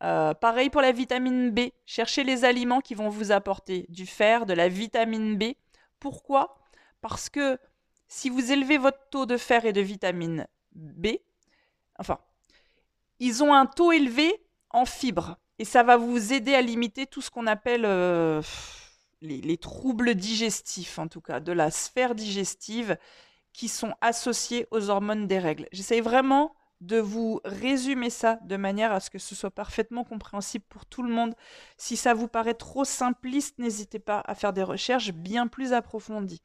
Euh, 0.02 0.34
pareil 0.34 0.70
pour 0.70 0.80
la 0.80 0.92
vitamine 0.92 1.50
B. 1.50 1.70
Cherchez 1.86 2.24
les 2.24 2.44
aliments 2.44 2.80
qui 2.80 2.94
vont 2.94 3.08
vous 3.08 3.32
apporter 3.32 3.86
du 3.88 4.06
fer, 4.06 4.46
de 4.46 4.52
la 4.52 4.68
vitamine 4.68 5.36
B. 5.36 5.54
Pourquoi? 6.00 6.57
Parce 7.00 7.28
que 7.28 7.58
si 8.08 8.30
vous 8.30 8.52
élevez 8.52 8.78
votre 8.78 9.08
taux 9.10 9.26
de 9.26 9.36
fer 9.36 9.64
et 9.64 9.72
de 9.72 9.80
vitamine 9.80 10.46
B, 10.74 11.08
enfin, 11.98 12.18
ils 13.18 13.42
ont 13.42 13.54
un 13.54 13.66
taux 13.66 13.92
élevé 13.92 14.32
en 14.70 14.84
fibres. 14.84 15.36
Et 15.58 15.64
ça 15.64 15.82
va 15.82 15.96
vous 15.96 16.32
aider 16.32 16.54
à 16.54 16.62
limiter 16.62 17.06
tout 17.06 17.20
ce 17.20 17.30
qu'on 17.30 17.46
appelle 17.46 17.84
euh, 17.84 18.40
les, 19.20 19.56
troubles 19.58 20.14
digestifs, 20.14 20.98
en 20.98 21.08
tout 21.08 21.20
cas, 21.20 21.40
de 21.40 21.52
la 21.52 21.70
sphère 21.70 22.14
digestive 22.14 22.96
qui 23.52 23.68
sont 23.68 23.94
associés 24.00 24.68
aux 24.70 24.88
hormones 24.88 25.26
des 25.26 25.38
règles. 25.38 25.68
J'essaye 25.72 26.00
vraiment 26.00 26.54
de 26.80 26.98
vous 26.98 27.40
résumer 27.44 28.10
ça 28.10 28.38
de 28.44 28.56
manière 28.56 28.92
à 28.92 29.00
ce 29.00 29.10
que 29.10 29.18
ce 29.18 29.34
soit 29.34 29.50
parfaitement 29.50 30.04
compréhensible 30.04 30.64
pour 30.68 30.86
tout 30.86 31.02
le 31.02 31.12
monde. 31.12 31.34
Si 31.76 31.96
ça 31.96 32.14
vous 32.14 32.28
paraît 32.28 32.54
trop 32.54 32.84
simpliste, 32.84 33.58
n'hésitez 33.58 33.98
pas 33.98 34.22
à 34.26 34.34
faire 34.34 34.52
des 34.52 34.62
recherches 34.62 35.12
bien 35.12 35.48
plus 35.48 35.72
approfondies. 35.72 36.42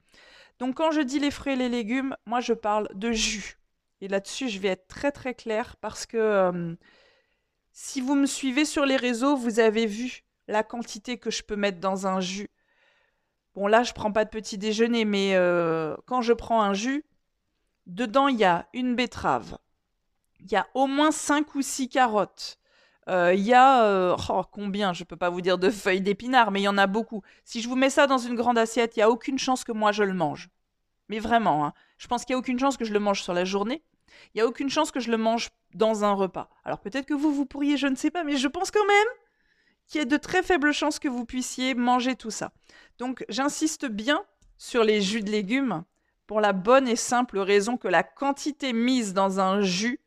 Donc 0.59 0.75
quand 0.75 0.91
je 0.91 1.01
dis 1.01 1.19
les 1.19 1.31
fruits 1.31 1.53
et 1.53 1.57
les 1.57 1.69
légumes, 1.69 2.15
moi 2.25 2.39
je 2.39 2.53
parle 2.53 2.88
de 2.95 3.11
jus. 3.11 3.59
Et 4.01 4.07
là-dessus, 4.07 4.49
je 4.49 4.59
vais 4.59 4.69
être 4.69 4.88
très 4.88 5.11
très 5.11 5.34
claire 5.34 5.77
parce 5.77 6.05
que 6.05 6.17
euh, 6.17 6.75
si 7.71 8.01
vous 8.01 8.15
me 8.15 8.25
suivez 8.25 8.65
sur 8.65 8.86
les 8.86 8.97
réseaux, 8.97 9.36
vous 9.36 9.59
avez 9.59 9.86
vu 9.86 10.23
la 10.47 10.63
quantité 10.63 11.17
que 11.17 11.31
je 11.31 11.43
peux 11.43 11.55
mettre 11.55 11.79
dans 11.79 12.07
un 12.07 12.19
jus. 12.19 12.49
Bon 13.55 13.67
là, 13.67 13.84
je 13.84 13.93
prends 13.93 14.11
pas 14.11 14.25
de 14.25 14.29
petit 14.29 14.57
déjeuner, 14.57 15.05
mais 15.05 15.36
euh, 15.36 15.95
quand 16.05 16.21
je 16.21 16.34
prends 16.34 16.61
un 16.61 16.73
jus, 16.73 17.05
dedans 17.86 18.27
il 18.27 18.38
y 18.38 18.43
a 18.43 18.67
une 18.73 18.95
betterave, 18.95 19.57
il 20.43 20.51
y 20.51 20.55
a 20.55 20.67
au 20.73 20.87
moins 20.87 21.11
5 21.11 21.55
ou 21.55 21.61
6 21.61 21.89
carottes. 21.89 22.59
Euh, 23.09 23.33
il 23.33 23.41
y 23.41 23.53
a 23.53 23.83
euh, 23.85 24.15
oh, 24.29 24.43
combien? 24.51 24.93
Je 24.93 25.03
peux 25.03 25.15
pas 25.15 25.29
vous 25.29 25.41
dire 25.41 25.57
de 25.57 25.69
feuilles 25.69 26.01
d'épinards, 26.01 26.51
mais 26.51 26.61
il 26.61 26.63
y 26.63 26.67
en 26.67 26.77
a 26.77 26.87
beaucoup. 26.87 27.21
Si 27.43 27.61
je 27.61 27.67
vous 27.67 27.75
mets 27.75 27.89
ça 27.89 28.07
dans 28.07 28.17
une 28.17 28.35
grande 28.35 28.57
assiette, 28.57 28.95
il 28.95 28.99
n'y 28.99 29.03
a 29.03 29.09
aucune 29.09 29.39
chance 29.39 29.63
que 29.63 29.71
moi 29.71 29.91
je 29.91 30.03
le 30.03 30.13
mange. 30.13 30.49
Mais 31.09 31.19
vraiment, 31.19 31.65
hein. 31.65 31.73
je 31.97 32.07
pense 32.07 32.23
qu'il 32.23 32.33
n'y 32.33 32.37
a 32.37 32.39
aucune 32.39 32.59
chance 32.59 32.77
que 32.77 32.85
je 32.85 32.93
le 32.93 32.99
mange 32.99 33.21
sur 33.21 33.33
la 33.33 33.45
journée. 33.45 33.83
Il 34.33 34.37
n'y 34.37 34.41
a 34.41 34.47
aucune 34.47 34.69
chance 34.69 34.91
que 34.91 34.99
je 34.99 35.11
le 35.11 35.17
mange 35.17 35.49
dans 35.73 36.03
un 36.03 36.13
repas. 36.13 36.49
Alors 36.63 36.79
peut-être 36.79 37.05
que 37.05 37.13
vous, 37.13 37.33
vous 37.33 37.45
pourriez, 37.45 37.77
je 37.77 37.87
ne 37.87 37.95
sais 37.95 38.11
pas, 38.11 38.23
mais 38.23 38.37
je 38.37 38.47
pense 38.47 38.71
quand 38.71 38.85
même 38.85 39.07
qu'il 39.87 39.99
y 39.99 40.01
a 40.01 40.05
de 40.05 40.17
très 40.17 40.43
faibles 40.43 40.71
chances 40.71 40.99
que 40.99 41.09
vous 41.09 41.25
puissiez 41.25 41.73
manger 41.73 42.15
tout 42.15 42.31
ça. 42.31 42.51
Donc 42.99 43.25
j'insiste 43.27 43.85
bien 43.85 44.23
sur 44.57 44.83
les 44.83 45.01
jus 45.01 45.21
de 45.21 45.31
légumes 45.31 45.83
pour 46.25 46.39
la 46.39 46.53
bonne 46.53 46.87
et 46.87 46.95
simple 46.95 47.39
raison 47.39 47.75
que 47.75 47.89
la 47.89 48.03
quantité 48.03 48.71
mise 48.71 49.13
dans 49.13 49.41
un 49.41 49.61
jus 49.61 49.99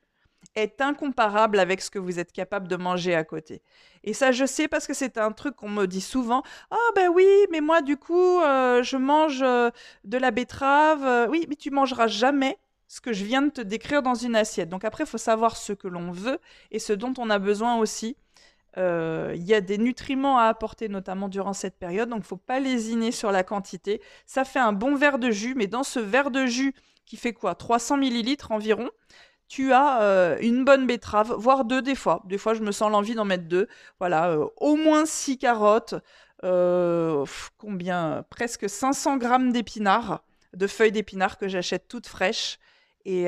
est 0.57 0.81
incomparable 0.81 1.59
avec 1.59 1.81
ce 1.81 1.91
que 1.91 1.99
vous 1.99 2.19
êtes 2.19 2.33
capable 2.33 2.67
de 2.67 2.77
manger 2.77 3.15
à 3.15 3.25
côté. 3.25 3.63
Et 4.03 4.15
ça, 4.15 4.33
je 4.33 4.45
sais 4.47 4.69
parce 4.69 4.87
que 4.87 4.95
c'est 4.95 5.19
un 5.19 5.33
truc 5.33 5.55
qu'on 5.57 5.69
me 5.69 5.87
dit 5.87 6.01
souvent. 6.01 6.43
Ah 6.71 6.91
ben 6.95 7.09
oui, 7.09 7.27
mais 7.51 7.61
moi 7.61 7.83
du 7.83 7.97
coup, 7.97 8.41
euh, 8.41 8.83
je 8.83 8.97
mange 8.97 9.43
euh, 9.43 9.71
de 10.05 10.19
la 10.19 10.31
betterave. 10.31 11.05
Euh, 11.05 11.29
oui, 11.29 11.47
mais 11.49 11.57
tu 11.57 11.71
mangeras 11.71 12.07
jamais 12.07 12.59
ce 12.89 13.01
que 13.01 13.13
je 13.13 13.25
viens 13.25 13.43
de 13.43 13.51
te 13.51 13.61
décrire 13.61 14.03
dans 14.03 14.15
une 14.15 14.35
assiette. 14.35 14.69
Donc 14.69 14.85
après, 14.85 15.05
il 15.05 15.09
faut 15.09 15.19
savoir 15.19 15.57
ce 15.57 15.73
que 15.73 15.89
l'on 15.89 16.11
veut 16.11 16.39
et 16.71 16.79
ce 16.79 16.93
dont 16.93 17.13
on 17.19 17.31
a 17.31 17.39
besoin 17.39 17.77
aussi. 17.77 18.17
Il 18.79 19.43
y 19.43 19.55
a 19.55 19.63
des 19.63 19.79
nutriments 19.79 20.39
à 20.39 20.45
apporter, 20.45 20.91
notamment 20.91 21.31
durant 21.31 21.55
cette 21.55 21.79
période, 21.79 22.11
donc 22.11 22.25
faut 22.25 22.37
pas 22.37 22.61
lésiner 22.61 23.11
sur 23.11 23.33
la 23.33 23.43
quantité. 23.43 24.03
Ça 24.27 24.45
fait 24.45 24.59
un 24.59 24.75
bon 24.75 24.95
verre 24.95 25.19
de 25.19 25.31
jus, 25.31 25.55
mais 25.57 25.67
dans 25.67 25.83
ce 25.83 25.99
verre 25.99 26.31
de 26.31 26.45
jus 26.45 26.75
qui 27.07 27.17
fait 27.17 27.33
quoi? 27.33 27.55
300 27.55 27.97
millilitres 27.97 28.53
environ, 28.53 28.91
tu 29.49 29.72
as 29.72 30.03
euh, 30.03 30.36
une 30.40 30.64
bonne 30.64 30.86
betterave, 30.86 31.34
voire 31.38 31.64
deux 31.64 31.82
des 31.82 31.94
fois. 31.94 32.22
Des 32.24 32.38
fois, 32.38 32.55
je 32.55 32.62
me 32.62 32.72
sens 32.72 32.90
l'envie 32.90 33.14
d'en 33.14 33.24
mettre 33.24 33.44
deux. 33.44 33.68
Voilà, 34.01 34.30
euh, 34.30 34.47
au 34.57 34.76
moins 34.76 35.07
six 35.07 35.38
carottes, 35.38 35.94
euh, 36.44 37.24
combien 37.59 38.24
Presque 38.28 38.68
500 38.68 39.18
grammes 39.18 39.53
d'épinards, 39.53 40.24
de 40.55 40.66
feuilles 40.66 40.92
d'épinards 40.92 41.38
que 41.38 41.49
j'achète 41.49 41.86
toutes 41.88 42.07
fraîches. 42.07 42.59
Et 43.09 43.26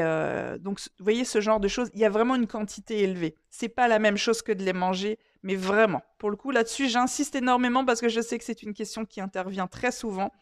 donc, 0.58 0.80
vous 0.80 1.04
voyez 1.04 1.24
ce 1.24 1.40
genre 1.40 1.60
de 1.60 1.68
choses, 1.68 1.88
il 1.94 2.00
y 2.00 2.04
a 2.04 2.10
vraiment 2.10 2.34
une 2.34 2.48
quantité 2.48 2.98
élevée. 3.04 3.36
C'est 3.48 3.68
pas 3.68 3.86
la 3.86 4.00
même 4.00 4.16
chose 4.16 4.42
que 4.42 4.50
de 4.50 4.64
les 4.64 4.72
manger, 4.72 5.20
mais 5.44 5.54
vraiment. 5.54 6.02
Pour 6.18 6.30
le 6.30 6.36
coup, 6.36 6.50
là-dessus, 6.50 6.88
j'insiste 6.88 7.36
énormément 7.36 7.84
parce 7.84 8.00
que 8.00 8.08
je 8.08 8.20
sais 8.20 8.38
que 8.38 8.44
c'est 8.44 8.64
une 8.64 8.74
question 8.74 9.04
qui 9.04 9.20
intervient 9.20 9.68
très 9.68 9.92
souvent. 9.92 10.32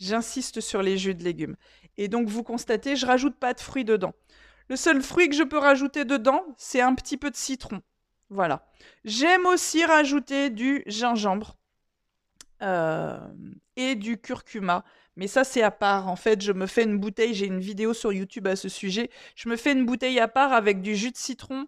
J'insiste 0.00 0.60
sur 0.60 0.82
les 0.82 0.98
jus 0.98 1.14
de 1.14 1.22
légumes. 1.22 1.54
Et 1.98 2.08
donc, 2.08 2.26
vous 2.26 2.42
constatez, 2.42 2.96
je 2.96 3.06
rajoute 3.06 3.36
pas 3.36 3.54
de 3.54 3.60
fruits 3.60 3.84
dedans. 3.84 4.12
Le 4.70 4.76
seul 4.76 5.02
fruit 5.02 5.28
que 5.28 5.34
je 5.34 5.42
peux 5.42 5.58
rajouter 5.58 6.04
dedans, 6.04 6.44
c'est 6.56 6.80
un 6.80 6.94
petit 6.94 7.16
peu 7.16 7.28
de 7.30 7.36
citron. 7.36 7.82
Voilà. 8.28 8.64
J'aime 9.04 9.44
aussi 9.46 9.84
rajouter 9.84 10.48
du 10.48 10.84
gingembre 10.86 11.56
euh, 12.62 13.18
et 13.74 13.96
du 13.96 14.16
curcuma. 14.16 14.84
Mais 15.16 15.26
ça, 15.26 15.42
c'est 15.42 15.62
à 15.62 15.72
part. 15.72 16.06
En 16.06 16.14
fait, 16.14 16.40
je 16.40 16.52
me 16.52 16.66
fais 16.66 16.84
une 16.84 16.98
bouteille. 16.98 17.34
J'ai 17.34 17.46
une 17.46 17.58
vidéo 17.58 17.94
sur 17.94 18.12
YouTube 18.12 18.46
à 18.46 18.54
ce 18.54 18.68
sujet. 18.68 19.10
Je 19.34 19.48
me 19.48 19.56
fais 19.56 19.72
une 19.72 19.84
bouteille 19.84 20.20
à 20.20 20.28
part 20.28 20.52
avec 20.52 20.82
du 20.82 20.94
jus 20.94 21.10
de 21.10 21.16
citron, 21.16 21.66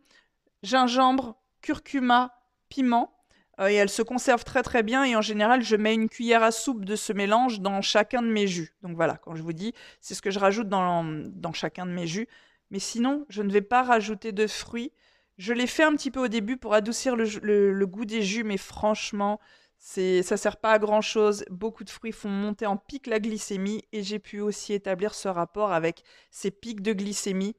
gingembre, 0.62 1.34
curcuma, 1.60 2.32
piment. 2.68 3.12
Euh, 3.58 3.66
et 3.66 3.74
elle 3.74 3.90
se 3.90 4.02
conserve 4.02 4.44
très 4.44 4.62
très 4.62 4.84
bien. 4.84 5.02
Et 5.02 5.16
en 5.16 5.22
général, 5.22 5.62
je 5.62 5.74
mets 5.74 5.94
une 5.94 6.08
cuillère 6.08 6.44
à 6.44 6.52
soupe 6.52 6.84
de 6.84 6.94
ce 6.94 7.12
mélange 7.12 7.58
dans 7.58 7.82
chacun 7.82 8.22
de 8.22 8.28
mes 8.28 8.46
jus. 8.46 8.76
Donc 8.82 8.94
voilà, 8.94 9.16
quand 9.16 9.34
je 9.34 9.42
vous 9.42 9.52
dis, 9.52 9.74
c'est 10.00 10.14
ce 10.14 10.22
que 10.22 10.30
je 10.30 10.38
rajoute 10.38 10.68
dans, 10.68 11.02
dans 11.02 11.52
chacun 11.52 11.84
de 11.84 11.90
mes 11.90 12.06
jus. 12.06 12.28
Mais 12.72 12.78
sinon, 12.80 13.26
je 13.28 13.42
ne 13.42 13.52
vais 13.52 13.60
pas 13.60 13.82
rajouter 13.82 14.32
de 14.32 14.46
fruits. 14.48 14.92
Je 15.36 15.52
l'ai 15.52 15.66
fait 15.66 15.84
un 15.84 15.92
petit 15.92 16.10
peu 16.10 16.24
au 16.24 16.28
début 16.28 16.56
pour 16.56 16.74
adoucir 16.74 17.16
le, 17.16 17.84
goût 17.84 18.06
des 18.06 18.22
jus, 18.22 18.44
mais 18.44 18.56
franchement, 18.56 19.38
c'est, 19.78 20.22
ça 20.22 20.38
sert 20.38 20.56
pas 20.56 20.72
à 20.72 20.78
grand 20.78 21.02
chose. 21.02 21.44
Beaucoup 21.50 21.84
de 21.84 21.90
fruits 21.90 22.12
font 22.12 22.30
monter 22.30 22.66
en 22.66 22.78
pic 22.78 23.06
la 23.06 23.20
glycémie 23.20 23.84
et 23.92 24.02
j'ai 24.02 24.18
pu 24.18 24.40
aussi 24.40 24.72
établir 24.72 25.14
ce 25.14 25.28
rapport 25.28 25.72
avec 25.72 26.02
ces 26.30 26.50
pics 26.50 26.80
de 26.80 26.94
glycémie. 26.94 27.54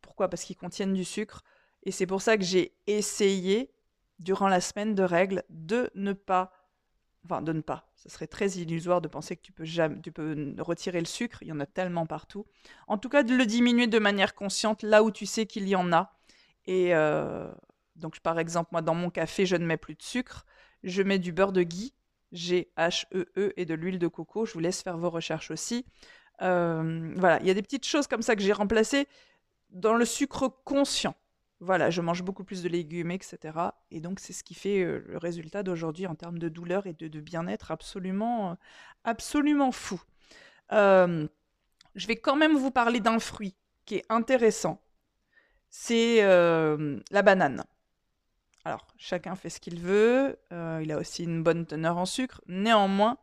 Pourquoi? 0.00 0.28
Parce 0.28 0.44
qu'ils 0.44 0.56
contiennent 0.56 0.94
du 0.94 1.04
sucre. 1.04 1.44
Et 1.82 1.90
c'est 1.90 2.06
pour 2.06 2.22
ça 2.22 2.38
que 2.38 2.44
j'ai 2.44 2.72
essayé, 2.86 3.70
durant 4.18 4.48
la 4.48 4.62
semaine 4.62 4.94
de 4.94 5.02
règles, 5.02 5.42
de 5.50 5.90
ne 5.94 6.14
pas 6.14 6.52
enfin 7.24 7.42
de 7.42 7.52
ne 7.52 7.60
pas. 7.60 7.86
Ce 8.04 8.12
serait 8.12 8.26
très 8.26 8.48
illusoire 8.50 9.00
de 9.00 9.08
penser 9.08 9.36
que 9.36 9.42
tu 9.42 9.52
peux 9.52 9.64
jamais, 9.64 9.96
retirer 10.58 11.00
le 11.00 11.06
sucre. 11.06 11.38
Il 11.42 11.48
y 11.48 11.52
en 11.52 11.60
a 11.60 11.66
tellement 11.66 12.06
partout. 12.06 12.46
En 12.86 12.98
tout 12.98 13.08
cas, 13.08 13.22
de 13.22 13.34
le 13.34 13.46
diminuer 13.46 13.86
de 13.86 13.98
manière 13.98 14.34
consciente 14.34 14.82
là 14.82 15.02
où 15.02 15.10
tu 15.10 15.24
sais 15.24 15.46
qu'il 15.46 15.66
y 15.68 15.74
en 15.74 15.92
a. 15.92 16.12
Et 16.66 16.94
euh, 16.94 17.50
donc, 17.96 18.20
par 18.20 18.38
exemple, 18.38 18.70
moi, 18.72 18.82
dans 18.82 18.94
mon 18.94 19.10
café, 19.10 19.46
je 19.46 19.56
ne 19.56 19.64
mets 19.64 19.78
plus 19.78 19.94
de 19.94 20.02
sucre. 20.02 20.44
Je 20.82 21.02
mets 21.02 21.18
du 21.18 21.32
beurre 21.32 21.52
de 21.52 21.62
ghee, 21.62 21.94
G-H-E-E, 22.32 23.26
-E, 23.36 23.52
et 23.56 23.64
de 23.64 23.74
l'huile 23.74 23.98
de 23.98 24.08
coco. 24.08 24.44
Je 24.44 24.52
vous 24.52 24.60
laisse 24.60 24.82
faire 24.82 24.98
vos 24.98 25.10
recherches 25.10 25.50
aussi. 25.50 25.86
Euh, 26.42 27.12
voilà, 27.16 27.40
il 27.40 27.46
y 27.46 27.50
a 27.50 27.54
des 27.54 27.62
petites 27.62 27.86
choses 27.86 28.06
comme 28.06 28.22
ça 28.22 28.36
que 28.36 28.42
j'ai 28.42 28.52
remplacées 28.52 29.08
dans 29.70 29.94
le 29.94 30.04
sucre 30.04 30.48
conscient. 30.64 31.14
Voilà, 31.60 31.90
je 31.90 32.00
mange 32.00 32.22
beaucoup 32.22 32.44
plus 32.44 32.62
de 32.62 32.68
légumes, 32.68 33.10
etc. 33.10 33.58
Et 33.90 34.00
donc, 34.00 34.20
c'est 34.20 34.32
ce 34.32 34.44
qui 34.44 34.54
fait 34.54 34.84
le 34.84 35.16
résultat 35.16 35.62
d'aujourd'hui 35.62 36.06
en 36.06 36.14
termes 36.14 36.38
de 36.38 36.48
douleur 36.48 36.86
et 36.86 36.92
de, 36.92 37.20
bien-être 37.20 37.70
absolument, 37.70 38.58
absolument 39.04 39.72
fou. 39.72 40.00
je 40.70 41.26
vais 42.06 42.16
quand 42.16 42.36
même 42.36 42.56
vous 42.56 42.70
parler 42.70 43.00
d'un 43.00 43.18
fruit 43.18 43.54
qui 43.86 43.96
est 43.96 44.04
intéressant. 44.08 44.82
C'est 45.70 46.22
la 46.22 47.22
banane. 47.22 47.64
Alors, 48.66 48.86
chacun 48.96 49.36
fait 49.36 49.50
ce 49.50 49.60
qu'il 49.60 49.80
veut. 49.80 50.38
Il 50.50 50.92
a 50.92 50.98
aussi 50.98 51.24
une 51.24 51.42
bonne 51.42 51.66
teneur 51.66 51.96
en 51.96 52.06
sucre. 52.06 52.42
Néanmoins, 52.46 53.16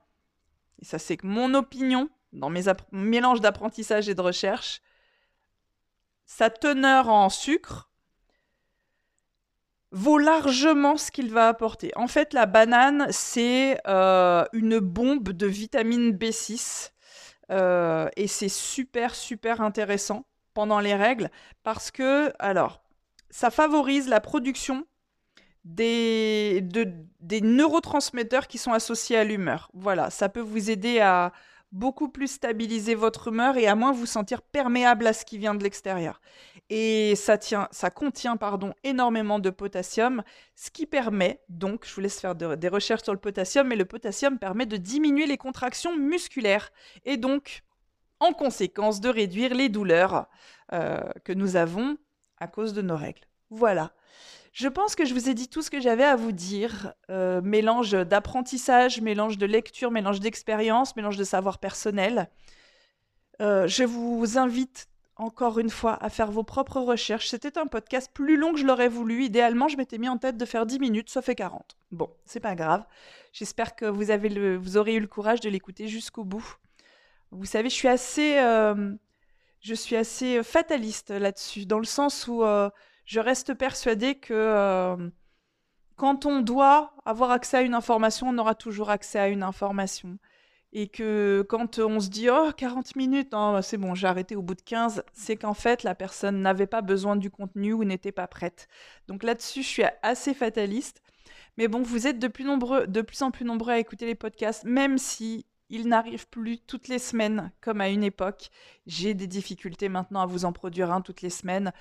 et 0.79 0.85
ça 0.85 0.97
c'est 0.97 1.23
mon 1.23 1.53
opinion 1.53 2.09
dans 2.33 2.49
mes 2.49 2.63
mélanges 2.91 3.41
d'apprentissage 3.41 4.09
et 4.09 4.15
de 4.15 4.21
recherche, 4.21 4.81
sa 6.25 6.49
teneur 6.49 7.09
en 7.09 7.29
sucre 7.29 7.90
vaut 9.91 10.17
largement 10.17 10.97
ce 10.97 11.11
qu'il 11.11 11.31
va 11.31 11.47
apporter. 11.47 11.91
En 11.95 12.07
fait, 12.07 12.33
la 12.33 12.45
banane, 12.45 13.07
c'est 13.11 13.77
euh, 13.87 14.45
une 14.53 14.79
bombe 14.79 15.29
de 15.29 15.47
vitamine 15.47 16.11
B6 16.11 16.91
euh, 17.51 18.07
et 18.15 18.27
c'est 18.27 18.49
super, 18.49 19.15
super 19.15 19.61
intéressant 19.61 20.25
pendant 20.53 20.79
les 20.79 20.95
règles 20.95 21.29
parce 21.63 21.91
que, 21.91 22.31
alors, 22.39 22.81
ça 23.29 23.49
favorise 23.49 24.07
la 24.07 24.21
production 24.21 24.85
des, 25.65 26.61
des 27.19 27.41
neurotransmetteurs 27.41 28.47
qui 28.47 28.57
sont 28.57 28.71
associés 28.71 29.17
à 29.17 29.23
l'humeur. 29.23 29.69
Voilà, 29.73 30.09
ça 30.09 30.29
peut 30.29 30.39
vous 30.39 30.71
aider 30.71 30.99
à 30.99 31.33
beaucoup 31.71 32.09
plus 32.09 32.27
stabiliser 32.27 32.95
votre 32.95 33.29
humeur 33.29 33.57
et 33.57 33.67
à 33.67 33.75
moins 33.75 33.91
vous 33.91 34.05
sentir 34.05 34.41
perméable 34.41 35.07
à 35.07 35.13
ce 35.13 35.25
qui 35.25 35.37
vient 35.37 35.55
de 35.55 35.63
l'extérieur. 35.63 36.19
Et 36.73 37.17
ça, 37.17 37.37
tient, 37.37 37.67
ça 37.71 37.89
contient 37.89 38.39
énormément 38.85 39.39
de 39.39 39.49
potassium, 39.49 40.23
ce 40.55 40.71
qui 40.71 40.85
permet, 40.85 41.41
donc, 41.49 41.85
je 41.85 41.93
vous 41.93 41.99
laisse 41.99 42.21
faire 42.21 42.33
des 42.33 42.67
recherches 42.69 43.03
sur 43.03 43.11
le 43.11 43.19
potassium, 43.19 43.67
mais 43.67 43.75
le 43.75 43.83
potassium 43.83 44.39
permet 44.39 44.65
de 44.65 44.77
diminuer 44.77 45.25
les 45.25 45.35
contractions 45.35 45.97
musculaires 45.97 46.71
et 47.03 47.17
donc, 47.17 47.63
en 48.21 48.31
conséquence, 48.31 49.01
de 49.01 49.09
réduire 49.09 49.53
les 49.53 49.67
douleurs 49.67 50.27
euh, 50.71 51.01
que 51.25 51.33
nous 51.33 51.57
avons 51.57 51.97
à 52.37 52.47
cause 52.47 52.71
de 52.71 52.81
nos 52.81 52.95
règles. 52.95 53.27
Voilà. 53.49 53.91
Je 54.53 54.69
pense 54.69 54.95
que 54.95 55.03
je 55.03 55.13
vous 55.13 55.27
ai 55.27 55.33
dit 55.33 55.49
tout 55.49 55.61
ce 55.61 55.69
que 55.69 55.81
j'avais 55.81 56.05
à 56.05 56.15
vous 56.15 56.31
dire. 56.31 56.93
Euh, 57.09 57.41
mélange 57.41 57.91
d'apprentissage, 57.91 59.01
mélange 59.01 59.37
de 59.37 59.45
lecture, 59.45 59.91
mélange 59.91 60.21
d'expérience, 60.21 60.95
mélange 60.95 61.17
de 61.17 61.25
savoir 61.25 61.57
personnel. 61.57 62.29
Euh, 63.41 63.67
je 63.67 63.83
vous 63.83 64.37
invite 64.37 64.87
encore 65.21 65.59
une 65.59 65.69
fois 65.69 65.97
à 66.03 66.09
faire 66.09 66.31
vos 66.31 66.43
propres 66.43 66.79
recherches. 66.79 67.27
C'était 67.27 67.57
un 67.57 67.67
podcast 67.67 68.11
plus 68.13 68.37
long 68.37 68.53
que 68.53 68.59
je 68.59 68.65
l'aurais 68.65 68.87
voulu. 68.87 69.23
Idéalement, 69.23 69.67
je 69.67 69.77
m'étais 69.77 69.97
mis 69.97 70.09
en 70.09 70.17
tête 70.17 70.37
de 70.37 70.45
faire 70.45 70.65
10 70.65 70.79
minutes, 70.79 71.09
ça 71.09 71.21
fait 71.21 71.35
40. 71.35 71.77
Bon, 71.91 72.09
c'est 72.25 72.39
pas 72.39 72.55
grave. 72.55 72.85
J'espère 73.33 73.75
que 73.75 73.85
vous, 73.85 74.11
aurez 74.77 74.95
eu 74.95 74.99
le 74.99 75.07
courage 75.07 75.39
de 75.39 75.49
l'écouter 75.49 75.87
jusqu'au 75.87 76.23
bout. 76.23 76.57
Vous 77.31 77.45
savez, 77.45 77.69
je 77.69 77.75
suis 77.75 77.87
assez, 77.87 78.39
euh, 78.39 78.93
je 79.61 79.73
suis 79.73 79.95
assez 79.95 80.43
fataliste 80.43 81.11
là-dessus, 81.11 81.65
dans 81.65 81.79
le 81.79 81.85
sens 81.85 82.27
où 82.27 82.43
je 83.05 83.19
reste 83.19 83.53
persuadée 83.53 84.15
que 84.15 84.33
euh, 84.33 85.09
quand 85.97 86.25
on 86.25 86.39
doit 86.39 86.93
avoir 87.05 87.31
accès 87.31 87.57
à 87.57 87.61
une 87.61 87.73
information, 87.73 88.29
on 88.29 88.37
aura 88.37 88.55
toujours 88.55 88.89
accès 88.89 89.19
à 89.19 89.27
une 89.27 89.43
information. 89.43 90.17
Et 90.73 90.87
que 90.87 91.45
quand 91.49 91.79
on 91.79 91.99
se 91.99 92.09
dit 92.09 92.29
oh 92.29 92.51
40 92.55 92.95
minutes, 92.95 93.33
c'est 93.61 93.77
bon, 93.77 93.93
j'ai 93.93 94.07
arrêté 94.07 94.35
au 94.35 94.41
bout 94.41 94.55
de 94.55 94.61
15, 94.61 95.03
c'est 95.13 95.35
qu'en 95.35 95.53
fait 95.53 95.83
la 95.83 95.95
personne 95.95 96.41
n'avait 96.41 96.67
pas 96.67 96.81
besoin 96.81 97.15
du 97.17 97.29
contenu 97.29 97.73
ou 97.73 97.83
n'était 97.83 98.13
pas 98.13 98.27
prête. 98.27 98.67
Donc 99.07 99.23
là-dessus, 99.23 99.63
je 99.63 99.67
suis 99.67 99.83
assez 100.01 100.33
fataliste. 100.33 101.01
Mais 101.57 101.67
bon, 101.67 101.81
vous 101.81 102.07
êtes 102.07 102.19
de 102.19 102.27
plus, 102.27 102.45
nombreux, 102.45 102.87
de 102.87 103.01
plus 103.01 103.21
en 103.21 103.31
plus 103.31 103.43
nombreux 103.43 103.73
à 103.73 103.79
écouter 103.79 104.05
les 104.05 104.15
podcasts, 104.15 104.63
même 104.63 104.97
si 104.97 105.45
ils 105.69 105.87
n'arrivent 105.87 106.27
plus 106.27 106.59
toutes 106.59 106.87
les 106.87 106.99
semaines 106.99 107.51
comme 107.61 107.81
à 107.81 107.89
une 107.89 108.03
époque. 108.03 108.49
J'ai 108.87 109.13
des 109.13 109.27
difficultés 109.27 109.89
maintenant 109.89 110.21
à 110.21 110.25
vous 110.25 110.45
en 110.45 110.53
produire 110.53 110.91
un 110.91 111.01
toutes 111.01 111.21
les 111.21 111.29
semaines 111.29 111.73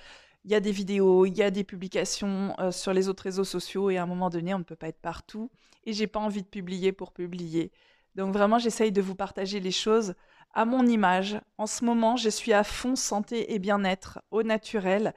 il 0.43 0.51
y 0.51 0.55
a 0.55 0.59
des 0.59 0.71
vidéos, 0.71 1.25
il 1.25 1.37
y 1.37 1.43
a 1.43 1.51
des 1.51 1.63
publications 1.63 2.55
euh, 2.59 2.71
sur 2.71 2.93
les 2.93 3.09
autres 3.09 3.23
réseaux 3.23 3.43
sociaux 3.43 3.89
et 3.89 3.97
à 3.97 4.03
un 4.03 4.07
moment 4.07 4.29
donné, 4.29 4.53
on 4.53 4.59
ne 4.59 4.63
peut 4.63 4.75
pas 4.75 4.87
être 4.87 5.01
partout. 5.01 5.51
Et 5.83 5.93
j'ai 5.93 6.07
pas 6.07 6.19
envie 6.19 6.41
de 6.41 6.47
publier 6.47 6.91
pour 6.91 7.11
publier. 7.11 7.71
Donc 8.15 8.33
vraiment, 8.33 8.59
j'essaye 8.59 8.91
de 8.91 9.01
vous 9.01 9.15
partager 9.15 9.59
les 9.59 9.71
choses 9.71 10.15
à 10.53 10.65
mon 10.65 10.85
image. 10.85 11.39
En 11.57 11.67
ce 11.67 11.85
moment, 11.85 12.17
je 12.17 12.29
suis 12.29 12.53
à 12.53 12.63
fond 12.63 12.95
santé 12.95 13.53
et 13.53 13.59
bien-être 13.59 14.19
au 14.31 14.43
naturel. 14.43 15.13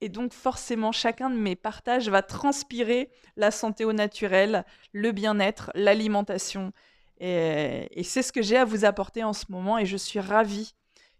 Et 0.00 0.08
donc 0.08 0.32
forcément, 0.32 0.92
chacun 0.92 1.30
de 1.30 1.36
mes 1.36 1.56
partages 1.56 2.08
va 2.08 2.22
transpirer 2.22 3.10
la 3.36 3.50
santé 3.50 3.84
au 3.84 3.92
naturel, 3.92 4.64
le 4.92 5.12
bien-être, 5.12 5.70
l'alimentation. 5.74 6.72
Et, 7.18 8.02
c'est 8.04 8.22
ce 8.22 8.32
que 8.32 8.42
j'ai 8.42 8.56
à 8.56 8.64
vous 8.64 8.84
apporter 8.84 9.24
en 9.24 9.32
ce 9.32 9.46
moment 9.48 9.78
et 9.78 9.86
je 9.86 9.96
suis 9.96 10.20
ravie 10.20 10.74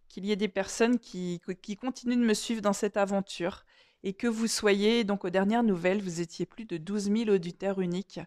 qu'il 0.08 0.26
y 0.26 0.32
ait 0.32 0.36
des 0.36 0.48
personnes 0.48 0.98
qui, 0.98 1.40
qui 1.62 1.76
continuent 1.76 2.20
de 2.20 2.26
me 2.26 2.34
suivre 2.34 2.60
dans 2.60 2.74
cette 2.74 2.96
aventure 2.96 3.64
et 4.02 4.12
que 4.12 4.26
vous 4.26 4.46
soyez, 4.46 5.04
donc 5.04 5.24
aux 5.24 5.30
dernières 5.30 5.62
nouvelles, 5.62 6.02
vous 6.02 6.20
étiez 6.20 6.46
plus 6.46 6.64
de 6.64 6.76
12 6.76 7.10
000 7.10 7.30
auditeurs 7.30 7.80
uniques 7.80 8.20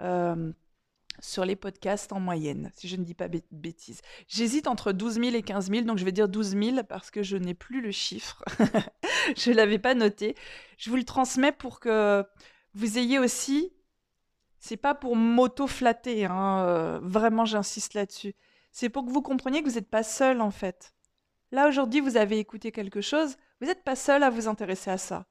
euh, 0.00 0.52
sur 1.20 1.44
les 1.44 1.56
podcasts 1.56 2.12
en 2.12 2.20
moyenne, 2.20 2.70
si 2.74 2.88
je 2.88 2.96
ne 2.96 3.04
dis 3.04 3.14
pas 3.14 3.28
de 3.28 3.40
bêtises. 3.50 4.00
J'hésite 4.28 4.66
entre 4.66 4.92
12 4.92 5.14
000 5.14 5.34
et 5.34 5.42
15 5.42 5.70
000, 5.70 5.82
donc 5.82 5.98
je 5.98 6.04
vais 6.04 6.12
dire 6.12 6.28
12 6.28 6.56
000 6.56 6.84
parce 6.88 7.10
que 7.10 7.22
je 7.22 7.36
n'ai 7.36 7.54
plus 7.54 7.80
le 7.80 7.90
chiffre. 7.90 8.44
je 9.36 9.50
ne 9.50 9.56
l'avais 9.56 9.78
pas 9.78 9.94
noté. 9.94 10.34
Je 10.78 10.90
vous 10.90 10.96
le 10.96 11.04
transmets 11.04 11.52
pour 11.52 11.80
que 11.80 12.24
vous 12.74 12.98
ayez 12.98 13.18
aussi, 13.18 13.72
c'est 14.58 14.76
pas 14.76 14.94
pour 14.94 15.16
m'auto-flatter, 15.16 16.24
hein, 16.26 16.64
euh, 16.66 17.00
vraiment 17.02 17.44
j'insiste 17.44 17.94
là-dessus. 17.94 18.34
C'est 18.70 18.88
pour 18.88 19.04
que 19.04 19.10
vous 19.10 19.22
compreniez 19.22 19.62
que 19.62 19.68
vous 19.68 19.74
n'êtes 19.74 19.90
pas 19.90 20.02
seul 20.02 20.40
en 20.40 20.50
fait. 20.50 20.94
Là, 21.50 21.68
aujourd'hui, 21.68 22.00
vous 22.00 22.16
avez 22.16 22.38
écouté 22.38 22.72
quelque 22.72 23.02
chose, 23.02 23.36
vous 23.60 23.66
n'êtes 23.66 23.84
pas 23.84 23.96
seul 23.96 24.22
à 24.22 24.30
vous 24.30 24.48
intéresser 24.48 24.90
à 24.90 24.98
ça. 24.98 25.26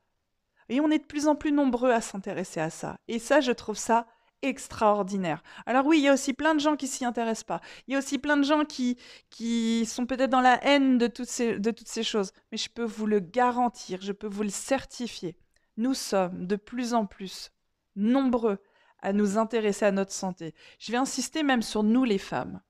Et 0.69 0.79
on 0.79 0.91
est 0.91 0.99
de 0.99 1.05
plus 1.05 1.27
en 1.27 1.36
plus 1.36 1.51
nombreux 1.51 1.91
à 1.91 1.99
s'intéresser 1.99 2.59
à 2.59 2.69
ça. 2.69 2.97
Et 3.07 3.19
ça, 3.19 3.41
je 3.41 3.51
trouve 3.51 3.77
ça 3.77 4.07
extraordinaire. 4.41 5.43
Alors 5.65 5.85
oui, 5.85 5.99
il 5.99 6.03
y 6.03 6.07
a 6.07 6.13
aussi 6.13 6.33
plein 6.33 6.55
de 6.55 6.59
gens 6.59 6.75
qui 6.75 6.87
s'y 6.87 7.05
intéressent 7.05 7.43
pas. 7.43 7.61
Il 7.87 7.93
y 7.93 7.95
a 7.95 7.99
aussi 7.99 8.17
plein 8.17 8.37
de 8.37 8.43
gens 8.43 8.65
qui, 8.65 8.97
qui 9.29 9.85
sont 9.85 10.05
peut-être 10.05 10.29
dans 10.29 10.41
la 10.41 10.63
haine 10.65 10.97
de 10.97 11.07
toutes, 11.07 11.29
ces, 11.29 11.59
de 11.59 11.71
toutes 11.71 11.87
ces 11.87 12.03
choses. 12.03 12.31
Mais 12.51 12.57
je 12.57 12.69
peux 12.69 12.83
vous 12.83 13.05
le 13.05 13.19
garantir, 13.19 14.01
je 14.01 14.11
peux 14.11 14.27
vous 14.27 14.43
le 14.43 14.49
certifier. 14.49 15.35
Nous 15.77 15.93
sommes 15.93 16.47
de 16.47 16.55
plus 16.55 16.93
en 16.93 17.05
plus 17.05 17.51
nombreux 17.95 18.59
à 19.01 19.13
nous 19.13 19.37
intéresser 19.37 19.85
à 19.85 19.91
notre 19.91 20.11
santé. 20.11 20.53
Je 20.79 20.91
vais 20.91 20.97
insister 20.97 21.43
même 21.43 21.61
sur 21.61 21.83
nous 21.83 22.03
les 22.03 22.19
femmes 22.19 22.61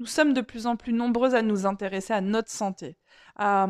nous 0.00 0.06
sommes 0.06 0.32
de 0.32 0.40
plus 0.40 0.66
en 0.66 0.76
plus 0.76 0.92
nombreuses 0.94 1.34
à 1.34 1.42
nous 1.42 1.66
intéresser 1.66 2.14
à 2.14 2.22
notre 2.22 2.50
santé, 2.50 2.96
à, 3.36 3.68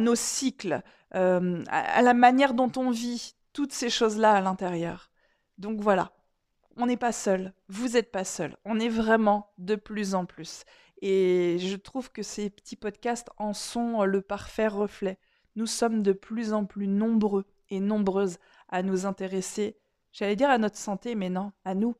nos 0.00 0.14
cycles, 0.14 0.82
euh, 1.14 1.62
à, 1.68 2.02
la 2.02 2.14
manière 2.14 2.54
dont 2.54 2.72
on 2.76 2.90
vit, 2.90 3.34
toutes 3.52 3.72
ces 3.72 3.90
choses-là 3.90 4.32
à 4.32 4.40
l'intérieur. 4.40 5.10
Donc 5.58 5.80
voilà, 5.80 6.12
on 6.76 6.86
n'est 6.86 6.96
pas 6.96 7.12
seul, 7.12 7.52
vous 7.68 7.90
n'êtes 7.90 8.12
pas 8.12 8.24
seul, 8.24 8.56
on 8.64 8.78
est 8.78 8.88
vraiment 8.88 9.52
de 9.58 9.74
plus 9.74 10.14
en 10.14 10.26
plus. 10.26 10.64
Et 11.02 11.58
je 11.58 11.76
trouve 11.76 12.10
que 12.10 12.22
ces 12.22 12.50
petits 12.50 12.76
podcasts 12.76 13.28
en 13.36 13.52
sont 13.52 14.04
le 14.04 14.22
parfait 14.22 14.68
reflet. 14.68 15.18
Nous 15.56 15.66
sommes 15.66 16.02
de 16.02 16.12
plus 16.12 16.52
en 16.52 16.64
plus 16.64 16.86
nombreux 16.86 17.46
et 17.70 17.80
nombreuses 17.80 18.38
à 18.68 18.82
nous 18.82 19.06
intéresser, 19.06 19.76
j'allais 20.12 20.36
dire 20.36 20.50
à 20.50 20.58
notre 20.58 20.76
santé, 20.76 21.14
mais 21.14 21.30
non, 21.30 21.52
à 21.64 21.74
nous, 21.74 21.94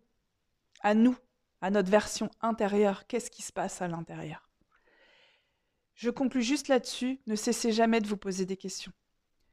à 0.81 0.95
nous, 0.95 1.17
à 1.61 1.71
notre 1.71 1.91
version 1.91 2.31
intérieure, 2.41 3.07
qu'est-ce 3.07 3.31
qui 3.31 3.43
se 3.43 3.53
passe 3.53 3.83
à 3.83 3.89
l'intérieur? 3.89 4.49
Je 5.95 6.11
conclus 6.11 6.43
juste 6.43 6.69
là-dessus, 6.69 7.21
ne 7.27 7.35
cessez 7.35 7.73
jamais 7.73 8.01
de 8.01 8.07
vous 8.07 8.19
poser 8.19 8.45
des 8.45 8.59
questions. 8.59 8.93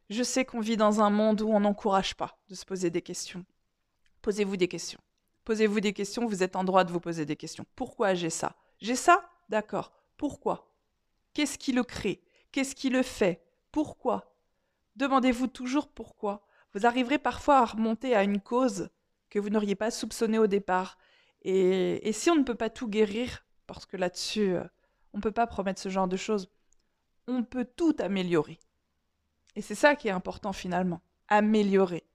Je 0.09 0.24
sais 0.24 0.43
qu'on 0.43 0.59
vit 0.59 0.76
dans 0.76 1.01
un 1.01 1.09
monde 1.09 1.41
où 1.41 1.49
on 1.49 1.61
n'encourage 1.61 2.15
pas 2.15 2.38
de 2.49 2.55
se 2.55 2.65
poser 2.65 2.89
des 2.89 3.01
questions. 3.01 3.45
Posez-vous 4.21 4.57
des 4.57 4.67
questions. 4.67 4.99
Posez-vous 5.45 5.79
des 5.79 5.93
questions, 5.93 6.25
vous 6.25 6.43
êtes 6.43 6.55
en 6.55 6.63
droit 6.63 6.83
de 6.83 6.91
vous 6.91 6.99
poser 6.99 7.25
des 7.25 7.35
questions. 7.35 7.65
Pourquoi 7.75 8.13
j'ai 8.13 8.29
ça? 8.29 8.55
J'ai 8.79 8.95
ça? 8.95 9.29
D'accord. 9.49 9.91
Pourquoi? 10.17 10.73
Qu'est-ce 11.33 11.57
qui 11.57 11.71
le 11.71 11.83
crée? 11.83 12.21
Qu'est-ce 12.51 12.75
qui 12.75 12.89
le 12.89 13.03
fait? 13.03 13.43
Pourquoi? 13.71 14.35
Demandez-vous 14.95 15.47
toujours 15.47 15.87
pourquoi. 15.87 16.45
Vous 16.73 16.85
arriverez 16.85 17.17
parfois 17.17 17.59
à 17.59 17.65
remonter 17.65 18.15
à 18.15 18.23
une 18.23 18.39
cause 18.39 18.89
que 19.29 19.39
vous 19.39 19.49
n'auriez 19.49 19.75
pas 19.75 19.91
soupçonnée 19.91 20.37
au 20.37 20.47
départ, 20.47 20.97
et, 21.43 22.11
si 22.13 22.29
on 22.29 22.35
ne 22.35 22.43
peut 22.43 22.55
pas 22.55 22.69
tout 22.69 22.87
guérir, 22.87 23.45
parce 23.67 23.85
que 23.85 23.97
là-dessus, 23.97 24.55
euh, 24.55 24.63
on 25.13 25.17
ne 25.17 25.21
peut 25.21 25.31
pas 25.31 25.47
promettre 25.47 25.81
ce 25.81 25.89
genre 25.89 26.07
de 26.07 26.15
choses, 26.15 26.49
on 27.27 27.43
peut 27.43 27.65
tout 27.65 27.95
améliorer. 27.99 28.59
Et 29.55 29.61
c'est 29.61 29.75
ça 29.75 29.95
qui 29.95 30.07
est 30.07 30.11
important 30.11 30.53
finalement, 30.53 31.01
améliorer. 31.27 32.05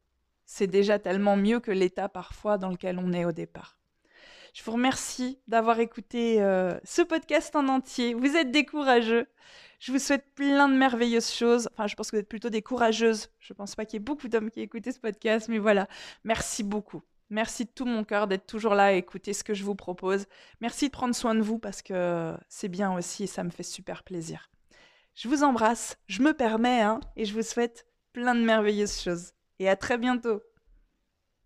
C'est 0.51 0.67
déjà 0.67 0.99
tellement 0.99 1.37
mieux 1.37 1.61
que 1.61 1.71
l'état 1.71 2.09
parfois 2.09 2.57
dans 2.57 2.71
lequel 2.71 2.99
on 2.99 3.13
est 3.13 3.27
au 3.27 3.33
départ. 3.33 3.79
Je 4.55 4.63
vous 4.63 4.73
remercie 4.73 5.39
d'avoir 5.47 5.79
écouté 5.79 6.41
euh, 6.41 6.81
ce 6.85 7.03
podcast 7.03 7.55
en 7.55 7.69
entier. 7.69 8.15
Vous 8.15 8.35
êtes 8.35 8.51
des 8.51 8.65
courageux. 8.65 9.27
Je 9.79 9.93
vous 9.93 9.99
souhaite 9.99 10.25
plein 10.35 10.71
de 10.71 10.75
merveilleuses 10.75 11.31
choses. 11.31 11.69
Enfin, 11.75 11.87
je 11.87 11.95
pense 11.95 12.11
que 12.11 12.17
vous 12.17 12.23
êtes 12.23 12.31
plutôt 12.31 12.49
des 12.49 12.63
courageuses. 12.63 13.29
Je 13.41 13.53
ne 13.53 13.57
pense 13.59 13.75
pas 13.75 13.85
qu'il 13.85 13.99
y 13.99 14.03
ait 14.03 14.05
beaucoup 14.05 14.29
d'hommes 14.29 14.51
qui 14.51 14.63
écoutent 14.63 14.91
ce 14.91 14.99
podcast, 14.99 15.49
mais 15.49 15.59
voilà. 15.59 15.87
Merci 16.25 16.63
beaucoup. 16.63 17.03
Merci 17.29 17.67
de 17.67 17.71
tout 17.71 17.85
mon 17.85 18.03
cœur 18.03 18.27
d'être 18.27 18.47
toujours 18.47 18.75
là 18.75 18.85
à 18.85 18.93
écouter 18.93 19.35
ce 19.35 19.45
que 19.45 19.53
je 19.53 19.65
vous 19.65 19.75
propose. 19.75 20.25
Merci 20.63 20.87
de 20.87 20.93
prendre 20.93 21.15
soin 21.15 21.35
de 21.35 21.43
vous 21.43 21.59
parce 21.59 21.83
que 21.83 22.35
c'est 22.49 22.69
bien 22.69 22.97
aussi 22.97 23.25
et 23.25 23.27
ça 23.27 23.45
me 23.45 23.51
fait 23.51 23.63
super 23.63 24.03
plaisir. 24.03 24.51
Je 25.15 25.29
vous 25.29 25.43
embrasse, 25.43 25.99
je 26.07 26.23
me 26.23 26.33
permets 26.33 26.81
hein, 26.81 27.01
et 27.17 27.27
je 27.27 27.35
vous 27.35 27.43
souhaite 27.43 27.87
plein 28.15 28.35
de 28.35 28.43
merveilleuses 28.43 28.99
choses. 28.99 29.35
Et 29.61 29.69
à 29.69 29.77
très 29.77 29.99
bientôt. 29.99 30.43